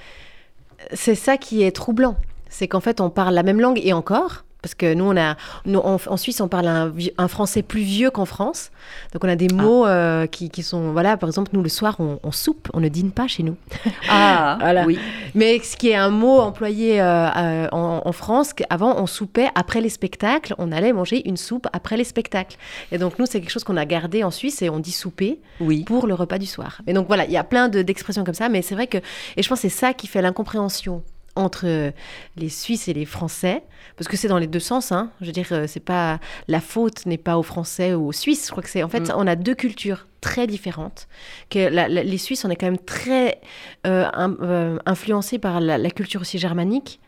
c'est 0.92 1.14
ça 1.14 1.36
qui 1.36 1.62
est 1.62 1.72
troublant. 1.72 2.16
C'est 2.48 2.68
qu'en 2.68 2.80
fait, 2.80 3.00
on 3.00 3.10
parle 3.10 3.34
la 3.34 3.42
même 3.42 3.60
langue 3.60 3.80
et 3.82 3.92
encore, 3.92 4.44
parce 4.66 4.74
que 4.74 4.94
nous, 4.94 5.04
on 5.04 5.16
a, 5.16 5.36
en, 5.78 6.16
Suisse, 6.16 6.40
on 6.40 6.48
parle 6.48 6.66
un, 6.66 7.28
français 7.28 7.62
plus 7.62 7.82
vieux 7.82 8.10
qu'en 8.10 8.24
France. 8.24 8.72
Donc, 9.12 9.22
on 9.22 9.28
a 9.28 9.36
des 9.36 9.46
ah. 9.52 9.54
mots 9.54 9.86
euh, 9.86 10.26
qui, 10.26 10.50
sont, 10.64 10.90
voilà, 10.90 11.16
par 11.16 11.28
exemple, 11.28 11.50
nous, 11.52 11.62
le 11.62 11.68
soir, 11.68 11.98
on, 12.00 12.32
soupe, 12.32 12.68
on 12.74 12.80
ne 12.80 12.88
dîne 12.88 13.12
pas 13.12 13.28
chez 13.28 13.44
nous. 13.44 13.56
Ah, 14.08 14.58
oui. 14.84 14.98
Mais 15.36 15.60
ce 15.60 15.76
qui 15.76 15.90
est 15.90 15.94
un 15.94 16.10
mot 16.10 16.40
employé 16.40 17.00
euh, 17.00 17.28
euh, 17.36 17.68
en, 17.70 18.12
France, 18.12 18.54
avant, 18.68 19.00
on 19.00 19.06
soupait 19.06 19.50
après 19.54 19.80
les 19.80 19.88
spectacles, 19.88 20.54
on 20.58 20.72
allait 20.72 20.92
manger 20.92 21.28
une 21.28 21.36
soupe 21.36 21.68
après 21.72 21.96
les 21.96 22.04
spectacles. 22.04 22.56
Et 22.90 22.98
donc, 22.98 23.20
nous, 23.20 23.26
c'est 23.26 23.40
quelque 23.40 23.50
chose 23.52 23.64
qu'on 23.64 23.76
a 23.76 23.84
gardé 23.84 24.24
en 24.24 24.32
Suisse 24.32 24.62
et 24.62 24.70
on 24.70 24.80
dit 24.80 24.90
souper 24.90 25.38
oui. 25.60 25.84
pour 25.84 26.08
le 26.08 26.14
repas 26.14 26.38
du 26.38 26.46
soir. 26.46 26.80
Et 26.88 26.92
donc, 26.92 27.06
voilà, 27.06 27.24
il 27.24 27.30
y 27.30 27.36
a 27.36 27.44
plein 27.44 27.68
d'expressions 27.68 28.24
comme 28.24 28.34
ça, 28.34 28.48
mais 28.48 28.62
c'est 28.62 28.74
vrai 28.74 28.88
que, 28.88 28.98
et 29.36 29.42
je 29.42 29.48
pense 29.48 29.60
que 29.60 29.68
c'est 29.68 29.76
ça 29.76 29.92
qui 29.94 30.08
fait 30.08 30.22
l'incompréhension 30.22 31.02
entre 31.36 31.92
les 32.36 32.48
Suisses 32.48 32.88
et 32.88 32.94
les 32.94 33.04
Français, 33.04 33.62
parce 33.96 34.08
que 34.08 34.16
c'est 34.16 34.28
dans 34.28 34.38
les 34.38 34.46
deux 34.46 34.60
sens. 34.60 34.90
Hein. 34.92 35.10
Je 35.20 35.26
veux 35.26 35.32
dire, 35.32 35.46
euh, 35.52 35.66
c'est 35.68 35.80
pas 35.80 36.18
la 36.48 36.60
faute 36.60 37.06
n'est 37.06 37.18
pas 37.18 37.38
aux 37.38 37.42
Français 37.42 37.94
ou 37.94 38.08
aux 38.08 38.12
Suisses. 38.12 38.46
Je 38.46 38.50
crois 38.50 38.62
que 38.62 38.70
c'est 38.70 38.82
en 38.82 38.88
fait, 38.88 39.08
mm. 39.08 39.14
on 39.16 39.26
a 39.26 39.36
deux 39.36 39.54
cultures 39.54 40.06
très 40.20 40.46
différentes. 40.46 41.08
Que 41.50 41.68
les 41.68 42.18
Suisses, 42.18 42.44
on 42.44 42.50
est 42.50 42.56
quand 42.56 42.66
même 42.66 42.78
très 42.78 43.40
euh, 43.86 44.06
euh, 44.16 44.78
influencés 44.86 45.38
par 45.38 45.60
la, 45.60 45.90
culture 45.90 46.22
aussi 46.22 46.38
germanique. 46.38 47.00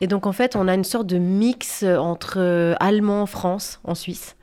Et 0.00 0.06
donc 0.06 0.26
en 0.26 0.32
fait, 0.32 0.56
on 0.56 0.66
a 0.66 0.74
une 0.74 0.84
sorte 0.84 1.06
de 1.06 1.18
mix 1.18 1.84
entre 1.84 2.76
allemand, 2.80 3.26
France, 3.26 3.80
en 3.84 3.94
Suisse. 3.94 4.36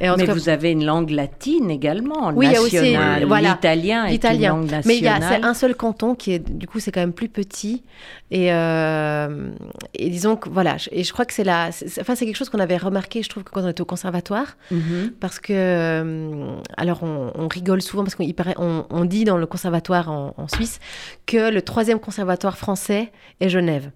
Mais 0.00 0.26
vous 0.26 0.48
avez 0.48 0.72
une 0.72 0.84
langue 0.84 1.10
latine 1.10 1.70
également, 1.70 2.32
oui, 2.34 2.48
nationale. 2.48 3.24
Aussi, 3.24 3.42
l'italien 3.42 4.04
est 4.06 4.24
une 4.24 4.42
langue 4.42 4.70
nationale. 4.70 4.82
Mais 4.86 4.96
il 4.96 5.04
y 5.04 5.08
a 5.08 5.46
un 5.46 5.54
seul 5.54 5.74
canton 5.74 6.14
qui 6.14 6.32
est, 6.32 6.38
du 6.38 6.66
coup, 6.66 6.80
c'est 6.80 6.92
quand 6.92 7.00
même 7.00 7.12
plus 7.12 7.28
petit. 7.28 7.82
Et, 8.30 8.52
euh, 8.52 9.50
et 9.94 10.10
disons 10.10 10.36
que, 10.36 10.48
voilà, 10.48 10.76
et 10.90 11.04
je 11.04 11.12
crois 11.12 11.24
que 11.24 11.32
c'est 11.32 11.44
là, 11.44 11.70
enfin, 12.00 12.14
c'est 12.14 12.26
quelque 12.26 12.36
chose 12.36 12.48
qu'on 12.48 12.58
avait 12.58 12.76
remarqué, 12.76 13.22
je 13.22 13.28
trouve, 13.28 13.44
quand 13.44 13.62
on 13.62 13.68
était 13.68 13.80
au 13.80 13.84
conservatoire. 13.84 14.56
Mhm. 14.70 15.12
Parce 15.20 15.38
que, 15.38 15.52
euh, 15.52 16.56
alors, 16.76 17.02
on, 17.02 17.48
rigole 17.48 17.82
souvent, 17.82 18.02
parce 18.02 18.14
qu'on 18.14 18.24
on, 18.58 18.86
on, 18.90 19.04
dit 19.04 19.24
dans 19.24 19.36
le 19.36 19.46
conservatoire 19.46 20.10
en, 20.10 20.34
en 20.36 20.48
Suisse 20.48 20.80
que 21.26 21.50
le 21.50 21.62
troisième 21.62 22.00
conservatoire 22.00 22.56
français 22.56 23.12
est 23.40 23.48
Genève. 23.48 23.90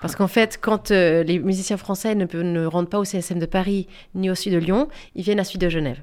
Parce 0.00 0.16
qu'en 0.16 0.28
fait, 0.28 0.58
quand 0.60 0.90
euh, 0.90 1.22
les 1.22 1.38
musiciens 1.38 1.76
français 1.76 2.14
ne, 2.14 2.26
ne 2.42 2.66
rentrent 2.66 2.90
pas 2.90 2.98
au 2.98 3.04
CSM 3.04 3.38
de 3.38 3.46
Paris 3.46 3.88
ni 4.14 4.30
au 4.30 4.34
sud 4.34 4.52
de 4.52 4.58
Lyon, 4.58 4.88
ils 5.14 5.22
viennent 5.22 5.40
à 5.40 5.44
celui 5.44 5.58
de 5.58 5.68
Genève. 5.68 6.02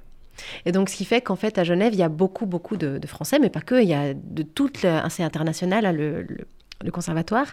Et 0.66 0.72
donc, 0.72 0.90
ce 0.90 0.96
qui 0.96 1.06
fait 1.06 1.22
qu'en 1.22 1.36
fait, 1.36 1.58
à 1.58 1.64
Genève, 1.64 1.94
il 1.94 2.00
y 2.00 2.04
a 2.04 2.10
beaucoup, 2.10 2.46
beaucoup 2.46 2.78
de, 2.78 3.00
Français, 3.06 3.40
mais 3.40 3.50
pas 3.50 3.62
que. 3.62 3.82
Il 3.82 3.88
y 3.88 3.94
a 3.94 4.14
de 4.14 4.44
tout 4.44 4.72
un 4.84 5.10
c'est 5.10 5.24
international, 5.24 5.86
hein, 5.86 5.92
le, 5.92 6.26
conservatoire. 6.92 7.46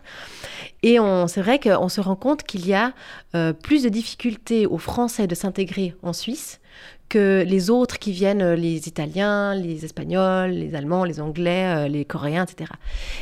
Et 0.83 0.97
c'est 1.27 1.43
vrai 1.43 1.59
qu'on 1.59 1.91
se 1.91 2.01
rend 2.01 2.17
compte 2.17 2.45
qu'il 2.45 2.67
y 2.67 2.73
a 2.73 2.95
euh, 3.35 3.53
plus 3.53 3.83
de 3.83 3.91
difficultés 3.91 4.67
aux 4.67 4.79
Français 4.79 5.27
de 5.27 5.35
s'intégrer 5.35 5.95
en 6.03 6.15
Suisse 6.15 6.61
que 7.09 7.45
les 7.47 7.71
autres 7.71 7.99
qui 7.99 8.13
viennent, 8.13 8.43
euh, 8.43 8.57
les 8.57 8.89
Italiens, 8.89 9.55
les 9.55 9.85
Espagnols, 9.85 10.51
les 10.51 10.75
Allemands, 10.75 11.05
les 11.05 11.21
Anglais, 11.21 11.65
euh, 11.67 11.89
les 11.89 12.05
Coréens, 12.05 12.45
etc. 12.45 12.71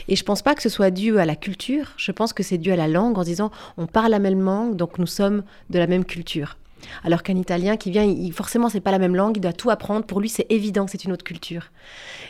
Et 0.08 0.16
je 0.16 0.22
ne 0.22 0.26
pense 0.26 0.42
pas 0.42 0.54
que 0.54 0.62
ce 0.62 0.68
soit 0.68 0.90
dû 0.90 1.18
à 1.18 1.24
la 1.24 1.36
culture, 1.36 1.92
je 1.96 2.12
pense 2.12 2.32
que 2.32 2.42
c'est 2.42 2.58
dû 2.58 2.72
à 2.72 2.76
la 2.76 2.88
langue 2.88 3.18
en 3.18 3.22
disant 3.22 3.50
on 3.76 3.86
parle 3.86 4.10
la 4.10 4.18
même 4.18 4.42
langue, 4.42 4.76
donc 4.76 4.98
nous 4.98 5.06
sommes 5.06 5.42
de 5.70 5.78
la 5.78 5.86
même 5.86 6.04
culture. 6.04 6.56
Alors 7.04 7.22
qu'un 7.22 7.36
Italien 7.36 7.76
qui 7.76 7.90
vient, 7.90 8.04
il, 8.04 8.32
forcément, 8.32 8.68
c'est 8.68 8.80
pas 8.80 8.90
la 8.90 8.98
même 8.98 9.16
langue, 9.16 9.36
il 9.36 9.40
doit 9.40 9.52
tout 9.52 9.70
apprendre. 9.70 10.04
Pour 10.06 10.20
lui, 10.20 10.28
c'est 10.28 10.46
évident 10.50 10.84
que 10.84 10.90
c'est 10.90 11.04
une 11.04 11.12
autre 11.12 11.24
culture. 11.24 11.70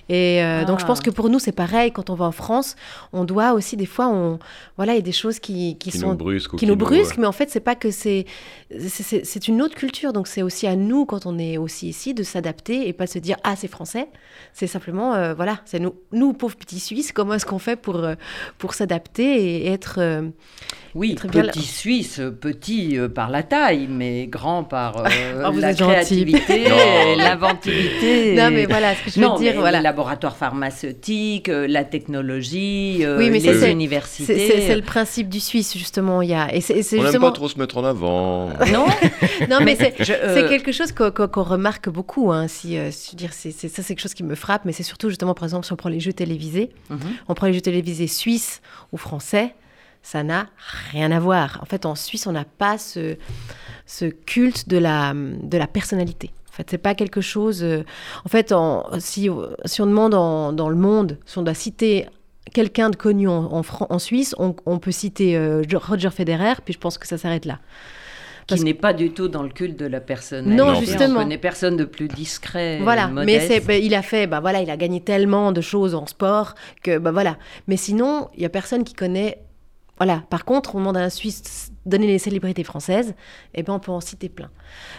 Et 0.08 0.42
euh, 0.42 0.64
donc, 0.64 0.78
je 0.80 0.86
pense 0.86 1.00
ah. 1.00 1.04
que 1.04 1.10
pour 1.10 1.28
nous, 1.28 1.38
c'est 1.38 1.52
pareil. 1.52 1.90
Quand 1.90 2.10
on 2.10 2.14
va 2.14 2.26
en 2.26 2.32
France, 2.32 2.76
on 3.12 3.24
doit 3.24 3.52
aussi, 3.52 3.76
des 3.76 3.86
fois, 3.86 4.08
on, 4.08 4.38
voilà, 4.76 4.92
il 4.92 4.96
y 4.96 5.00
a 5.00 5.02
des 5.02 5.12
choses 5.12 5.40
qui, 5.40 5.76
qui, 5.78 5.90
sont. 5.90 6.10
Nous 6.10 6.16
brusquent, 6.16 6.56
qui, 6.56 6.66
nous 6.66 6.76
brusquent, 6.76 7.18
mais 7.18 7.26
en 7.26 7.32
fait, 7.32 7.50
c'est 7.50 7.60
pas 7.60 7.74
que 7.74 7.90
c'est. 7.90 8.24
C'est 8.78 9.48
une 9.48 9.62
autre 9.62 9.74
culture. 9.74 10.12
Donc, 10.12 10.28
c'est 10.28 10.42
aussi 10.42 10.66
à 10.66 10.76
nous, 10.76 11.06
quand 11.06 11.26
on 11.26 11.38
est 11.38 11.58
aussi 11.58 11.88
ici, 11.88 12.14
de 12.14 12.22
s'adapter 12.22 12.88
et 12.88 12.92
pas 12.92 13.06
se 13.06 13.18
dire, 13.18 13.36
ah, 13.42 13.56
c'est 13.56 13.68
français. 13.68 14.08
C'est 14.52 14.66
simplement, 14.66 15.14
euh, 15.14 15.34
voilà, 15.34 15.60
c'est 15.64 15.80
nous, 15.80 15.94
nous, 16.12 16.32
pauvres 16.32 16.56
petits 16.56 16.80
Suisses, 16.80 17.12
comment 17.12 17.34
est-ce 17.34 17.46
qu'on 17.46 17.58
fait 17.58 17.76
pour, 17.76 17.96
euh, 17.96 18.14
pour 18.58 18.74
s'adapter 18.74 19.64
et 19.64 19.72
être. 19.72 19.98
oui, 20.94 21.14
petit 21.14 21.62
Suisse, 21.62 22.20
petit 22.40 22.98
par 23.14 23.30
la 23.30 23.42
taille, 23.42 23.88
mais 23.88 24.28
grand 24.36 24.64
par 24.64 24.96
oh, 25.46 25.50
la 25.58 25.74
créativité, 25.74 26.64
l'inventivité. 27.16 28.34
Non, 28.34 28.50
mais 28.50 28.66
voilà, 28.66 28.94
ce 28.94 29.04
que 29.04 29.10
je 29.10 29.20
veux 29.20 29.38
dire, 29.38 29.54
voilà 29.58 29.80
laboratoires 29.80 30.36
pharmaceutiques, 30.36 31.48
euh, 31.48 31.66
la 31.66 31.84
technologie, 31.84 32.98
euh, 33.02 33.18
oui, 33.18 33.30
mais 33.30 33.38
les 33.38 33.70
universités. 33.70 34.66
C'est 34.66 34.76
le 34.76 34.82
principe 34.82 35.28
du 35.28 35.40
Suisse, 35.40 35.76
justement. 35.76 36.22
Il 36.22 36.30
y 36.30 36.34
a, 36.34 36.54
et 36.54 36.60
c'est, 36.60 36.98
On 36.98 37.02
n'aime 37.02 37.20
pas 37.20 37.32
trop 37.32 37.48
se 37.48 37.58
mettre 37.58 37.78
en 37.78 37.84
avant. 37.84 38.48
non 38.72 38.86
Non, 39.50 39.58
mais 39.62 39.76
c'est 39.76 39.94
euh, 40.10 40.48
quelque 40.48 40.72
chose 40.72 40.92
qu'on 40.92 41.42
remarque 41.42 41.88
beaucoup. 41.88 42.32
Hein, 42.32 42.48
si, 42.48 42.78
dire, 43.14 43.32
c'est, 43.32 43.52
ça, 43.52 43.68
c'est 43.68 43.94
quelque 43.94 44.00
chose 44.00 44.14
qui 44.14 44.24
me 44.24 44.34
frappe, 44.34 44.64
mais 44.64 44.72
c'est 44.72 44.82
surtout, 44.82 45.08
justement, 45.08 45.34
par 45.34 45.44
exemple, 45.44 45.66
si 45.66 45.72
on 45.72 45.76
prend 45.76 45.88
les 45.88 46.00
jeux 46.00 46.12
télévisés, 46.12 46.70
mhm. 46.90 46.98
on 47.28 47.34
prend 47.34 47.46
les 47.46 47.54
jeux 47.54 47.60
télévisés 47.60 48.06
suisses 48.06 48.60
ou 48.92 48.96
français, 48.96 49.54
ça 50.02 50.22
n'a 50.22 50.46
rien 50.92 51.10
à 51.10 51.18
voir. 51.18 51.58
En 51.62 51.64
fait, 51.64 51.84
en 51.84 51.94
Suisse, 51.96 52.26
on 52.26 52.32
n'a 52.32 52.44
pas 52.44 52.78
ce, 52.78 53.16
ce 53.86 54.06
culte 54.06 54.68
de 54.68 54.78
la, 54.78 55.14
de 55.14 55.56
la 55.56 55.66
personnalité. 55.66 56.30
En 56.50 56.52
fait, 56.56 56.66
c'est 56.70 56.78
pas 56.78 56.94
quelque 56.94 57.20
chose. 57.20 57.62
Euh, 57.62 57.84
en 58.24 58.28
fait, 58.28 58.52
si, 58.98 59.28
si, 59.64 59.80
on 59.80 59.86
demande 59.86 60.12
dans 60.56 60.68
le 60.68 60.76
monde, 60.76 61.18
si 61.26 61.38
on 61.38 61.42
doit 61.42 61.54
citer 61.54 62.06
quelqu'un 62.52 62.90
de 62.90 62.96
connu 62.96 63.28
en, 63.28 63.62
en, 63.90 63.98
Suisse, 63.98 64.34
on, 64.38 64.78
peut 64.78 64.90
citer 64.92 65.36
euh, 65.36 65.62
Roger 65.74 66.10
Federer, 66.10 66.54
puis 66.64 66.74
je 66.74 66.78
pense 66.78 66.98
que 66.98 67.06
ça 67.06 67.18
s'arrête 67.18 67.44
là. 67.44 67.58
Parce 68.46 68.60
qui 68.60 68.64
n'est 68.64 68.74
pas 68.74 68.92
du 68.92 69.10
tout 69.10 69.26
dans 69.26 69.42
le 69.42 69.48
culte 69.48 69.76
de 69.76 69.86
la 69.86 70.00
personne. 70.00 70.54
Non, 70.54 70.74
justement. 70.74 71.16
On 71.16 71.22
connaît 71.24 71.38
personne 71.38 71.76
de 71.76 71.84
plus 71.84 72.06
discret. 72.06 72.78
Voilà, 72.80 73.08
mais 73.08 73.60
bah, 73.66 73.76
il 73.76 73.94
a 73.94 74.02
fait, 74.02 74.28
bah 74.28 74.38
voilà, 74.40 74.60
il 74.60 74.70
a 74.70 74.76
gagné 74.76 75.00
tellement 75.00 75.50
de 75.50 75.60
choses 75.60 75.96
en 75.96 76.06
sport 76.06 76.54
que, 76.82 76.98
bah 76.98 77.10
voilà. 77.10 77.38
Mais 77.66 77.76
sinon, 77.76 78.28
il 78.36 78.42
y 78.42 78.46
a 78.46 78.48
personne 78.48 78.84
qui 78.84 78.94
connaît. 78.94 79.38
Voilà. 79.98 80.22
Par 80.30 80.44
contre, 80.44 80.74
on 80.74 80.78
demande 80.78 80.96
à 80.96 81.04
un 81.04 81.10
Suisse 81.10 81.72
donner 81.86 82.06
les 82.06 82.18
célébrités 82.18 82.64
françaises, 82.64 83.14
eh 83.54 83.62
ben 83.62 83.72
on 83.72 83.78
peut 83.78 83.92
en 83.92 84.00
citer 84.00 84.28
plein. 84.28 84.50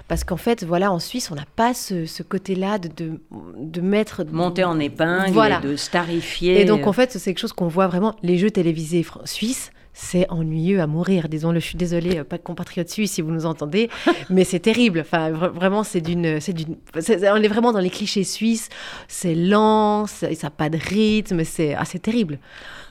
Parce 0.07 0.23
qu'en 0.23 0.37
fait, 0.37 0.63
voilà, 0.63 0.91
en 0.91 0.99
Suisse, 0.99 1.29
on 1.31 1.35
n'a 1.35 1.45
pas 1.55 1.73
ce, 1.73 2.23
côté-là 2.23 2.79
de, 2.79 2.87
de, 2.87 3.19
de, 3.57 3.81
mettre... 3.81 4.23
Monter 4.31 4.63
en 4.63 4.79
épingle, 4.79 5.37
et 5.37 5.67
de 5.67 5.75
starifier. 5.75 6.61
Et 6.61 6.65
donc, 6.65 6.87
en 6.87 6.93
fait, 6.93 7.11
c'est 7.11 7.19
quelque 7.19 7.39
chose 7.39 7.53
qu'on 7.53 7.67
voit 7.67 7.87
vraiment, 7.87 8.15
les 8.23 8.37
jeux 8.37 8.51
télévisés 8.51 9.05
suisses, 9.25 9.71
c'est 9.97 10.29
ennuyeux 10.29 10.79
à 10.79 10.87
mourir. 10.87 11.27
Disons-le, 11.27 11.59
je 11.59 11.65
suis 11.65 11.77
désolée, 11.77 12.19
euh, 12.19 12.23
pas 12.23 12.37
de 12.37 12.43
compatriotes 12.43 12.89
suisses 12.89 13.13
si 13.13 13.21
vous 13.21 13.31
nous 13.31 13.47
entendez, 13.47 13.89
mais 14.29 14.43
c'est 14.43 14.59
terrible. 14.59 14.99
Enfin, 14.99 15.31
vraiment, 15.31 15.83
c'est 15.83 16.01
d'une, 16.01 16.39
c'est 16.39 16.53
d'une, 16.53 16.75
on 16.95 17.41
est 17.41 17.47
vraiment 17.47 17.73
dans 17.73 17.79
les 17.79 17.89
clichés 17.89 18.23
suisses. 18.23 18.69
C'est 19.07 19.33
lent, 19.33 20.05
ça 20.05 20.27
n'a 20.29 20.49
pas 20.51 20.69
de 20.69 20.77
rythme, 20.77 21.43
c'est, 21.43 21.73
ah, 21.73 21.83
c'est 21.83 21.99
terrible. 21.99 22.37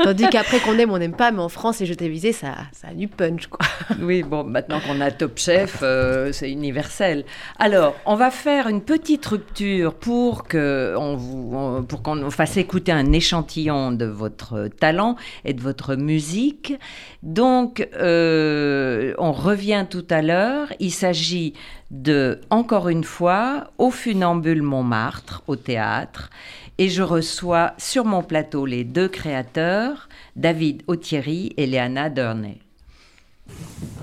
Tandis 0.02 0.28
qu'après 0.30 0.61
qu'on 0.61 0.78
aime, 0.78 0.90
on 0.90 0.98
n'aime 0.98 1.16
pas, 1.16 1.30
mais 1.30 1.40
en 1.40 1.48
France, 1.48 1.80
les 1.80 1.87
jeux 1.87 1.96
télévisés, 1.96 2.32
ça, 2.32 2.54
ça 2.72 2.88
a 2.88 2.94
du 2.94 3.09
punch, 3.09 3.46
quoi. 3.46 3.66
Oui, 4.00 4.22
bon, 4.22 4.44
maintenant 4.44 4.80
qu'on 4.80 5.00
a 5.00 5.11
Top 5.11 5.38
Chef, 5.38 5.78
euh, 5.82 6.32
c'est 6.32 6.50
universel. 6.50 7.24
Alors, 7.59 7.94
on 8.04 8.14
va 8.14 8.30
faire 8.30 8.68
une 8.68 8.82
petite 8.82 9.24
rupture 9.26 9.94
pour 9.94 10.44
que 10.44 10.94
vous, 11.16 11.82
pour 11.88 12.02
qu'on 12.02 12.30
fasse 12.30 12.56
écouter 12.56 12.92
un 12.92 13.12
échantillon 13.12 13.92
de 13.92 14.04
votre 14.04 14.68
talent 14.68 15.16
et 15.44 15.54
de 15.54 15.61
votre 15.61 15.94
musique. 15.94 16.74
Donc, 17.22 17.88
euh, 17.94 19.14
on 19.18 19.32
revient 19.32 19.87
tout 19.88 20.06
à 20.11 20.22
l'heure. 20.22 20.72
Il 20.78 20.92
s'agit 20.92 21.54
de, 21.90 22.40
encore 22.51 22.88
une 22.88 23.05
fois, 23.05 23.70
au 23.79 23.90
Funambule 23.90 24.62
Montmartre, 24.62 25.42
au 25.46 25.57
théâtre. 25.57 26.31
Et 26.79 26.88
je 26.88 27.03
reçois 27.03 27.72
sur 27.79 28.05
mon 28.05 28.22
plateau 28.22 28.66
les 28.66 28.85
deux 28.85 29.09
créateurs, 29.09 30.09
David 30.35 30.83
Autieri 30.87 31.55
et 31.57 31.66
Léana 31.66 32.11
Durnay. 32.11 32.59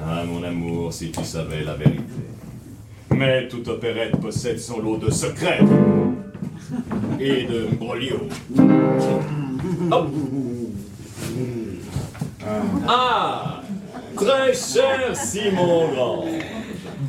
Ah, 0.04 0.24
mon 0.26 0.44
amour, 0.44 0.92
si 0.92 1.12
tu 1.12 1.24
savais 1.24 1.64
la 1.64 1.76
vérité. 1.76 2.04
Mais 3.12 3.48
toute 3.48 3.68
opérette 3.68 4.20
possède 4.20 4.60
son 4.60 4.80
lot 4.80 4.98
de 4.98 5.12
secrets 5.12 5.60
et 7.20 7.44
de 7.44 7.68
broglio. 7.76 8.28
Ah 12.88 13.62
Très 14.16 14.54
cher 14.54 15.16
Simon 15.16 15.92
Grand 15.94 16.26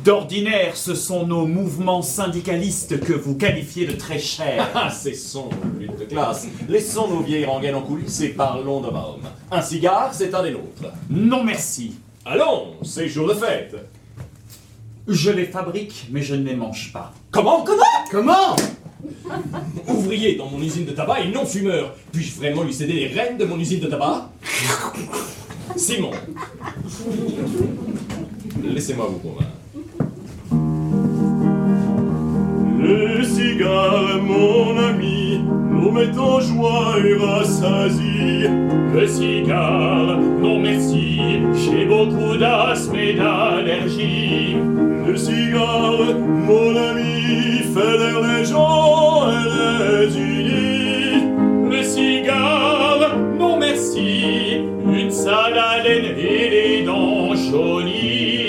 D'ordinaire, 0.05 0.77
ce 0.77 0.93
sont 0.93 1.25
nos 1.25 1.47
mouvements 1.47 2.03
syndicalistes 2.03 2.99
que 2.99 3.11
vous 3.11 3.33
qualifiez 3.33 3.87
de 3.87 3.93
très 3.93 4.19
chers. 4.19 4.69
Ah, 4.75 4.91
cessons, 4.91 5.49
lutte 5.79 5.97
de 5.97 6.05
classe. 6.05 6.45
Laissons 6.69 7.07
nos 7.07 7.21
vieilles 7.21 7.45
rengaines 7.45 7.73
en 7.73 7.81
coulisses 7.81 8.21
et 8.21 8.29
parlons 8.29 8.81
d'homme 8.81 8.95
à 8.97 9.07
homme. 9.07 9.27
Un 9.49 9.63
cigare, 9.63 10.13
c'est 10.13 10.35
un 10.35 10.43
des 10.43 10.51
nôtres. 10.51 10.93
Non 11.09 11.43
merci. 11.43 11.95
Allons, 12.23 12.75
c'est 12.83 13.07
jour 13.09 13.27
de 13.27 13.33
fête. 13.33 13.75
Je 15.07 15.31
les 15.31 15.45
fabrique, 15.45 16.05
mais 16.11 16.21
je 16.21 16.35
ne 16.35 16.43
les 16.43 16.55
mange 16.55 16.93
pas. 16.93 17.11
Comment 17.31 17.63
Comment? 17.63 17.83
Comment? 18.11 18.55
Ouvrier 19.87 20.35
dans 20.35 20.45
mon 20.45 20.61
usine 20.61 20.85
de 20.85 20.91
tabac 20.91 21.21
et 21.21 21.31
non 21.31 21.47
fumeur. 21.47 21.95
Puis-je 22.11 22.35
vraiment 22.35 22.61
lui 22.61 22.75
céder 22.75 22.93
les 22.93 23.07
rênes 23.07 23.39
de 23.39 23.45
mon 23.45 23.59
usine 23.59 23.79
de 23.79 23.87
tabac? 23.87 24.29
Simon. 25.75 26.11
Laissez-moi 28.63 29.07
vous 29.07 29.17
convaincre. 29.17 29.54
Le 32.87 33.23
cigare, 33.23 34.21
mon 34.21 34.77
ami, 34.77 35.43
nous 35.71 35.91
met 35.91 36.15
en 36.15 36.39
joie 36.39 36.97
et 37.03 37.15
rassasie. 37.15 38.43
Le 38.93 39.07
cigare, 39.07 40.19
non 40.39 40.59
merci, 40.59 41.19
j'ai 41.55 41.85
beaucoup 41.85 42.37
d'asthme 42.37 42.95
et 42.95 43.13
d'allergie. 43.13 44.57
Le 45.07 45.17
cigare, 45.17 46.13
mon 46.47 46.75
ami, 46.75 47.63
fait 47.73 47.97
les 48.27 48.45
gens 48.45 49.31
et 49.31 50.03
les 50.05 50.17
unis. 50.17 51.23
Le 51.71 51.81
cigare, 51.81 53.17
non 53.39 53.57
merci, 53.57 54.61
une 54.85 55.09
sale 55.09 55.57
haleine 55.57 56.17
et 56.19 56.49
des 56.49 56.83
dents 56.85 57.33
jaunies. 57.33 58.44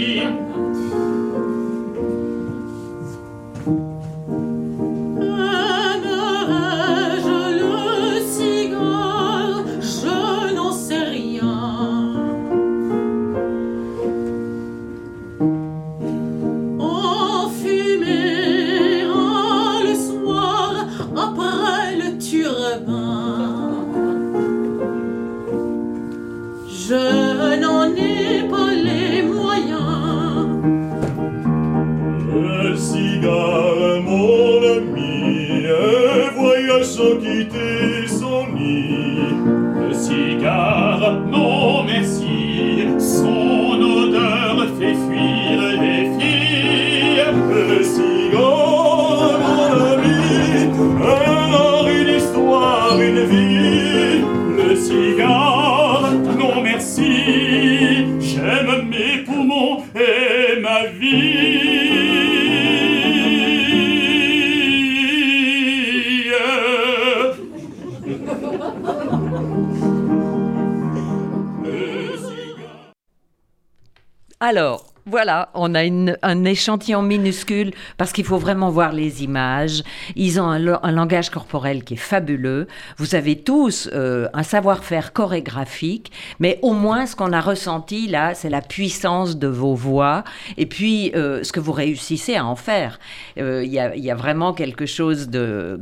A 75.76 76.16
un 76.22 76.44
échantillon 76.44 77.02
minuscule 77.02 77.72
parce 77.96 78.12
qu'il 78.12 78.24
faut 78.24 78.38
vraiment 78.38 78.70
voir 78.70 78.92
les 78.92 79.22
images. 79.22 79.82
Ils 80.14 80.40
ont 80.40 80.48
un, 80.48 80.58
langage 80.92 81.30
corporel 81.30 81.84
qui 81.84 81.94
est 81.94 81.98
fabuleux. 81.98 82.66
Vous 82.96 83.14
avez 83.14 83.36
tous 83.36 83.88
euh, 83.92 84.28
un 84.32 84.42
savoir-faire 84.42 85.12
chorégraphique, 85.12 86.10
mais 86.40 86.58
au 86.62 86.72
moins 86.72 87.06
ce 87.06 87.14
qu'on 87.14 87.32
a 87.32 87.40
ressenti 87.40 88.08
là, 88.08 88.34
c'est 88.34 88.50
la 88.50 88.62
puissance 88.62 89.36
de 89.38 89.48
vos 89.48 89.74
voix 89.74 90.24
et 90.56 90.66
puis 90.66 91.12
euh, 91.14 91.42
ce 91.42 91.52
que 91.52 91.60
vous 91.60 91.72
réussissez 91.72 92.36
à 92.36 92.46
en 92.46 92.56
faire. 92.56 92.98
Euh, 93.38 93.62
il 93.64 93.72
y, 93.72 94.10
a 94.10 94.14
vraiment 94.14 94.52
quelque 94.52 94.86
chose 94.86 95.28
de 95.28 95.78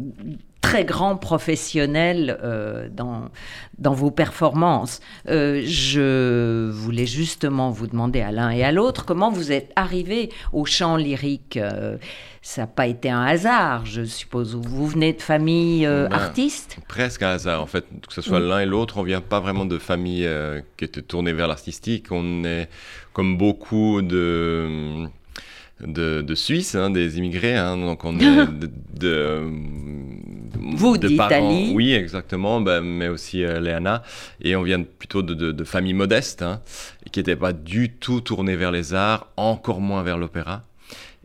très 0.64 0.84
grand 0.84 1.16
professionnel 1.16 2.38
euh, 2.42 2.88
dans, 2.90 3.28
dans 3.78 3.92
vos 3.92 4.10
performances. 4.10 5.00
Euh, 5.28 5.62
je 5.64 6.70
voulais 6.70 7.06
justement 7.06 7.70
vous 7.70 7.86
demander 7.86 8.22
à 8.22 8.32
l'un 8.32 8.50
et 8.50 8.64
à 8.64 8.72
l'autre 8.72 9.04
comment 9.04 9.30
vous 9.30 9.52
êtes 9.52 9.72
arrivé 9.76 10.30
au 10.52 10.64
chant 10.64 10.96
lyrique. 10.96 11.58
Euh, 11.58 11.98
ça 12.40 12.62
n'a 12.62 12.66
pas 12.66 12.86
été 12.86 13.10
un 13.10 13.22
hasard, 13.22 13.86
je 13.86 14.04
suppose. 14.04 14.54
Vous 14.54 14.86
venez 14.86 15.12
de 15.12 15.22
famille 15.22 15.86
ben, 15.86 16.12
artiste? 16.12 16.78
Presque 16.88 17.22
un 17.22 17.30
hasard, 17.30 17.62
en 17.62 17.66
fait. 17.66 17.84
Que 18.06 18.12
ce 18.12 18.20
soit 18.20 18.40
l'un 18.40 18.60
et 18.60 18.66
l'autre, 18.66 18.98
on 18.98 19.02
vient 19.02 19.22
pas 19.22 19.40
vraiment 19.40 19.64
de 19.64 19.78
famille 19.78 20.28
qui 20.76 20.84
était 20.84 21.00
tournée 21.00 21.32
vers 21.32 21.48
l'artistique. 21.48 22.08
On 22.10 22.44
est, 22.44 22.68
comme 23.14 23.38
beaucoup 23.38 24.02
de 24.02 25.08
de, 25.80 26.22
de 26.22 26.34
Suisse, 26.34 26.74
hein, 26.74 26.90
des 26.90 27.18
immigrés. 27.18 27.56
Hein, 27.56 27.76
donc 27.76 28.04
on 28.04 28.18
est 28.18 28.46
de, 28.98 29.42
vous 30.76 30.96
d'Italie. 30.96 31.72
Oui, 31.74 31.92
exactement, 31.92 32.60
ben, 32.60 32.80
mais 32.80 33.08
aussi 33.08 33.44
euh, 33.44 33.60
Léana. 33.60 34.02
Et 34.40 34.56
on 34.56 34.62
vient 34.62 34.82
plutôt 34.82 35.22
de, 35.22 35.34
de 35.52 35.64
familles 35.64 35.94
modestes, 35.94 36.42
hein, 36.42 36.60
qui 37.12 37.20
n'étaient 37.20 37.36
pas 37.36 37.52
du 37.52 37.90
tout 37.90 38.20
tournées 38.20 38.56
vers 38.56 38.70
les 38.72 38.94
arts, 38.94 39.28
encore 39.36 39.80
moins 39.80 40.02
vers 40.02 40.18
l'opéra. 40.18 40.64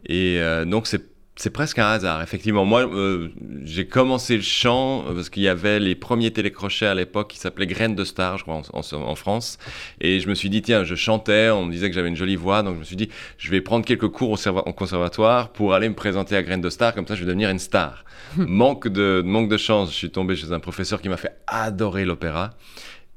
Et 0.05 0.37
euh, 0.39 0.65
donc 0.65 0.87
c'est 0.87 1.08
c'est 1.39 1.51
presque 1.51 1.79
un 1.79 1.87
hasard, 1.87 2.21
effectivement. 2.21 2.65
Moi, 2.65 2.81
euh, 2.81 3.29
j'ai 3.63 3.87
commencé 3.87 4.35
le 4.35 4.41
chant 4.41 5.05
euh, 5.07 5.13
parce 5.13 5.29
qu'il 5.29 5.41
y 5.41 5.47
avait 5.47 5.79
les 5.79 5.95
premiers 5.95 6.31
télécrochets 6.31 6.85
à 6.85 6.93
l'époque 6.93 7.29
qui 7.29 7.37
s'appelaient 7.37 7.65
Graines 7.65 7.95
de 7.95 8.03
Star, 8.03 8.37
je 8.37 8.43
crois, 8.43 8.61
en, 8.73 9.15
France. 9.15 9.57
Et 10.01 10.19
je 10.19 10.27
me 10.27 10.35
suis 10.35 10.49
dit, 10.49 10.61
tiens, 10.61 10.83
je 10.83 10.95
chantais, 10.95 11.49
on 11.49 11.63
me 11.63 11.71
disait 11.71 11.87
que 11.87 11.95
j'avais 11.95 12.09
une 12.09 12.17
jolie 12.17 12.35
voix, 12.35 12.61
donc 12.61 12.75
je 12.75 12.79
me 12.79 12.83
suis 12.83 12.97
dit, 12.97 13.07
je 13.37 13.49
vais 13.51 13.61
prendre 13.61 13.85
quelques 13.85 14.09
cours 14.09 14.31
au, 14.31 14.73
conservatoire 14.73 15.53
pour 15.53 15.73
aller 15.73 15.87
me 15.87 15.95
présenter 15.95 16.35
à 16.35 16.43
Graines 16.43 16.59
de 16.59 16.69
Star, 16.69 16.93
comme 16.93 17.07
ça 17.07 17.15
je 17.15 17.21
vais 17.21 17.27
devenir 17.27 17.49
une 17.49 17.59
star. 17.59 18.03
manque, 18.35 18.89
de, 18.89 19.23
manque 19.25 19.47
de 19.47 19.57
chance, 19.57 19.91
je 19.91 19.95
suis 19.95 20.11
tombé 20.11 20.35
chez 20.35 20.51
un 20.51 20.59
professeur 20.59 21.01
qui 21.01 21.07
m'a 21.07 21.15
fait 21.15 21.37
adorer 21.47 22.03
l'opéra. 22.03 22.49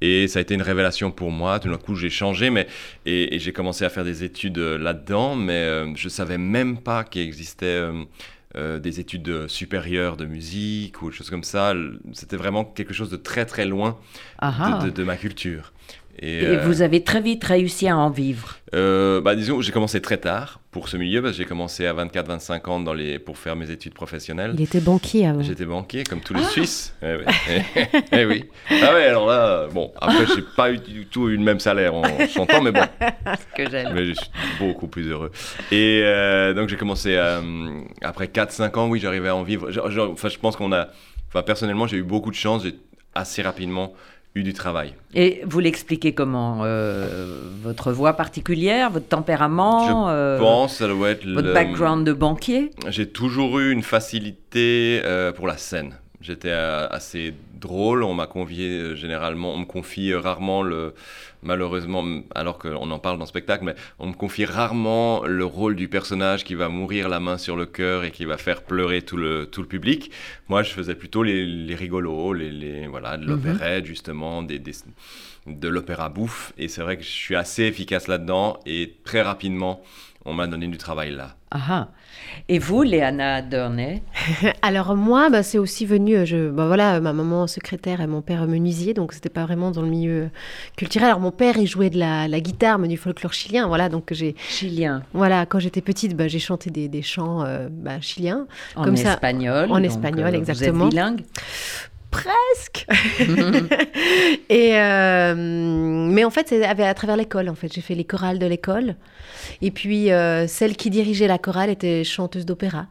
Et 0.05 0.26
ça 0.26 0.40
a 0.40 0.42
été 0.42 0.55
une 0.55 0.62
révélation 0.62 1.12
pour 1.12 1.30
moi. 1.30 1.61
Tout 1.61 1.70
d'un 1.70 1.78
coup, 1.78 1.94
j'ai 1.94 2.11
changé 2.11 2.50
mais, 2.50 2.66
et, 3.07 3.38
j'ai 3.38 3.53
commencé 3.53 3.84
à 3.84 3.88
faire 3.88 4.03
des 4.03 4.24
études 4.24 4.59
euh, 4.59 4.76
là-dedans, 4.76 5.36
mais 5.36 5.53
euh, 5.53 5.94
je 5.94 6.07
ne 6.07 6.11
savais 6.11 6.38
même 6.38 6.78
pas 6.78 7.05
qu'il 7.05 7.22
existait 7.22 7.88
euh, 8.57 8.80
des 8.80 8.98
études 8.98 9.46
supérieures 9.46 10.16
de 10.16 10.24
musique 10.26 11.00
ou 11.03 11.11
des 11.11 11.16
choses 11.16 11.30
comme 11.30 11.44
ça. 11.44 11.72
C'était 12.14 12.36
vraiment 12.36 12.64
quelque 12.64 12.92
chose 12.92 13.11
de 13.11 13.16
très 13.16 13.46
très 13.46 13.64
loin 13.64 13.96
de, 14.42 15.05
ma 15.05 15.16
culture. 15.16 15.72
Et, 16.18 16.56
vous 16.56 16.82
avez 16.82 17.02
très 17.02 17.20
vite 17.20 17.42
réussi 17.42 17.88
à 17.88 17.96
en 17.96 18.10
vivre 18.10 18.56
euh, 18.74 19.20
bah, 19.20 19.34
Disons, 19.34 19.60
j'ai 19.60 19.72
commencé 19.72 20.00
très 20.02 20.18
tard 20.18 20.60
pour 20.70 20.88
ce 20.88 20.96
milieu, 20.96 21.22
parce 21.22 21.32
que 21.36 21.42
j'ai 21.42 21.48
commencé 21.48 21.86
à 21.86 21.94
24-25 21.94 22.70
ans 22.70 22.80
dans 22.80 22.92
les, 22.92 23.18
pour 23.18 23.38
faire 23.38 23.56
mes 23.56 23.70
études 23.70 23.94
professionnelles. 23.94 24.52
Il 24.54 24.62
était 24.62 24.80
banquier 24.80 25.26
avant. 25.26 25.42
J'étais 25.42 25.64
banquier, 25.64 26.04
comme 26.04 26.20
tous 26.20 26.34
les 26.34 26.42
ah 26.44 26.48
Suisses. 26.48 26.94
Eh 27.02 27.16
oui. 27.16 27.24
Eh 28.12 28.24
oui. 28.26 28.44
Ah 28.70 28.94
ouais, 28.94 29.06
alors 29.06 29.26
là, 29.26 29.68
bon, 29.72 29.90
après, 30.00 30.26
je 30.26 30.34
n'ai 30.36 30.44
pas 30.54 30.70
eu 30.70 30.78
du 30.78 31.06
tout 31.06 31.28
eu 31.28 31.36
le 31.36 31.42
même 31.42 31.60
salaire 31.60 31.94
en 31.94 32.02
chantant, 32.28 32.60
mais 32.60 32.72
bon. 32.72 32.84
que 33.56 33.70
j'aime. 33.70 33.92
Mais 33.94 34.04
je 34.06 34.12
suis 34.12 34.30
beaucoup 34.58 34.88
plus 34.88 35.08
heureux. 35.08 35.30
Et 35.70 36.02
euh, 36.04 36.52
donc, 36.52 36.68
j'ai 36.68 36.76
commencé, 36.76 37.16
euh, 37.16 37.40
après 38.02 38.26
4-5 38.26 38.78
ans, 38.78 38.88
oui, 38.88 39.00
j'arrivais 39.00 39.28
à 39.28 39.36
en 39.36 39.42
vivre. 39.42 39.70
Enfin, 40.12 40.28
je 40.28 40.38
pense 40.38 40.56
qu'on 40.56 40.72
a... 40.72 40.88
Enfin, 41.28 41.42
personnellement, 41.42 41.86
j'ai 41.86 41.96
eu 41.96 42.02
beaucoup 42.02 42.30
de 42.30 42.36
chance. 42.36 42.64
J'ai 42.64 42.76
assez 43.14 43.42
rapidement 43.42 43.94
eu 44.35 44.43
du 44.43 44.53
travail. 44.53 44.95
Et 45.14 45.43
vous 45.47 45.61
l'expliquez 45.61 46.14
comment 46.14 46.61
euh, 46.62 47.41
Votre 47.62 47.93
voix 47.93 48.14
particulière, 48.14 48.91
votre 48.91 49.09
tempérament 49.09 49.87
Je 49.87 50.12
euh, 50.12 50.39
pense, 50.39 50.76
ça 50.76 50.89
doit 50.89 51.11
être 51.11 51.26
votre 51.26 51.53
background 51.53 52.07
de 52.07 52.12
banquier? 52.12 52.70
J'ai 52.89 53.09
toujours 53.09 53.59
eu 53.59 53.72
une 53.72 53.83
facilité 53.83 55.03
euh, 55.05 55.33
pour 55.33 55.47
la 55.47 55.59
scène. 55.59 55.95
J'étais 56.22 56.50
assez 56.50 57.34
drôle. 57.54 58.02
On 58.02 58.14
m'a 58.14 58.26
convié 58.26 58.96
généralement, 58.96 59.52
on 59.52 59.58
me 59.58 59.64
confie 59.64 60.14
rarement 60.14 60.62
le, 60.62 60.94
malheureusement, 61.42 62.04
alors 62.34 62.58
qu'on 62.58 62.90
en 62.90 62.98
parle 62.98 63.18
dans 63.18 63.24
le 63.24 63.28
spectacle, 63.28 63.64
mais 63.64 63.74
on 63.98 64.06
me 64.06 64.14
confie 64.14 64.44
rarement 64.44 65.24
le 65.24 65.44
rôle 65.44 65.76
du 65.76 65.88
personnage 65.88 66.44
qui 66.44 66.54
va 66.54 66.68
mourir 66.68 67.08
la 67.08 67.20
main 67.20 67.38
sur 67.38 67.56
le 67.56 67.66
cœur 67.66 68.04
et 68.04 68.10
qui 68.10 68.24
va 68.24 68.36
faire 68.36 68.62
pleurer 68.62 69.02
tout 69.02 69.16
le, 69.16 69.46
tout 69.46 69.60
le 69.60 69.68
public. 69.68 70.10
Moi, 70.48 70.62
je 70.62 70.70
faisais 70.70 70.94
plutôt 70.94 71.22
les, 71.22 71.44
les 71.44 71.74
rigolos, 71.74 72.32
les, 72.32 72.50
les 72.50 72.86
voilà, 72.86 73.16
de 73.16 73.34
mhm. 73.34 73.84
justement, 73.84 74.42
des, 74.42 74.58
des, 74.58 74.72
de 75.46 75.68
l'opéra 75.68 76.08
bouffe. 76.08 76.52
Et 76.58 76.68
c'est 76.68 76.82
vrai 76.82 76.96
que 76.96 77.02
je 77.02 77.10
suis 77.10 77.36
assez 77.36 77.64
efficace 77.64 78.08
là-dedans 78.08 78.58
et 78.66 78.94
très 79.04 79.22
rapidement, 79.22 79.82
on 80.24 80.34
m'a 80.34 80.46
donné 80.46 80.68
du 80.68 80.78
travail 80.78 81.10
là. 81.10 81.36
Ah 81.50 81.88
Et 82.48 82.58
vous, 82.58 82.82
Léana 82.82 83.42
Durnay 83.42 84.02
Alors 84.62 84.96
moi, 84.96 85.28
bah, 85.28 85.42
c'est 85.42 85.58
aussi 85.58 85.84
venu, 85.84 86.16
euh, 86.16 86.24
je, 86.24 86.48
bah, 86.48 86.66
voilà, 86.66 86.98
ma 87.00 87.12
maman 87.12 87.46
secrétaire 87.46 88.00
et 88.00 88.06
mon 88.06 88.22
père 88.22 88.46
menuisier, 88.46 88.94
donc 88.94 89.12
c'était 89.12 89.28
pas 89.28 89.44
vraiment 89.44 89.70
dans 89.70 89.82
le 89.82 89.88
milieu 89.88 90.30
culturel. 90.76 91.08
Alors 91.08 91.20
mon 91.20 91.30
père, 91.30 91.56
il 91.58 91.66
jouait 91.66 91.90
de 91.90 91.98
la, 91.98 92.40
guitare, 92.40 92.78
mais 92.78 92.88
du 92.88 92.96
folklore 92.96 93.34
chilien, 93.34 93.66
voilà, 93.66 93.88
donc 93.88 94.12
j'ai... 94.12 94.34
Chilien. 94.48 95.02
Voilà, 95.12 95.44
quand 95.44 95.58
j'étais 95.58 95.82
petite, 95.82 96.16
bah, 96.16 96.28
j'ai 96.28 96.38
chanté 96.38 96.70
des, 96.70 96.88
des 96.88 97.02
chants 97.02 97.44
euh, 97.44 97.68
chiliens. 98.00 98.46
En 98.76 98.84
comme 98.84 98.94
espagnol. 98.94 99.70
en 99.70 99.82
espagnol, 99.82 100.34
exactement. 100.34 100.68
Euh, 100.68 100.78
vous 100.78 100.84
êtes 100.86 100.90
bilingue? 100.90 101.24
Presque. 102.12 102.86
et 104.48 104.72
mais 106.12 106.24
en 106.24 106.30
fait, 106.30 106.48
c'est 106.48 106.64
à 106.64 106.94
travers 106.94 107.16
l'école. 107.16 107.48
En 107.48 107.54
fait, 107.54 107.72
j'ai 107.72 107.80
fait 107.80 107.94
les 107.94 108.04
chorales 108.04 108.38
de 108.38 108.46
l'école. 108.46 108.94
Et 109.60 109.70
puis, 109.70 110.12
euh, 110.12 110.46
celle 110.46 110.76
qui 110.76 110.90
dirigeait 110.90 111.26
la 111.26 111.38
chorale 111.38 111.70
était 111.70 112.04
chanteuse 112.04 112.46
d'opéra. 112.46 112.86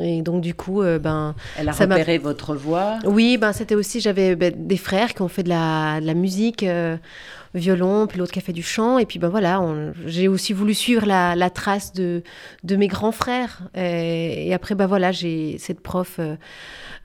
Et 0.00 0.22
donc 0.22 0.40
du 0.40 0.54
coup, 0.54 0.82
euh, 0.82 0.98
ben, 0.98 1.34
elle 1.58 1.68
a 1.68 1.72
repéré 1.72 2.18
votre 2.18 2.54
voix. 2.54 2.98
Oui, 3.04 3.36
ben 3.36 3.52
c'était 3.52 3.74
aussi 3.74 4.00
j'avais 4.00 4.36
ben, 4.36 4.52
des 4.56 4.76
frères 4.76 5.14
qui 5.14 5.22
ont 5.22 5.28
fait 5.28 5.42
de 5.42 5.48
la, 5.48 6.00
de 6.00 6.06
la 6.06 6.14
musique, 6.14 6.62
euh, 6.62 6.96
violon, 7.54 8.06
puis 8.06 8.18
l'autre 8.18 8.32
qui 8.32 8.38
a 8.38 8.42
fait 8.42 8.52
du 8.52 8.62
chant. 8.62 8.98
Et 8.98 9.06
puis 9.06 9.18
ben 9.18 9.28
voilà, 9.28 9.60
j'ai 10.06 10.28
aussi 10.28 10.52
voulu 10.52 10.74
suivre 10.74 11.06
la, 11.06 11.36
la, 11.36 11.50
trace 11.50 11.92
de, 11.92 12.22
de 12.64 12.76
mes 12.76 12.88
grands 12.88 13.12
frères. 13.12 13.62
Et, 13.74 14.48
et 14.48 14.54
après 14.54 14.74
ben 14.74 14.86
voilà, 14.86 15.12
j'ai 15.12 15.56
cette 15.58 15.80
prof 15.80 16.18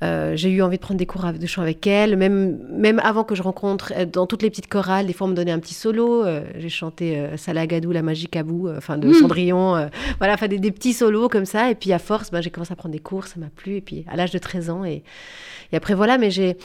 euh, 0.03 0.36
j'ai 0.36 0.49
eu 0.49 0.61
envie 0.61 0.78
de 0.78 0.82
prendre 0.82 0.99
des 0.99 1.07
cours 1.07 1.25
de 1.34 1.47
chant 1.47 1.63
avec 1.63 1.88
elle, 1.88 2.17
même, 2.17 2.59
même 2.69 2.99
avant 2.99 3.23
que 3.23 3.34
je 3.34 3.41
rencontre, 3.41 3.93
euh, 3.95 4.05
dans 4.05 4.28
toutes 4.28 4.43
les 4.43 4.51
petites 4.51 4.67
chorales, 4.67 5.07
des 5.07 5.13
fois 5.13 5.25
on 5.25 5.32
me 5.32 5.36
donnait 5.36 5.51
un 5.51 5.59
petit 5.59 5.73
solo. 5.73 6.23
Euh, 6.23 6.41
j'ai 6.57 6.69
chanté 6.69 7.28
Salagadou, 7.36 7.91
la 7.91 8.03
magique 8.03 8.36
à 8.36 8.43
bout, 8.43 8.69
enfin 8.78 8.97
de 8.97 9.07
mmh. 9.07 9.13
Cendrillon, 9.13 9.89
voilà, 10.19 10.36
enfin 10.36 10.47
des, 10.47 10.71
petits 10.71 10.93
solos 10.93 11.30
comme 11.30 11.45
ça. 11.45 11.71
Et 11.71 11.75
puis 11.75 11.93
à 11.93 11.99
force, 11.99 12.30
ben, 12.30 12.41
j'ai 12.41 12.51
commencé 12.51 12.66
à 12.72 12.76
prendre 12.76 12.93
des 12.93 12.99
cours, 12.99 13.28
ça 13.28 13.39
m'a 13.39 13.49
plu. 13.55 13.78
Et 13.78 13.82
puis 13.82 14.05
à 14.07 14.15
l'âge 14.15 14.32
de 14.32 14.38
13 14.38 14.70
ans, 14.70 14.86
et, 14.86 15.03
et 15.72 15.76
après 15.76 15.93
voilà, 15.93 16.18
mais 16.18 16.32
j'ai, 16.32 16.57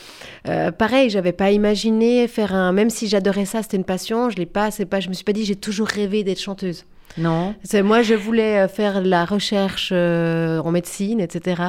pareil, 0.78 1.10
j'avais 1.10 1.32
pas 1.32 1.50
imaginé 1.50 2.28
faire 2.28 2.54
un, 2.54 2.72
même 2.72 2.90
si 2.90 3.08
j'adorais 3.08 3.44
ça, 3.46 3.62
c'était 3.62 3.76
une 3.76 3.84
passion, 3.84 4.30
je 4.30 4.36
l'ai 4.36 4.46
pas, 4.46 4.70
c'est 4.70 4.86
pas, 4.86 5.00
je 5.00 5.08
me 5.08 5.14
suis 5.14 5.24
pas 5.24 5.32
dit, 5.32 5.44
j'ai 5.44 5.56
toujours 5.56 5.88
rêvé 5.88 6.24
d'être 6.24 6.40
chanteuse. 6.40 6.84
Non. 7.18 7.54
C'est 7.62 7.82
moi, 7.82 8.02
je 8.02 8.14
voulais 8.14 8.66
faire 8.68 9.02
la 9.02 9.24
recherche 9.24 9.92
en 9.92 10.70
médecine, 10.70 11.20
etc. 11.20 11.62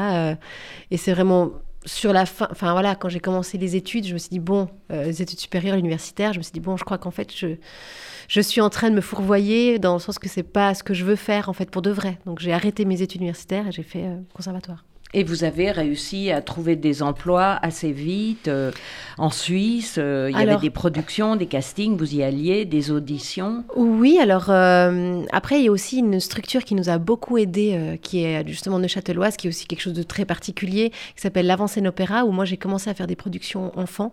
Et 0.89 0.97
c'est 0.97 1.11
vraiment 1.11 1.51
sur 1.85 2.13
la 2.13 2.25
fin, 2.25 2.47
enfin 2.51 2.71
voilà, 2.71 2.95
quand 2.95 3.09
j'ai 3.09 3.19
commencé 3.19 3.57
les 3.57 3.75
études, 3.75 4.05
je 4.05 4.13
me 4.13 4.17
suis 4.17 4.29
dit, 4.29 4.39
bon, 4.39 4.69
euh, 4.91 5.05
les 5.05 5.21
études 5.21 5.39
supérieures, 5.39 5.77
universitaires, 5.77 6.33
je 6.33 6.39
me 6.39 6.43
suis 6.43 6.51
dit, 6.51 6.59
bon, 6.59 6.77
je 6.77 6.83
crois 6.83 6.97
qu'en 6.97 7.11
fait, 7.11 7.35
je, 7.35 7.55
je 8.27 8.41
suis 8.41 8.61
en 8.61 8.69
train 8.69 8.89
de 8.89 8.95
me 8.95 9.01
fourvoyer 9.01 9.79
dans 9.79 9.93
le 9.93 9.99
sens 9.99 10.19
que 10.19 10.29
c'est 10.29 10.43
pas 10.43 10.73
ce 10.73 10.83
que 10.83 10.93
je 10.93 11.03
veux 11.05 11.15
faire, 11.15 11.49
en 11.49 11.53
fait, 11.53 11.69
pour 11.69 11.81
de 11.81 11.91
vrai. 11.91 12.19
Donc 12.25 12.39
j'ai 12.39 12.53
arrêté 12.53 12.85
mes 12.85 13.01
études 13.01 13.21
universitaires 13.21 13.67
et 13.67 13.71
j'ai 13.71 13.83
fait 13.83 14.05
euh, 14.05 14.17
conservatoire. 14.33 14.83
Et 15.13 15.23
vous 15.23 15.43
avez 15.43 15.69
réussi 15.71 16.31
à 16.31 16.41
trouver 16.41 16.75
des 16.75 17.03
emplois 17.03 17.59
assez 17.61 17.91
vite 17.91 18.47
euh, 18.47 18.71
en 19.17 19.29
Suisse. 19.29 19.95
euh, 19.99 20.29
il 20.31 20.37
y 20.37 20.41
Alors- 20.41 20.55
avait 20.55 20.61
des 20.61 20.69
productions, 20.71 21.35
des 21.35 21.45
castings, 21.45 21.95
vous 21.97 22.15
y 22.15 22.23
alliez, 22.23 22.65
des 22.65 22.89
auditions. 22.89 23.63
Oui, 23.75 24.17
alors 24.19 24.45
euh, 24.49 25.21
après, 25.31 25.59
il 25.59 25.65
y 25.65 25.67
a 25.67 25.71
aussi 25.71 25.99
une 25.99 26.19
structure 26.19 26.63
qui 26.63 26.73
nous 26.73 26.89
a 26.89 26.97
beaucoup 26.97 27.37
aidé, 27.37 27.73
euh, 27.75 27.95
qui 27.97 28.23
est 28.23 28.47
justement 28.47 28.79
neuchâteloise, 28.79 29.37
qui 29.37 29.47
est 29.47 29.49
aussi 29.49 29.67
quelque 29.67 29.81
chose 29.81 29.93
de 29.93 30.03
très 30.03 30.25
particulier, 30.25 30.89
qui 31.15 31.21
s'appelle 31.21 31.45
l'Avance-Scène 31.45 31.87
Opéra, 31.87 32.25
où 32.25 32.31
moi 32.31 32.45
j'ai 32.45 32.57
commencé 32.57 32.89
à 32.89 32.95
faire 32.95 33.07
des 33.07 33.15
productions 33.15 33.71
enfants, 33.77 34.11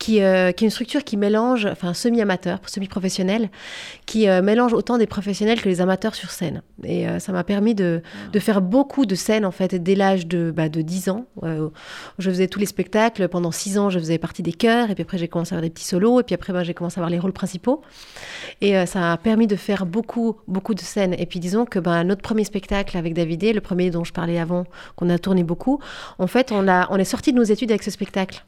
qui, 0.00 0.14
qui 0.14 0.18
est 0.18 0.60
une 0.62 0.70
structure 0.70 1.04
qui 1.04 1.16
mélange, 1.16 1.66
enfin 1.70 1.94
semi-amateur, 1.94 2.58
semi-professionnel, 2.66 3.48
qui 4.06 4.26
mélange 4.42 4.72
autant 4.72 4.98
des 4.98 5.06
professionnels 5.06 5.60
que 5.60 5.68
les 5.68 5.80
amateurs 5.80 6.14
sur 6.16 6.30
scène. 6.30 6.62
Et 6.82 7.06
ça 7.20 7.30
m'a 7.32 7.44
permis 7.44 7.74
de, 7.76 8.02
de 8.32 8.38
faire 8.40 8.60
beaucoup 8.60 9.06
de 9.06 9.14
scènes, 9.14 9.44
en 9.44 9.50
fait, 9.52 9.74
dès 9.80 9.94
l'âge 9.94 10.26
de, 10.26 10.31
bah, 10.36 10.68
de 10.68 10.82
10 10.82 11.08
ans. 11.08 11.26
Euh, 11.42 11.68
je 12.18 12.30
faisais 12.30 12.48
tous 12.48 12.58
les 12.58 12.66
spectacles. 12.66 13.28
Pendant 13.28 13.52
6 13.52 13.78
ans, 13.78 13.90
je 13.90 13.98
faisais 13.98 14.18
partie 14.18 14.42
des 14.42 14.52
chœurs, 14.52 14.90
et 14.90 14.94
puis 14.94 15.02
après, 15.02 15.18
j'ai 15.18 15.28
commencé 15.28 15.54
à 15.54 15.58
avoir 15.58 15.62
des 15.62 15.70
petits 15.70 15.84
solos, 15.84 16.20
et 16.20 16.22
puis 16.22 16.34
après, 16.34 16.52
ben, 16.52 16.62
j'ai 16.62 16.74
commencé 16.74 16.98
à 16.98 17.00
avoir 17.00 17.10
les 17.10 17.18
rôles 17.18 17.32
principaux. 17.32 17.82
Et 18.60 18.76
euh, 18.76 18.86
ça 18.86 19.12
a 19.12 19.16
permis 19.16 19.46
de 19.46 19.56
faire 19.56 19.86
beaucoup, 19.86 20.36
beaucoup 20.48 20.74
de 20.74 20.80
scènes. 20.80 21.14
Et 21.18 21.26
puis 21.26 21.40
disons 21.40 21.64
que 21.64 21.78
ben, 21.78 22.04
notre 22.04 22.22
premier 22.22 22.44
spectacle 22.44 22.96
avec 22.96 23.14
Davidé, 23.14 23.52
le 23.52 23.60
premier 23.60 23.90
dont 23.90 24.04
je 24.04 24.12
parlais 24.12 24.38
avant, 24.38 24.64
qu'on 24.96 25.08
a 25.10 25.18
tourné 25.18 25.44
beaucoup, 25.44 25.80
en 26.18 26.26
fait, 26.26 26.52
on, 26.52 26.68
a, 26.68 26.88
on 26.90 26.96
est 26.96 27.04
sorti 27.04 27.32
de 27.32 27.38
nos 27.38 27.44
études 27.44 27.70
avec 27.70 27.82
ce 27.82 27.90
spectacle. 27.90 28.44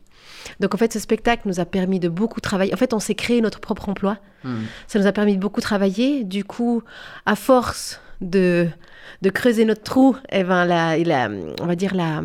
Donc 0.61 0.75
en 0.75 0.79
fait, 0.79 0.93
ce 0.93 0.99
spectacle 0.99 1.43
nous 1.47 1.61
a 1.61 1.65
permis 1.65 2.01
de 2.01 2.09
beaucoup 2.09 2.41
travailler. 2.41 2.75
En 2.75 2.77
fait, 2.77 2.93
on 2.93 2.99
s'est 2.99 3.15
créé 3.15 3.41
notre 3.41 3.61
propre 3.61 3.89
emploi. 3.89 4.19
Ça 4.89 4.99
nous 4.99 5.07
a 5.07 5.13
permis 5.13 5.37
de 5.37 5.41
beaucoup 5.41 5.63
travailler. 5.63 6.23
Du 6.23 6.45
coup, 6.45 6.83
à 7.25 7.35
force 7.35 7.99
de, 8.21 8.69
de 9.23 9.31
creuser 9.31 9.65
notre 9.65 9.83
trou, 9.83 10.17
eh 10.33 10.45
ben, 10.45 10.65
la, 10.65 10.97
la- 10.99 11.29
on 11.61 11.67
va 11.67 11.75
dire 11.77 11.95
la, 11.95 12.23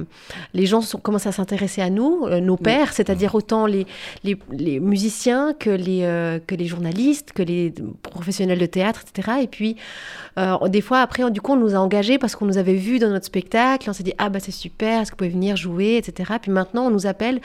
les 0.53 0.65
gens 0.65 0.82
sont, 0.82 0.97
commencent 0.99 1.27
à 1.27 1.32
s'intéresser 1.32 1.82
à 1.82 1.89
nous, 1.89 2.25
euh, 2.25 2.39
nos 2.39 2.57
pairs, 2.57 2.93
c'est-à-dire 2.93 3.36
autant 3.36 3.65
les, 3.65 3.86
les, 4.23 4.38
les 4.51 4.80
musiciens 4.80 5.53
que 5.57 5.69
les, 5.69 6.01
euh, 6.03 6.39
que 6.45 6.55
les 6.55 6.65
journalistes, 6.65 7.32
que 7.34 7.43
les 7.43 7.73
professionnels 8.03 8.59
de 8.59 8.65
théâtre, 8.65 9.01
etc. 9.07 9.39
Et 9.41 9.47
puis, 9.47 9.75
euh, 10.38 10.67
des 10.67 10.82
fois, 10.82 10.99
après, 11.01 11.30
du 11.32 11.41
coup, 11.41 11.53
on 11.53 11.57
nous 11.57 11.75
a 11.75 11.77
engagés 11.80 12.17
parce 12.17 12.36
qu'on 12.36 12.45
nous 12.45 12.57
avait 12.57 12.73
vus 12.75 12.99
dans 12.99 13.09
notre 13.09 13.25
spectacle. 13.25 13.89
On 13.89 13.93
s'est 13.93 14.03
dit, 14.03 14.13
ah 14.17 14.30
bah 14.30 14.39
c'est 14.39 14.51
super, 14.51 15.01
est-ce 15.01 15.11
que 15.11 15.15
vous 15.15 15.17
pouvez 15.17 15.30
venir 15.30 15.55
jouer, 15.57 15.97
etc. 15.97 16.34
Puis 16.41 16.51
maintenant, 16.51 16.88
on 16.88 16.91
nous 16.91 17.07
appelle 17.07 17.39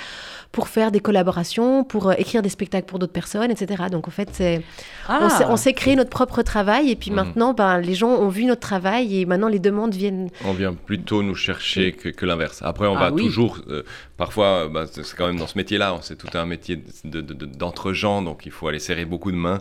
pour 0.52 0.68
faire 0.68 0.90
des 0.90 1.00
collaborations, 1.00 1.84
pour 1.84 2.12
écrire 2.12 2.42
des 2.42 2.48
spectacles 2.48 2.86
pour 2.86 2.98
d'autres 2.98 3.12
personnes, 3.12 3.50
etc. 3.50 3.84
Donc, 3.90 4.08
en 4.08 4.10
fait, 4.10 4.28
c'est... 4.32 4.62
On 5.08 5.56
s'est- 5.56 5.72
créé 5.74 5.96
notre 5.96 6.10
propre 6.10 6.42
travail 6.42 6.90
et 6.90 6.96
puis 6.96 7.10
Mhm. 7.10 7.16
maintenant, 7.16 7.52
ben, 7.52 7.78
les 7.80 7.94
gens 7.94 8.10
ont 8.10 8.28
vu 8.28 8.44
notre 8.44 8.60
travail 8.60 9.20
et 9.20 9.23
maintenant 9.26 9.48
les 9.48 9.58
demandes 9.58 9.94
viennent. 9.94 10.30
On 10.44 10.52
vient 10.52 10.74
plutôt 10.74 11.22
nous 11.22 11.34
chercher 11.34 11.92
que, 11.92 12.08
que 12.08 12.26
l'inverse. 12.26 12.60
Après, 12.62 12.86
on 12.86 12.96
Ah 12.96 13.10
va 13.10 13.12
oui. 13.12 13.22
toujours, 13.22 13.58
euh, 13.68 13.82
parfois, 14.16 14.64
euh, 14.64 14.68
bah, 14.68 14.86
c'est 14.90 15.04
quand 15.16 15.26
même 15.26 15.38
dans 15.38 15.46
ce 15.46 15.58
métier-là, 15.58 15.98
c'est 16.02 16.16
tout 16.16 16.28
un 16.36 16.46
métier 16.46 16.76
de- 17.04 17.20
de- 17.20 17.34
de- 17.34 17.46
d'entre-gens, 17.46 18.22
donc 18.22 18.46
il 18.46 18.52
faut 18.52 18.68
aller 18.68 18.78
serrer 18.78 19.04
beaucoup 19.04 19.30
de 19.32 19.36
mains 19.36 19.60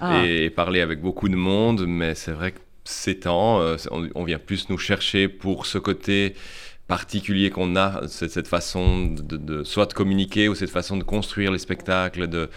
Ah. 0.00 0.24
et, 0.24 0.50
parler 0.50 0.80
avec 0.80 1.00
beaucoup 1.00 1.28
de 1.28 1.36
monde, 1.36 1.84
mais 1.86 2.14
c'est 2.14 2.32
vrai 2.32 2.52
que 2.52 2.58
ces 2.84 3.18
temps, 3.20 3.60
euh, 3.60 3.76
on, 3.90 4.08
on 4.14 4.24
vient 4.24 4.38
plus 4.38 4.68
nous 4.68 4.78
chercher 4.78 5.28
pour 5.28 5.66
ce 5.66 5.78
côté 5.78 6.34
particulier 6.86 7.48
qu'on 7.48 7.76
a, 7.76 8.06
cette 8.08 8.46
façon 8.46 9.06
de, 9.06 9.36
de- 9.38 9.64
soit 9.64 9.86
de 9.86 9.94
communiquer 9.94 10.48
ou 10.50 10.54
cette 10.54 10.68
façon 10.70 10.98
de 10.98 11.02
construire 11.02 11.50
les 11.50 11.58
spectacles, 11.58 12.26
de 12.28 12.50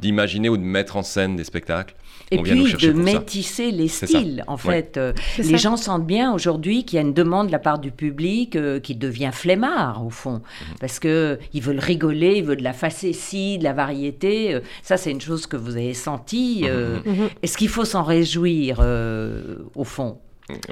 d'imaginer 0.00 0.48
ou 0.48 0.56
de 0.56 0.62
mettre 0.62 0.96
en 0.96 1.02
scène 1.02 1.34
des 1.34 1.42
spectacles. 1.44 1.94
Et 2.30 2.38
On 2.38 2.42
puis 2.42 2.72
de 2.74 2.78
ça. 2.78 2.92
métisser 2.92 3.70
les 3.70 3.88
styles, 3.88 4.44
en 4.46 4.54
Ouais. 4.56 4.60
fait. 4.60 4.96
Euh, 4.98 5.12
les 5.38 5.44
ça. 5.44 5.56
gens 5.56 5.76
sentent 5.78 6.06
bien 6.06 6.32
aujourd'hui 6.32 6.84
qu'il 6.84 6.96
y 6.96 6.98
a 6.98 7.02
une 7.02 7.14
demande 7.14 7.46
de 7.46 7.52
la 7.52 7.58
part 7.58 7.78
du 7.78 7.90
public 7.90 8.54
euh, 8.56 8.80
qui 8.80 8.94
devient 8.94 9.30
flemmard, 9.32 10.04
au 10.04 10.10
fond. 10.10 10.34
Mhm. 10.42 10.76
Parce 10.80 10.98
que 10.98 11.38
ils 11.54 11.62
veulent 11.62 11.78
rigoler, 11.78 12.34
ils 12.36 12.44
veulent 12.44 12.58
de 12.58 12.62
la 12.64 12.74
facétie, 12.74 13.56
de 13.58 13.64
la 13.64 13.72
variété. 13.72 14.54
Euh, 14.54 14.60
ça, 14.82 14.96
c'est 14.98 15.10
une 15.10 15.20
chose 15.22 15.46
que 15.46 15.56
vous 15.56 15.76
avez 15.76 15.94
senti. 15.94 16.62
euh, 16.64 16.98
Mhm. 17.06 17.28
Est-ce 17.42 17.56
qu'il 17.56 17.68
faut 17.68 17.84
s'en 17.86 18.02
réjouir, 18.02 18.78
euh, 18.80 19.56
au 19.74 19.84
fond? 19.84 20.18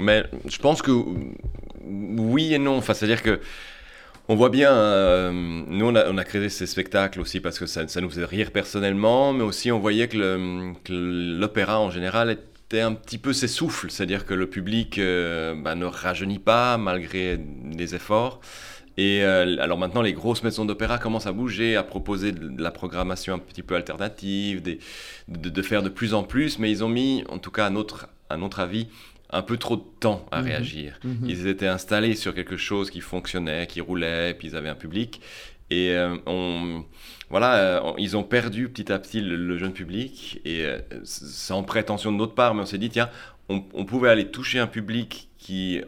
Mais 0.01 0.25
je 0.47 0.59
pense 0.59 0.83
que 0.83 0.91
oui 1.87 2.55
et 2.55 2.59
non. 2.59 2.77
Enfin, 2.79 2.95
c'est-à-dire 2.95 3.23
que 3.23 3.41
on 4.29 4.35
voit 4.35 4.51
bien, 4.51 4.73
euh, 4.73 5.31
nous 5.33 5.87
on 5.87 5.95
a, 6.19 6.25
créé 6.25 6.49
ces 6.49 6.67
spectacles 6.67 7.21
aussi 7.21 7.41
parce 7.41 7.59
que 7.59 7.67
ça, 7.67 8.01
nous 8.01 8.11
faisait 8.11 8.25
rire 8.25 8.51
personnellement, 8.51 9.33
mais 9.33 9.45
aussi 9.45 9.71
on 9.71 9.79
voyait 9.79 10.09
que 10.09 10.77
l'opéra 10.89 11.79
en 11.81 11.91
général 11.91 12.31
était 12.31 12.81
un 12.81 12.95
petit 12.95 13.19
peu 13.19 13.33
s'essouffle, 13.33 13.91
c'est-à-dire 13.91 14.27
que 14.27 14.35
le 14.35 14.49
public 14.49 14.99
euh, 14.99 15.55
bah, 15.55 15.77
ne 15.77 15.85
rajeunit 15.85 16.41
pas 16.41 16.77
malgré 16.77 17.39
les 17.73 17.95
efforts. 17.95 18.41
Et 18.99 19.23
euh, 19.23 19.57
alors 19.61 19.77
maintenant, 19.77 20.01
les 20.01 20.15
grosses 20.15 20.43
maisons 20.43 20.65
d'opéra 20.65 20.99
commencent 20.99 21.27
à 21.27 21.33
bouger, 21.33 21.77
à 21.77 21.83
proposer 21.83 22.33
de, 22.33 22.61
la 22.61 22.71
programmation 22.71 23.35
un 23.35 23.39
petit 23.39 23.63
peu 23.63 23.77
alternative, 23.77 24.63
de 25.29 25.63
faire 25.63 25.83
de 25.83 25.91
plus 25.91 26.15
en 26.15 26.25
plus, 26.25 26.59
mais 26.59 26.71
ils 26.71 26.83
ont 26.83 26.89
mis, 26.89 27.23
en 27.29 27.39
tout 27.39 27.51
cas 27.51 27.67
à 27.67 27.71
notre, 27.71 28.09
à 28.31 28.39
notre 28.39 28.59
avis, 28.59 28.89
un 29.31 29.43
peu 29.43 29.57
trop 29.57 29.77
de 29.77 29.85
temps 30.01 30.27
à 30.31 30.41
Mhm. 30.41 30.47
réagir. 30.49 30.99
Mhm. 31.05 31.27
Ils 31.29 31.47
étaient 31.47 31.67
installés 31.67 32.15
sur 32.15 32.35
quelque 32.35 32.57
chose 32.57 32.91
qui 32.91 33.01
fonctionnait, 33.01 33.67
qui 33.67 33.81
roulait, 33.81 34.35
puis 34.35 34.49
ils 34.49 34.57
avaient 34.57 34.69
un 34.69 34.75
public. 34.77 35.21
Et 35.71 35.91
euh, 35.91 36.17
on, 36.27 36.85
voilà, 37.29 37.57
euh, 37.57 37.93
ils 37.99 38.17
ont 38.17 38.23
perdu 38.23 38.69
petit 38.69 38.93
à 38.93 38.99
petit 39.01 39.21
le, 39.21 39.35
le 39.37 39.59
jeune 39.59 39.73
public, 39.73 40.41
et 40.45 40.65
euh, 40.65 40.79
sans 41.03 41.65
prétention 41.65 42.13
de 42.13 42.17
notre 42.17 42.35
part, 42.35 42.55
mais 42.55 42.63
on 42.63 42.67
s'est 42.67 42.79
dit, 42.79 42.89
tiens, 42.91 43.11
on, 43.49 43.65
on 43.75 43.85
pouvait 43.85 44.09
aller 44.11 44.29
toucher 44.31 44.61
un 44.61 44.69
public 44.69 45.29
qui 45.39 45.81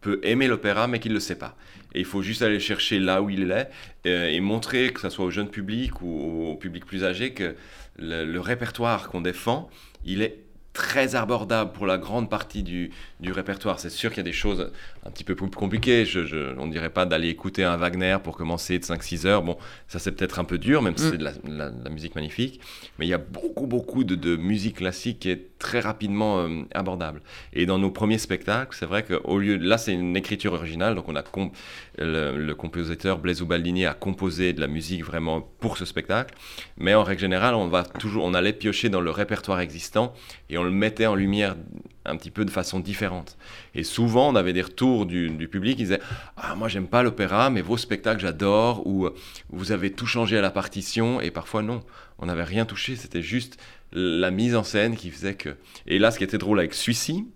peut 0.00 0.20
aimer 0.22 0.46
l'opéra, 0.48 0.88
mais 0.88 0.98
qui 1.00 1.08
ne 1.08 1.14
le 1.14 1.20
sait 1.20 1.36
pas. 1.38 1.56
Et 1.94 2.00
il 2.00 2.04
faut 2.06 2.22
juste 2.22 2.42
aller 2.42 2.58
chercher 2.60 2.98
là 2.98 3.22
où 3.22 3.28
il 3.30 3.50
est, 3.50 3.68
et 4.04 4.40
montrer, 4.40 4.90
que 4.92 5.00
ce 5.00 5.10
soit 5.10 5.24
au 5.24 5.30
jeune 5.30 5.48
public 5.48 6.00
ou 6.02 6.48
au 6.50 6.56
public 6.56 6.84
plus 6.86 7.04
âgé, 7.04 7.32
que 7.34 7.54
le, 7.98 8.24
le 8.24 8.40
répertoire 8.40 9.08
qu'on 9.10 9.20
défend, 9.20 9.68
il 10.04 10.22
est 10.22 10.38
très 10.72 11.16
abordable 11.16 11.72
pour 11.72 11.86
la 11.86 11.98
grande 11.98 12.30
partie 12.30 12.62
du, 12.62 12.90
du 13.20 13.30
répertoire. 13.32 13.78
C'est 13.78 13.90
sûr 13.90 14.10
qu'il 14.10 14.18
y 14.18 14.20
a 14.20 14.24
des 14.24 14.32
choses 14.32 14.70
un 15.04 15.10
petit 15.10 15.22
peu 15.24 15.34
plus 15.34 15.50
compliquées. 15.50 16.04
Je, 16.06 16.24
je- 16.24 16.56
on 16.58 16.66
ne 16.66 16.72
dirait 16.72 16.88
pas 16.90 17.04
d'aller 17.04 17.28
écouter 17.28 17.62
un 17.64 17.76
Wagner 17.76 18.16
pour 18.24 18.36
commencer 18.36 18.78
de 18.78 18.84
5-6 18.84 19.26
heures. 19.26 19.42
Bon, 19.42 19.58
ça 19.88 19.98
c'est 19.98 20.12
peut-être 20.12 20.38
un 20.38 20.44
peu 20.44 20.58
dur, 20.58 20.80
même 20.80 20.96
si 20.96 21.06
Mm. 21.06 21.10
c'est 21.10 21.18
de 21.18 21.24
la, 21.24 21.90
musique 21.90 22.14
magnifique. 22.14 22.60
Mais 22.98 23.06
il 23.06 23.08
y 23.10 23.14
a 23.14 23.18
beaucoup, 23.18 23.66
beaucoup 23.66 24.02
de, 24.04 24.14
de 24.14 24.36
musique 24.36 24.76
classique 24.76 25.20
qui 25.20 25.30
est 25.30 25.58
très 25.58 25.80
rapidement 25.80 26.40
euh, 26.40 26.62
abordable. 26.74 27.20
Et 27.52 27.66
dans 27.66 27.78
nos 27.78 27.90
premiers 27.90 28.18
spectacles, 28.18 28.74
c'est 28.78 28.86
vrai 28.86 29.04
qu'au 29.04 29.38
lieu... 29.38 29.56
Là, 29.56 29.76
c'est 29.78 29.92
une 29.92 30.16
écriture 30.16 30.54
originale, 30.54 30.94
donc 30.94 31.08
on 31.08 31.16
a 31.16 31.22
le, 31.98 32.52
compositeur 32.52 33.18
Blaise 33.18 33.40
Ubaldini 33.40 33.86
a 33.86 33.94
composé 33.94 34.52
de 34.52 34.60
la 34.60 34.66
musique 34.66 35.04
vraiment 35.04 35.40
pour 35.40 35.76
ce 35.76 35.84
spectacle. 35.84 36.34
Mais 36.76 36.94
en 36.94 37.02
règle 37.02 37.20
générale, 37.20 37.54
on, 37.54 37.68
va 37.68 37.84
toujours, 37.84 38.24
on 38.24 38.34
allait 38.34 38.52
piocher 38.52 38.88
dans 38.88 39.00
le 39.00 39.10
répertoire 39.10 39.60
existant 39.60 40.12
et 40.48 40.58
on 40.58 40.64
le 40.64 40.70
mettait 40.70 41.06
en 41.06 41.14
lumière 41.14 41.56
un 42.04 42.16
petit 42.16 42.30
peu 42.30 42.44
de 42.44 42.50
façon 42.50 42.80
différente. 42.80 43.36
Et 43.74 43.84
souvent, 43.84 44.30
on 44.30 44.34
avait 44.34 44.52
des 44.52 44.62
retours 44.62 45.06
du, 45.06 45.30
du 45.30 45.48
public 45.48 45.76
qui 45.76 45.84
disaient 45.84 46.00
Ah, 46.36 46.54
moi, 46.54 46.68
j'aime 46.68 46.88
pas 46.88 47.02
l'opéra, 47.02 47.50
mais 47.50 47.62
vos 47.62 47.76
spectacles, 47.76 48.20
j'adore, 48.20 48.86
ou 48.86 49.08
vous 49.50 49.72
avez 49.72 49.92
tout 49.92 50.06
changé 50.06 50.38
à 50.38 50.42
la 50.42 50.50
partition, 50.50 51.20
et 51.20 51.30
parfois, 51.30 51.62
non, 51.62 51.82
on 52.18 52.26
n'avait 52.26 52.44
rien 52.44 52.64
touché, 52.64 52.96
c'était 52.96 53.22
juste 53.22 53.58
la 53.92 54.30
mise 54.30 54.56
en 54.56 54.64
scène 54.64 54.96
qui 54.96 55.10
faisait 55.10 55.34
que. 55.34 55.56
Et 55.86 55.98
là, 55.98 56.10
ce 56.10 56.18
qui 56.18 56.24
était 56.24 56.38
drôle 56.38 56.58
avec 56.58 56.74
celui-ci, 56.74 57.26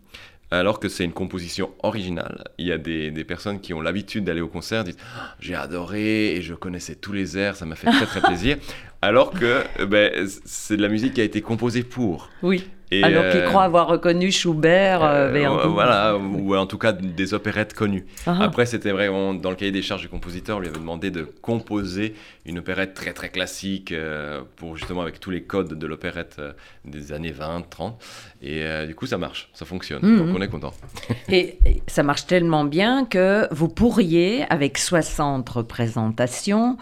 alors 0.51 0.79
que 0.79 0.89
c'est 0.89 1.05
une 1.05 1.13
composition 1.13 1.71
originale, 1.83 2.45
il 2.59 2.67
y 2.67 2.73
a 2.73 2.79
des, 2.79 3.11
des 3.11 3.25
personnes 3.25 3.61
qui 3.61 3.75
ont 3.75 3.81
l'habitude 3.81 4.25
d'aller 4.25 4.41
au 4.41 4.49
concert, 4.49 4.85
disent 4.85 4.97
Ah, 5.17 5.35
J'ai 5.41 5.55
adoré 5.55 6.35
et 6.35 6.43
je 6.43 6.55
connaissais 6.55 6.95
tous 6.95 7.13
les 7.13 7.37
airs, 7.37 7.57
ça 7.57 7.67
m'a 7.67 7.75
fait 7.77 7.91
très 7.91 8.07
très 8.07 8.21
plaisir. 8.23 8.57
Alors 9.03 9.31
que 9.31 9.65
euh, 9.81 9.87
ben, 9.87 10.29
c'est 10.45 10.77
de 10.77 10.83
la 10.83 10.89
musique 10.89 11.15
qui 11.15 11.21
a 11.21 11.25
été 11.25 11.43
composée 11.43 11.83
pour. 11.83 12.31
Oui. 12.43 12.69
Et, 12.91 13.03
Alors 13.03 13.31
qu'ils 13.31 13.41
euh, 13.41 13.49
croient 13.49 13.65
avoir 13.65 13.89
reconnu 13.89 14.31
Schubert, 14.31 15.03
euh, 15.03 15.29
euh, 15.29 15.33
Verdi. 15.33 15.69
voilà, 15.69 16.17
ou 16.17 16.55
en 16.55 16.67
tout 16.67 16.79
cas 16.79 16.93
des 16.93 17.35
opérettes 17.35 17.75
connues. 17.75 18.07
Ah. 18.27 18.39
Après, 18.41 18.65
c'était 18.65 18.93
vraiment 18.93 19.35
dans 19.35 19.51
le 19.51 19.57
cahier 19.57 19.73
des 19.73 19.83
charges 19.83 20.03
du 20.03 20.09
compositeur, 20.09 20.59
on 20.59 20.61
lui 20.61 20.69
avait 20.69 20.79
demandé 20.79 21.11
de 21.11 21.23
composer 21.43 22.15
une 22.47 22.59
opérette 22.59 22.95
très 22.95 23.13
très 23.13 23.29
classique 23.29 23.93
euh, 23.93 24.43
pour 24.57 24.77
justement 24.77 25.03
avec 25.03 25.21
tous 25.21 25.31
les 25.31 25.43
codes 25.43 25.75
de 25.75 25.87
l'opérette 25.87 26.37
euh, 26.39 26.53
des 26.85 27.13
années 27.13 27.33
20, 27.33 27.69
30. 27.69 28.03
Et 28.43 28.63
euh, 28.63 28.87
du 28.87 28.95
coup, 28.95 29.07
ça 29.07 29.19
marche, 29.19 29.51
ça 29.53 29.65
fonctionne. 29.65 30.03
Mhm. 30.03 30.19
Donc 30.19 30.37
on 30.37 30.43
est 30.43 30.49
content. 30.49 30.73
Et 31.29 31.59
ça 31.87 32.03
marche 32.03 32.27
tellement 32.27 32.65
bien 32.65 33.05
que 33.05 33.49
vous 33.53 33.69
pourriez, 33.69 34.45
avec 34.49 34.79
60 34.79 35.49
représentations, 35.49 36.77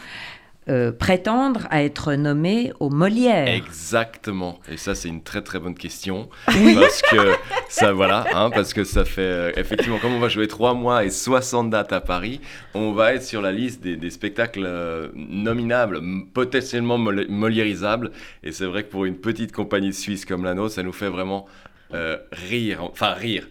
euh, 0.68 0.92
prétendre 0.92 1.66
à 1.70 1.82
être 1.82 2.14
nommé 2.14 2.72
au 2.80 2.88
Molière. 2.90 3.48
Exactement. 3.48 4.60
Et 4.70 4.76
ça, 4.76 4.94
c'est 4.94 5.08
une 5.08 5.22
très 5.22 5.42
très 5.42 5.58
bonne 5.58 5.74
question. 5.74 6.28
Parce 6.46 7.02
que 7.02 7.34
ça, 7.68 7.92
voilà, 7.92 8.24
hein, 8.34 8.50
parce 8.50 8.72
que 8.72 8.84
ça 8.84 9.04
fait 9.04 9.20
euh, 9.20 9.52
effectivement, 9.56 9.98
comme 9.98 10.14
on 10.14 10.20
va 10.20 10.28
jouer 10.28 10.48
3 10.48 10.72
mois 10.74 11.04
et 11.04 11.10
60 11.10 11.70
dates 11.70 11.92
à 11.92 12.00
Paris, 12.00 12.40
on 12.74 12.92
va 12.92 13.14
être 13.14 13.22
sur 13.24 13.42
la 13.42 13.52
liste 13.52 13.82
des, 13.82 13.96
des 13.96 14.10
spectacles 14.10 14.64
euh, 14.66 15.08
nominables, 15.14 16.00
potentiellement 16.32 16.98
mol- 16.98 17.28
moliérisables. 17.28 18.10
Et 18.42 18.52
c'est 18.52 18.66
vrai 18.66 18.84
que 18.84 18.90
pour 18.90 19.04
une 19.04 19.16
petite 19.16 19.52
compagnie 19.52 19.92
suisse 19.92 20.24
comme 20.24 20.44
la 20.44 20.54
nôtre, 20.54 20.74
ça 20.74 20.82
nous 20.82 20.92
fait 20.92 21.08
vraiment 21.10 21.46
euh, 21.94 22.16
rire, 22.32 22.82
enfin 22.82 23.12
rire. 23.14 23.46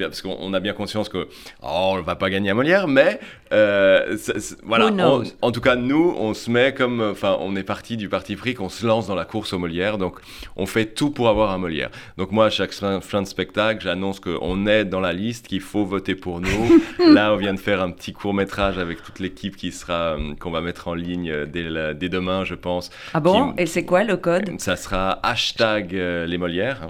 Parce 0.00 0.20
qu'on 0.20 0.52
a 0.52 0.58
bien 0.58 0.72
conscience 0.72 1.08
que 1.08 1.28
oh, 1.62 1.92
on 1.94 2.00
va 2.02 2.16
pas 2.16 2.28
gagner 2.28 2.50
à 2.50 2.54
Molière, 2.54 2.88
mais 2.88 3.20
euh, 3.52 4.16
voilà. 4.64 4.86
On- 4.88 5.22
en 5.42 5.52
tout 5.52 5.60
cas, 5.60 5.76
nous, 5.76 6.12
on 6.18 6.34
se 6.34 6.50
met 6.50 6.74
comme, 6.74 7.00
enfin, 7.00 7.36
on 7.40 7.54
est 7.54 7.62
parti 7.62 7.96
du 7.96 8.08
parti 8.08 8.34
pris 8.34 8.54
qu'on 8.54 8.68
se 8.68 8.84
lance 8.84 9.06
dans 9.06 9.14
la 9.14 9.24
course 9.24 9.52
au 9.52 9.58
Molière, 9.60 9.96
donc 9.96 10.18
on 10.56 10.66
fait 10.66 10.86
tout 10.86 11.10
pour 11.10 11.28
avoir 11.28 11.52
un 11.52 11.58
Molière. 11.58 11.90
Donc 12.16 12.32
moi, 12.32 12.46
à 12.46 12.50
chaque 12.50 12.72
fin, 12.72 13.22
de 13.22 13.26
spectacle, 13.28 13.80
j'annonce 13.84 14.18
qu'on 14.18 14.66
est 14.66 14.84
dans 14.84 14.98
la 15.00 15.12
liste, 15.12 15.46
qu'il 15.46 15.60
faut 15.60 15.84
voter 15.84 16.16
pour 16.16 16.40
nous. 16.40 16.82
Là, 17.14 17.32
on 17.32 17.36
vient 17.36 17.54
de 17.54 17.60
faire 17.60 17.80
un 17.80 17.92
petit 17.92 18.12
court 18.12 18.34
métrage 18.34 18.76
avec 18.76 19.04
toute 19.04 19.20
l'équipe 19.20 19.56
qui 19.56 19.70
sera, 19.70 20.16
euh, 20.16 20.34
qu'on 20.40 20.50
va 20.50 20.62
mettre 20.62 20.88
en 20.88 20.94
ligne 20.94 21.46
dès, 21.46 21.62
la- 21.62 21.94
dès 21.94 22.08
demain, 22.08 22.44
je 22.44 22.56
pense. 22.56 22.90
Ah 23.14 23.20
bon? 23.20 23.52
Qui- 23.52 23.62
Et 23.62 23.66
c'est 23.66 23.84
quoi 23.84 24.02
le 24.02 24.16
code? 24.16 24.50
Ça 24.60 24.74
sera 24.74 25.20
hashtag 25.24 25.92
les 25.92 26.38
Molières, 26.38 26.88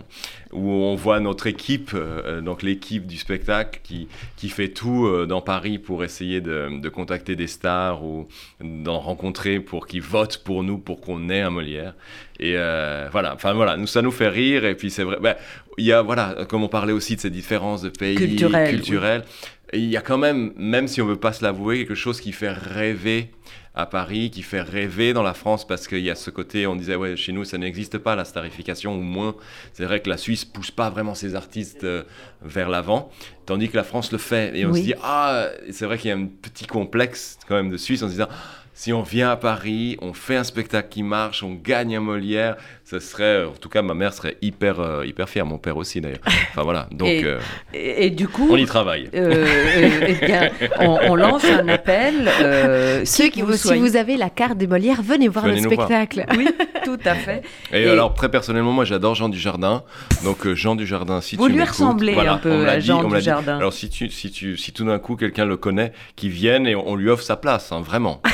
où 0.52 0.79
on 0.82 0.94
voit 0.94 1.20
notre 1.20 1.46
équipe, 1.46 1.92
euh, 1.94 2.40
donc 2.40 2.62
l'équipe 2.62 3.06
du 3.06 3.16
spectacle, 3.16 3.80
qui, 3.82 4.08
qui 4.36 4.48
fait 4.48 4.68
tout 4.68 5.06
euh, 5.06 5.26
dans 5.26 5.40
Paris 5.40 5.78
pour 5.78 6.04
essayer 6.04 6.40
de, 6.40 6.80
de 6.80 6.88
contacter 6.88 7.36
des 7.36 7.46
stars 7.46 8.04
ou 8.04 8.28
d'en 8.62 8.98
rencontrer 8.98 9.60
pour 9.60 9.86
qu'ils 9.86 10.02
votent 10.02 10.38
pour 10.38 10.62
nous, 10.62 10.78
pour 10.78 11.00
qu'on 11.00 11.28
ait 11.30 11.40
un 11.40 11.50
Molière. 11.50 11.94
Et 12.38 12.54
euh, 12.56 13.08
voilà, 13.12 13.34
enfin 13.34 13.52
voilà, 13.52 13.76
nous, 13.76 13.86
ça 13.86 14.02
nous 14.02 14.10
fait 14.10 14.28
rire. 14.28 14.64
Et 14.64 14.74
puis 14.74 14.90
c'est 14.90 15.04
vrai, 15.04 15.18
ben, 15.20 15.34
il 15.78 15.84
y 15.84 15.92
a, 15.92 16.02
voilà, 16.02 16.46
comme 16.48 16.62
on 16.62 16.68
parlait 16.68 16.92
aussi 16.92 17.16
de 17.16 17.20
ces 17.20 17.30
différences 17.30 17.82
de 17.82 17.90
pays 17.90 18.16
Culturelles, 18.16 18.70
culturelles, 18.70 19.24
il 19.72 19.88
y 19.88 19.96
a 19.96 20.00
quand 20.00 20.18
même, 20.18 20.52
même 20.56 20.88
si 20.88 21.00
on 21.00 21.06
veut 21.06 21.16
pas 21.16 21.32
se 21.32 21.44
l'avouer, 21.44 21.78
quelque 21.78 21.94
chose 21.94 22.20
qui 22.20 22.32
fait 22.32 22.50
rêver 22.50 23.30
à 23.74 23.86
Paris, 23.86 24.30
qui 24.30 24.42
fait 24.42 24.60
rêver 24.60 25.12
dans 25.12 25.22
la 25.22 25.34
France 25.34 25.66
parce 25.66 25.86
qu'il 25.86 26.00
y 26.00 26.10
a 26.10 26.14
ce 26.14 26.30
côté, 26.30 26.66
on 26.66 26.74
disait, 26.76 26.96
ouais, 26.96 27.16
chez 27.16 27.32
nous, 27.32 27.44
ça 27.44 27.56
n'existe 27.56 27.98
pas 27.98 28.16
la 28.16 28.24
starification, 28.24 28.94
ou 28.96 29.00
moins. 29.02 29.36
C'est 29.72 29.84
vrai 29.84 30.00
que 30.00 30.10
la 30.10 30.16
Suisse 30.16 30.44
pousse 30.44 30.70
pas 30.72 30.90
vraiment 30.90 31.14
ses 31.14 31.34
artistes 31.36 31.84
euh, 31.84 32.02
vers 32.42 32.68
l'avant, 32.68 33.10
tandis 33.46 33.68
que 33.68 33.76
la 33.76 33.84
France 33.84 34.10
le 34.12 34.18
fait. 34.18 34.56
Et 34.58 34.66
on 34.66 34.70
Oui. 34.72 34.80
se 34.80 34.84
dit, 34.86 34.94
ah, 35.02 35.46
c'est 35.70 35.84
vrai 35.86 35.98
qu'il 35.98 36.08
y 36.08 36.12
a 36.12 36.16
un 36.16 36.26
petit 36.26 36.66
complexe 36.66 37.38
quand 37.46 37.54
même 37.54 37.70
de 37.70 37.76
Suisse 37.76 38.02
en 38.02 38.06
se 38.06 38.12
disant, 38.12 38.28
si 38.74 38.92
on 38.94 39.02
vient 39.02 39.30
à 39.30 39.36
Paris, 39.36 39.98
on 40.00 40.14
fait 40.14 40.36
un 40.36 40.44
spectacle 40.44 40.88
qui 40.88 41.02
marche, 41.02 41.42
on 41.42 41.52
gagne 41.52 41.96
un 41.96 42.00
Molière, 42.00 42.56
ce 42.90 42.98
serait, 42.98 43.44
en 43.44 43.52
tout 43.52 43.68
cas, 43.68 43.82
ma 43.82 43.94
mère 43.94 44.12
serait 44.12 44.36
hyper, 44.42 44.80
euh, 44.80 45.06
hyper 45.06 45.28
fière, 45.28 45.46
mon 45.46 45.58
père 45.58 45.76
aussi 45.76 46.00
d'ailleurs. 46.00 46.18
Enfin 46.50 46.62
voilà, 46.64 46.88
donc 46.92 47.06
Et- 47.08 47.24
euh, 47.24 47.38
et, 47.72 48.06
et 48.06 48.10
du 48.10 48.26
coup, 48.26 48.48
on 48.50 48.56
y 48.56 48.66
travaille. 48.66 49.08
euh, 49.14 49.46
euh, 49.46 50.06
eh 50.08 50.26
bien, 50.26 50.50
on, 50.80 50.98
on 51.10 51.14
lance 51.14 51.44
un 51.44 51.68
appel. 51.68 52.28
euh, 52.42 53.04
Ceux 53.04 53.28
qui, 53.28 53.42
vous 53.42 53.52
si 53.52 53.58
soyez- 53.68 53.80
vous 53.80 53.94
avez 53.96 54.16
la 54.16 54.28
carte 54.28 54.58
des 54.58 54.66
Molières, 54.66 55.02
venez 55.02 55.28
voir 55.28 55.44
Venez 55.46 55.60
le 55.60 55.68
voir. 55.72 55.86
spectacle. 55.86 56.24
Oui, 56.36 56.48
tout 56.84 56.98
à 57.04 57.14
fait. 57.14 57.42
Et, 57.72 57.82
Et- 57.84 57.88
alors, 57.88 58.12
très 58.14 58.28
personnellement, 58.28 58.72
moi, 58.72 58.84
j'adore 58.84 59.14
Jean 59.14 59.28
Dujardin. 59.28 59.84
Donc, 60.24 60.44
euh, 60.46 60.54
Jean 60.56 60.74
Dujardin, 60.74 61.20
si 61.20 61.36
Vous 61.36 61.46
tu 61.46 61.52
lui 61.52 61.58
m'écoutes, 61.58 61.74
ressemblez 61.74 62.12
voilà, 62.14 62.32
un 62.34 62.38
peu 62.38 62.68
à 62.68 62.76
dit, 62.78 62.86
Jean. 62.86 63.04
Dujardin. 63.04 63.58
Alors, 63.58 63.72
si, 63.72 63.88
tu, 63.88 64.10
si, 64.10 64.32
tu, 64.32 64.56
si 64.56 64.72
tout 64.72 64.84
d'un 64.84 64.98
coup, 64.98 65.14
quelqu'un 65.14 65.44
le 65.44 65.56
connaît, 65.56 65.92
qu'il 66.16 66.30
vienne 66.30 66.66
et 66.66 66.74
on, 66.74 66.88
on 66.88 66.96
lui 66.96 67.08
offre 67.08 67.22
sa 67.22 67.36
place, 67.36 67.70
hein, 67.70 67.82
vraiment. 67.82 68.20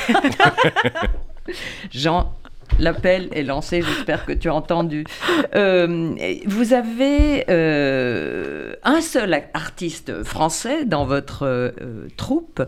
Jean, 1.92 2.32
l'appel 2.78 3.28
est 3.32 3.42
lancé, 3.42 3.82
j'espère 3.82 4.24
que 4.26 4.32
tu 4.32 4.48
as 4.48 4.54
entendu. 4.54 5.04
Euh, 5.54 6.10
vous 6.46 6.72
avez 6.72 7.44
euh, 7.50 8.74
un 8.84 9.00
seul 9.00 9.34
a- 9.34 9.42
artiste 9.54 10.22
français 10.24 10.84
dans 10.84 11.04
votre 11.04 11.44
euh, 11.46 11.70
troupe. 12.16 12.62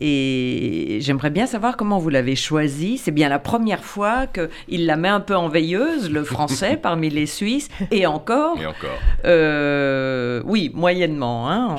Et 0.00 0.98
j'aimerais 1.02 1.28
bien 1.28 1.44
savoir 1.46 1.76
comment 1.76 1.98
vous 1.98 2.08
l'avez 2.08 2.34
choisi. 2.34 2.96
C'est 2.96 3.10
bien 3.10 3.28
la 3.28 3.38
première 3.38 3.84
fois 3.84 4.26
qu'il 4.26 4.86
la 4.86 4.96
met 4.96 5.08
un 5.08 5.20
peu 5.20 5.36
en 5.36 5.48
veilleuse, 5.50 6.10
le 6.10 6.24
français, 6.24 6.78
parmi 6.82 7.10
les 7.10 7.26
Suisses. 7.26 7.68
Et 7.90 8.06
encore, 8.06 8.56
Et 8.58 8.64
encore. 8.64 8.98
euh, 9.26 10.40
oui, 10.46 10.70
moyennement. 10.72 11.50
Hein. 11.50 11.76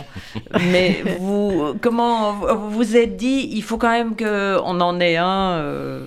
Mais 0.71 1.01
vous, 1.19 1.73
comment 1.81 2.33
vous 2.33 2.69
vous 2.69 2.95
êtes 2.95 3.15
dit, 3.17 3.49
il 3.51 3.63
faut 3.63 3.77
quand 3.79 3.91
même 3.91 4.15
qu'on 4.15 4.79
en 4.79 4.99
ait 4.99 5.17
un. 5.17 5.53
euh, 5.53 6.05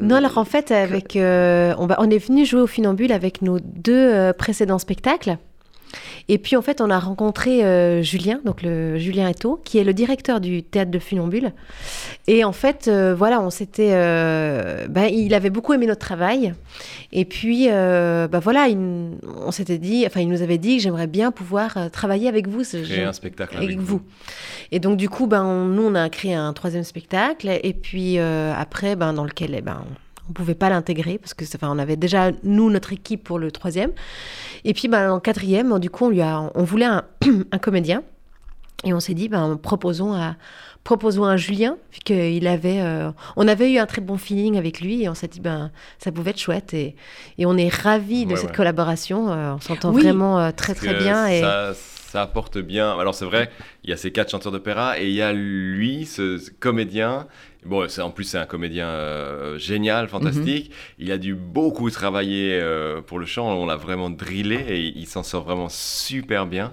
Non, 0.00 0.16
alors 0.16 0.38
en 0.38 0.44
fait, 0.44 0.70
avec, 0.70 1.16
euh, 1.16 1.74
on, 1.78 2.10
est 2.10 2.18
venu 2.18 2.44
jouer 2.44 2.60
au 2.60 2.66
Funambule 2.66 3.12
avec 3.12 3.42
nos 3.42 3.58
deux 3.60 3.92
euh, 3.92 4.32
précédents 4.32 4.78
spectacles. 4.78 5.36
Et 6.28 6.38
puis 6.38 6.56
en 6.56 6.62
fait, 6.62 6.80
on 6.80 6.90
a 6.90 6.98
rencontré 6.98 7.64
euh, 7.64 8.02
Julien, 8.02 8.40
donc 8.44 8.62
le 8.62 8.98
Julien 8.98 9.28
Eto, 9.28 9.60
qui 9.64 9.78
est 9.78 9.84
le 9.84 9.92
directeur 9.92 10.40
du 10.40 10.62
théâtre 10.62 10.90
de 10.90 10.98
Funambule. 10.98 11.52
Et 12.26 12.44
en 12.44 12.52
fait, 12.52 12.86
euh, 12.88 13.14
voilà, 13.14 13.40
on 13.40 13.50
s'était, 13.50 13.90
euh, 13.92 14.86
ben, 14.88 15.04
il 15.12 15.34
avait 15.34 15.50
beaucoup 15.50 15.72
aimé 15.72 15.86
notre 15.86 16.00
travail. 16.00 16.54
Et 17.12 17.24
puis, 17.24 17.66
ben 17.68 18.38
voilà, 18.40 18.68
il- 18.68 18.78
on 19.44 19.50
s'était 19.50 19.78
dit, 19.78 20.04
enfin, 20.06 20.20
il 20.20 20.28
nous 20.28 20.42
avait 20.42 20.58
dit 20.58 20.76
que 20.76 20.82
j'aimerais 20.82 21.06
bien 21.06 21.30
pouvoir 21.30 21.90
travailler 21.90 22.28
avec 22.28 22.48
vous. 22.48 22.62
Créer 22.62 23.04
un 23.04 23.12
spectacle 23.12 23.56
avec, 23.56 23.70
avec, 23.70 23.80
vous. 23.80 24.00
Et 24.70 24.78
donc 24.78 24.96
du 24.96 25.08
coup, 25.08 25.26
ben, 25.26 25.44
on- 25.44 25.66
nous, 25.66 25.82
on 25.86 25.94
a 25.94 26.08
créé 26.08 26.34
un 26.34 26.52
troisième 26.52 26.84
spectacle. 26.84 27.50
Et 27.62 27.72
puis 27.74 28.18
après, 28.18 28.96
ben, 28.96 29.12
dans 29.12 29.24
lequel 29.24 29.54
eh 29.56 29.60
ben, 29.60 29.84
on 30.26 30.30
ne 30.30 30.34
pouvait 30.34 30.54
pas 30.54 30.68
l'intégrer 30.68 31.18
parce 31.18 31.34
que 31.34 31.44
enfin, 31.44 31.68
on 31.70 31.78
avait 31.78 31.96
déjà, 31.96 32.30
nous, 32.44 32.70
notre 32.70 32.92
équipe 32.92 33.24
pour 33.24 33.38
le 33.38 33.50
troisième. 33.50 33.90
Et 34.64 34.72
puis 34.74 34.88
ben, 34.88 35.10
en 35.12 35.20
quatrième, 35.20 35.78
du 35.78 35.90
coup, 35.90 36.06
on, 36.06 36.10
lui 36.10 36.20
a, 36.22 36.50
on 36.54 36.64
voulait 36.64 36.84
un, 36.86 37.04
un 37.52 37.58
comédien. 37.58 38.02
Et 38.84 38.92
on 38.92 38.98
s'est 38.98 39.14
dit, 39.14 39.28
ben, 39.28 39.56
proposons 39.62 40.12
à, 40.12 40.34
proposons 40.82 41.22
à 41.24 41.36
Julien, 41.36 41.76
puisqu'il 41.90 42.48
avait, 42.48 42.80
euh, 42.80 43.12
on 43.36 43.46
avait 43.46 43.70
eu 43.72 43.78
un 43.78 43.86
très 43.86 44.00
bon 44.00 44.16
feeling 44.16 44.58
avec 44.58 44.80
lui, 44.80 45.04
et 45.04 45.08
on 45.08 45.14
s'est 45.14 45.28
dit, 45.28 45.38
ben, 45.38 45.70
ça 46.00 46.10
pouvait 46.10 46.30
être 46.30 46.40
chouette, 46.40 46.74
et, 46.74 46.96
et 47.38 47.46
on 47.46 47.56
est 47.56 47.72
ravis 47.72 48.26
de 48.26 48.30
Ouais, 48.32 48.36
cette 48.36 48.50
ouais. 48.50 48.56
collaboration, 48.56 49.30
euh, 49.30 49.52
on 49.54 49.60
s'entend 49.60 49.92
Oui. 49.92 50.02
vraiment 50.02 50.40
euh, 50.40 50.50
très 50.50 50.74
très 50.74 50.94
bien, 50.94 51.28
et 51.28 51.40
Ça, 51.42 51.74
ça 51.74 52.22
apporte 52.22 52.58
bien. 52.58 52.98
Alors, 52.98 53.14
c'est 53.14 53.24
vrai, 53.24 53.50
il 53.84 53.90
y 53.90 53.92
a 53.92 53.96
ces 53.96 54.10
quatre 54.10 54.30
chanteurs 54.32 54.50
d'opéra 54.50 54.98
et 54.98 55.06
il 55.06 55.14
y 55.14 55.22
a 55.22 55.32
lui, 55.32 56.04
ce, 56.04 56.38
ce 56.38 56.50
comédien. 56.50 57.28
Bon, 57.64 57.88
c'est- 57.88 58.00
en 58.02 58.10
plus, 58.10 58.24
c'est 58.24 58.38
un 58.38 58.46
comédien 58.46 58.88
euh, 58.88 59.56
génial, 59.58 60.08
fantastique. 60.08 60.70
Mhm. 60.70 60.74
Il 60.98 61.12
a 61.12 61.18
dû 61.18 61.34
beaucoup 61.34 61.90
travailler 61.90 62.58
euh, 62.60 63.00
pour 63.02 63.18
le 63.20 63.26
chant. 63.26 63.52
On 63.52 63.66
l'a 63.66 63.76
vraiment 63.76 64.10
drillé 64.10 64.56
et 64.68 64.80
il 64.80 65.06
s'en 65.06 65.22
sort 65.22 65.44
vraiment 65.44 65.68
super 65.68 66.46
bien. 66.46 66.72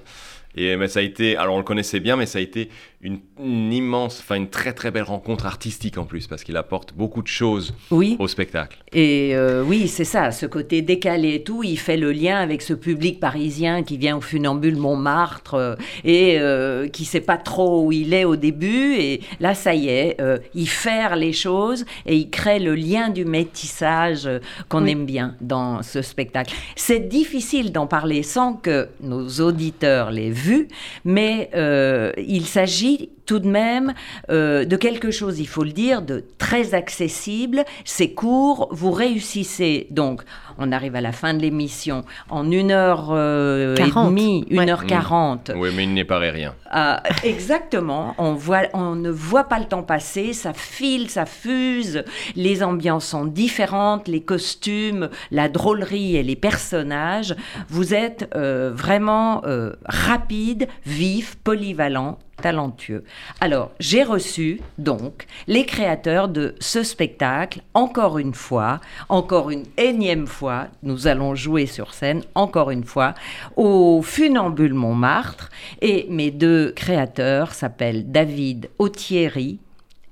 Et 0.56 0.76
mais 0.78 0.88
ça 0.88 1.00
a 1.00 1.04
été, 1.04 1.38
alors 1.38 1.54
on 1.56 1.60
le 1.60 1.64
connaissait 1.64 2.00
bien, 2.00 2.16
mais 2.16 2.26
ça 2.26 2.40
a 2.40 2.42
été 2.42 2.70
une, 3.02 3.20
une 3.42 3.72
immense, 3.72 4.20
enfin 4.20 4.36
une 4.36 4.50
très 4.50 4.74
très 4.74 4.92
belle 4.92 5.04
rencontre 5.04 5.46
artistique 5.46 5.98
en 5.98 6.04
plus, 6.04 6.28
parce 6.28 6.44
qu'il 6.44 6.58
apporte 6.58 6.94
beaucoup 6.94 7.22
de 7.22 7.28
choses 7.28 7.74
Oui. 7.92 8.18
au 8.20 8.28
spectacle. 8.28 8.78
Et 8.92 9.32
euh, 9.36 9.64
oui, 9.64 9.88
c'est 9.88 10.04
ça, 10.04 10.32
ce 10.32 10.46
côté 10.46 10.82
décalé 10.82 11.36
et 11.36 11.44
tout, 11.44 11.64
il 11.64 11.78
fait 11.80 11.96
le 11.96 12.12
lien 12.12 12.38
avec 12.38 12.62
ce 12.62 12.74
public 12.74 13.20
parisien 13.22 13.84
qui 13.84 13.98
vient 13.98 14.18
au 14.18 14.22
funambule 14.22 14.76
Montmartre 14.76 15.54
euh, 15.54 15.76
et 16.04 16.40
euh, 16.40 16.90
qui 16.90 17.06
sait 17.06 17.22
pas 17.22 17.38
trop 17.38 17.86
où 17.86 17.92
il 17.94 18.14
est 18.14 18.26
au 18.26 18.36
début. 18.36 18.96
Et 18.96 19.22
là, 19.40 19.54
ça 19.54 19.74
y 19.74 19.88
est, 19.88 20.20
euh, 20.20 20.38
il 20.54 20.68
fait 20.68 21.16
les 21.16 21.32
choses 21.34 21.86
et 22.06 22.18
il 22.18 22.30
crée 22.30 22.60
le 22.60 22.76
lien 22.76 23.10
du 23.10 23.24
métissage 23.24 24.30
qu'on 24.68 24.84
Oui. 24.84 24.92
aime 24.92 25.06
bien 25.06 25.36
dans 25.40 25.84
ce 25.84 26.02
spectacle. 26.02 26.54
C'est 26.76 27.08
difficile 27.08 27.72
d'en 27.72 27.88
parler 27.88 28.24
sans 28.24 28.54
que 28.56 28.90
nos 29.02 29.28
auditeurs 29.40 30.12
l'aient 30.12 30.32
vu, 30.32 30.68
mais 31.06 31.50
euh, 31.56 32.12
il 32.18 32.46
s'agit 32.46 32.89
J'ai 32.90 33.12
tout 33.30 33.38
de 33.38 33.48
même 33.48 33.94
euh, 34.32 34.66
de 34.66 34.76
quelque 34.76 35.12
chose, 35.12 35.40
il 35.40 35.48
faut 35.48 35.64
le 35.64 35.72
dire, 35.72 36.02
de 36.02 36.24
très 36.40 36.74
accessible. 36.74 37.64
C'est 37.86 38.10
court, 38.10 38.70
vous 38.72 38.90
réussissez 38.90 39.86
donc, 39.92 40.24
on 40.58 40.72
arrive 40.72 40.96
à 40.96 41.02
la 41.02 41.12
fin 41.12 41.36
de 41.36 41.40
l'émission, 41.40 42.04
en 42.30 42.52
une 42.52 42.72
heure 42.72 43.10
euh, 43.12 43.76
et 43.76 43.78
40, 43.78 44.10
demie, 44.10 44.46
une 44.50 44.60
ouais. 44.60 44.72
heure 44.72 44.88
quarante. 44.88 45.52
Oui, 45.56 45.70
mais 45.76 45.84
il 45.84 45.94
n'est 45.94 46.06
pas 46.06 46.18
rien. 46.18 46.56
Ah, 46.72 47.04
exactement, 47.24 48.16
on, 48.18 48.34
voit, 48.34 48.64
on 48.74 48.96
ne 48.96 49.12
voit 49.12 49.46
pas 49.46 49.60
le 49.60 49.66
temps 49.66 49.84
passer, 49.84 50.34
ça 50.34 50.54
file, 50.54 51.10
ça 51.10 51.28
fuse, 51.28 52.04
les 52.36 52.64
ambiances 52.64 53.06
sont 53.06 53.26
différentes, 53.26 54.08
les 54.08 54.22
costumes, 54.22 55.10
la 55.30 55.50
drôlerie 55.50 56.16
et 56.16 56.24
les 56.24 56.36
personnages. 56.36 57.36
Vous 57.70 57.94
êtes 57.94 58.30
euh, 58.36 58.72
vraiment 58.74 59.44
euh, 59.46 59.74
rapide, 59.86 60.68
vif, 60.86 61.36
polyvalent, 61.44 62.18
talentueux. 62.42 63.04
Alors, 63.40 63.72
j'ai 63.80 64.04
reçu 64.04 64.62
donc 64.78 65.26
les 65.48 65.66
créateurs 65.66 66.28
de 66.28 66.56
ce 66.60 66.84
spectacle, 66.84 67.62
encore 67.74 68.20
une 68.20 68.34
fois, 68.34 68.80
encore 69.08 69.50
une 69.50 69.66
énième 69.78 70.28
fois, 70.28 70.68
nous 70.84 71.08
allons 71.08 71.36
jouer 71.36 71.66
sur 71.66 71.94
scène, 71.94 72.24
encore 72.36 72.72
une 72.72 72.84
fois, 72.84 73.14
au 73.56 74.02
Funambule 74.02 74.74
Montmartre. 74.74 75.50
Et 75.82 76.08
mes 76.10 76.32
deux 76.32 76.72
créateurs 76.72 77.54
s'appellent 77.54 78.12
David 78.12 78.70
Autieri 78.78 79.60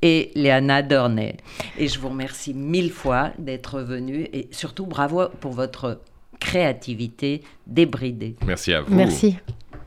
et 0.02 0.32
Léana 0.36 0.82
Dornay. 0.82 1.38
Et 1.78 1.88
je 1.88 2.00
vous 2.00 2.10
remercie 2.10 2.54
mille 2.54 2.92
fois 2.92 3.32
d'être 3.40 3.82
venus 3.82 4.28
et 4.34 4.48
surtout 4.52 4.86
bravo 4.86 5.28
pour 5.40 5.52
votre 5.52 6.02
créativité 6.40 7.42
débridée. 7.66 8.36
Merci 8.46 8.74
à 8.74 8.82
vous. 8.82 8.94
merci. 8.94 9.38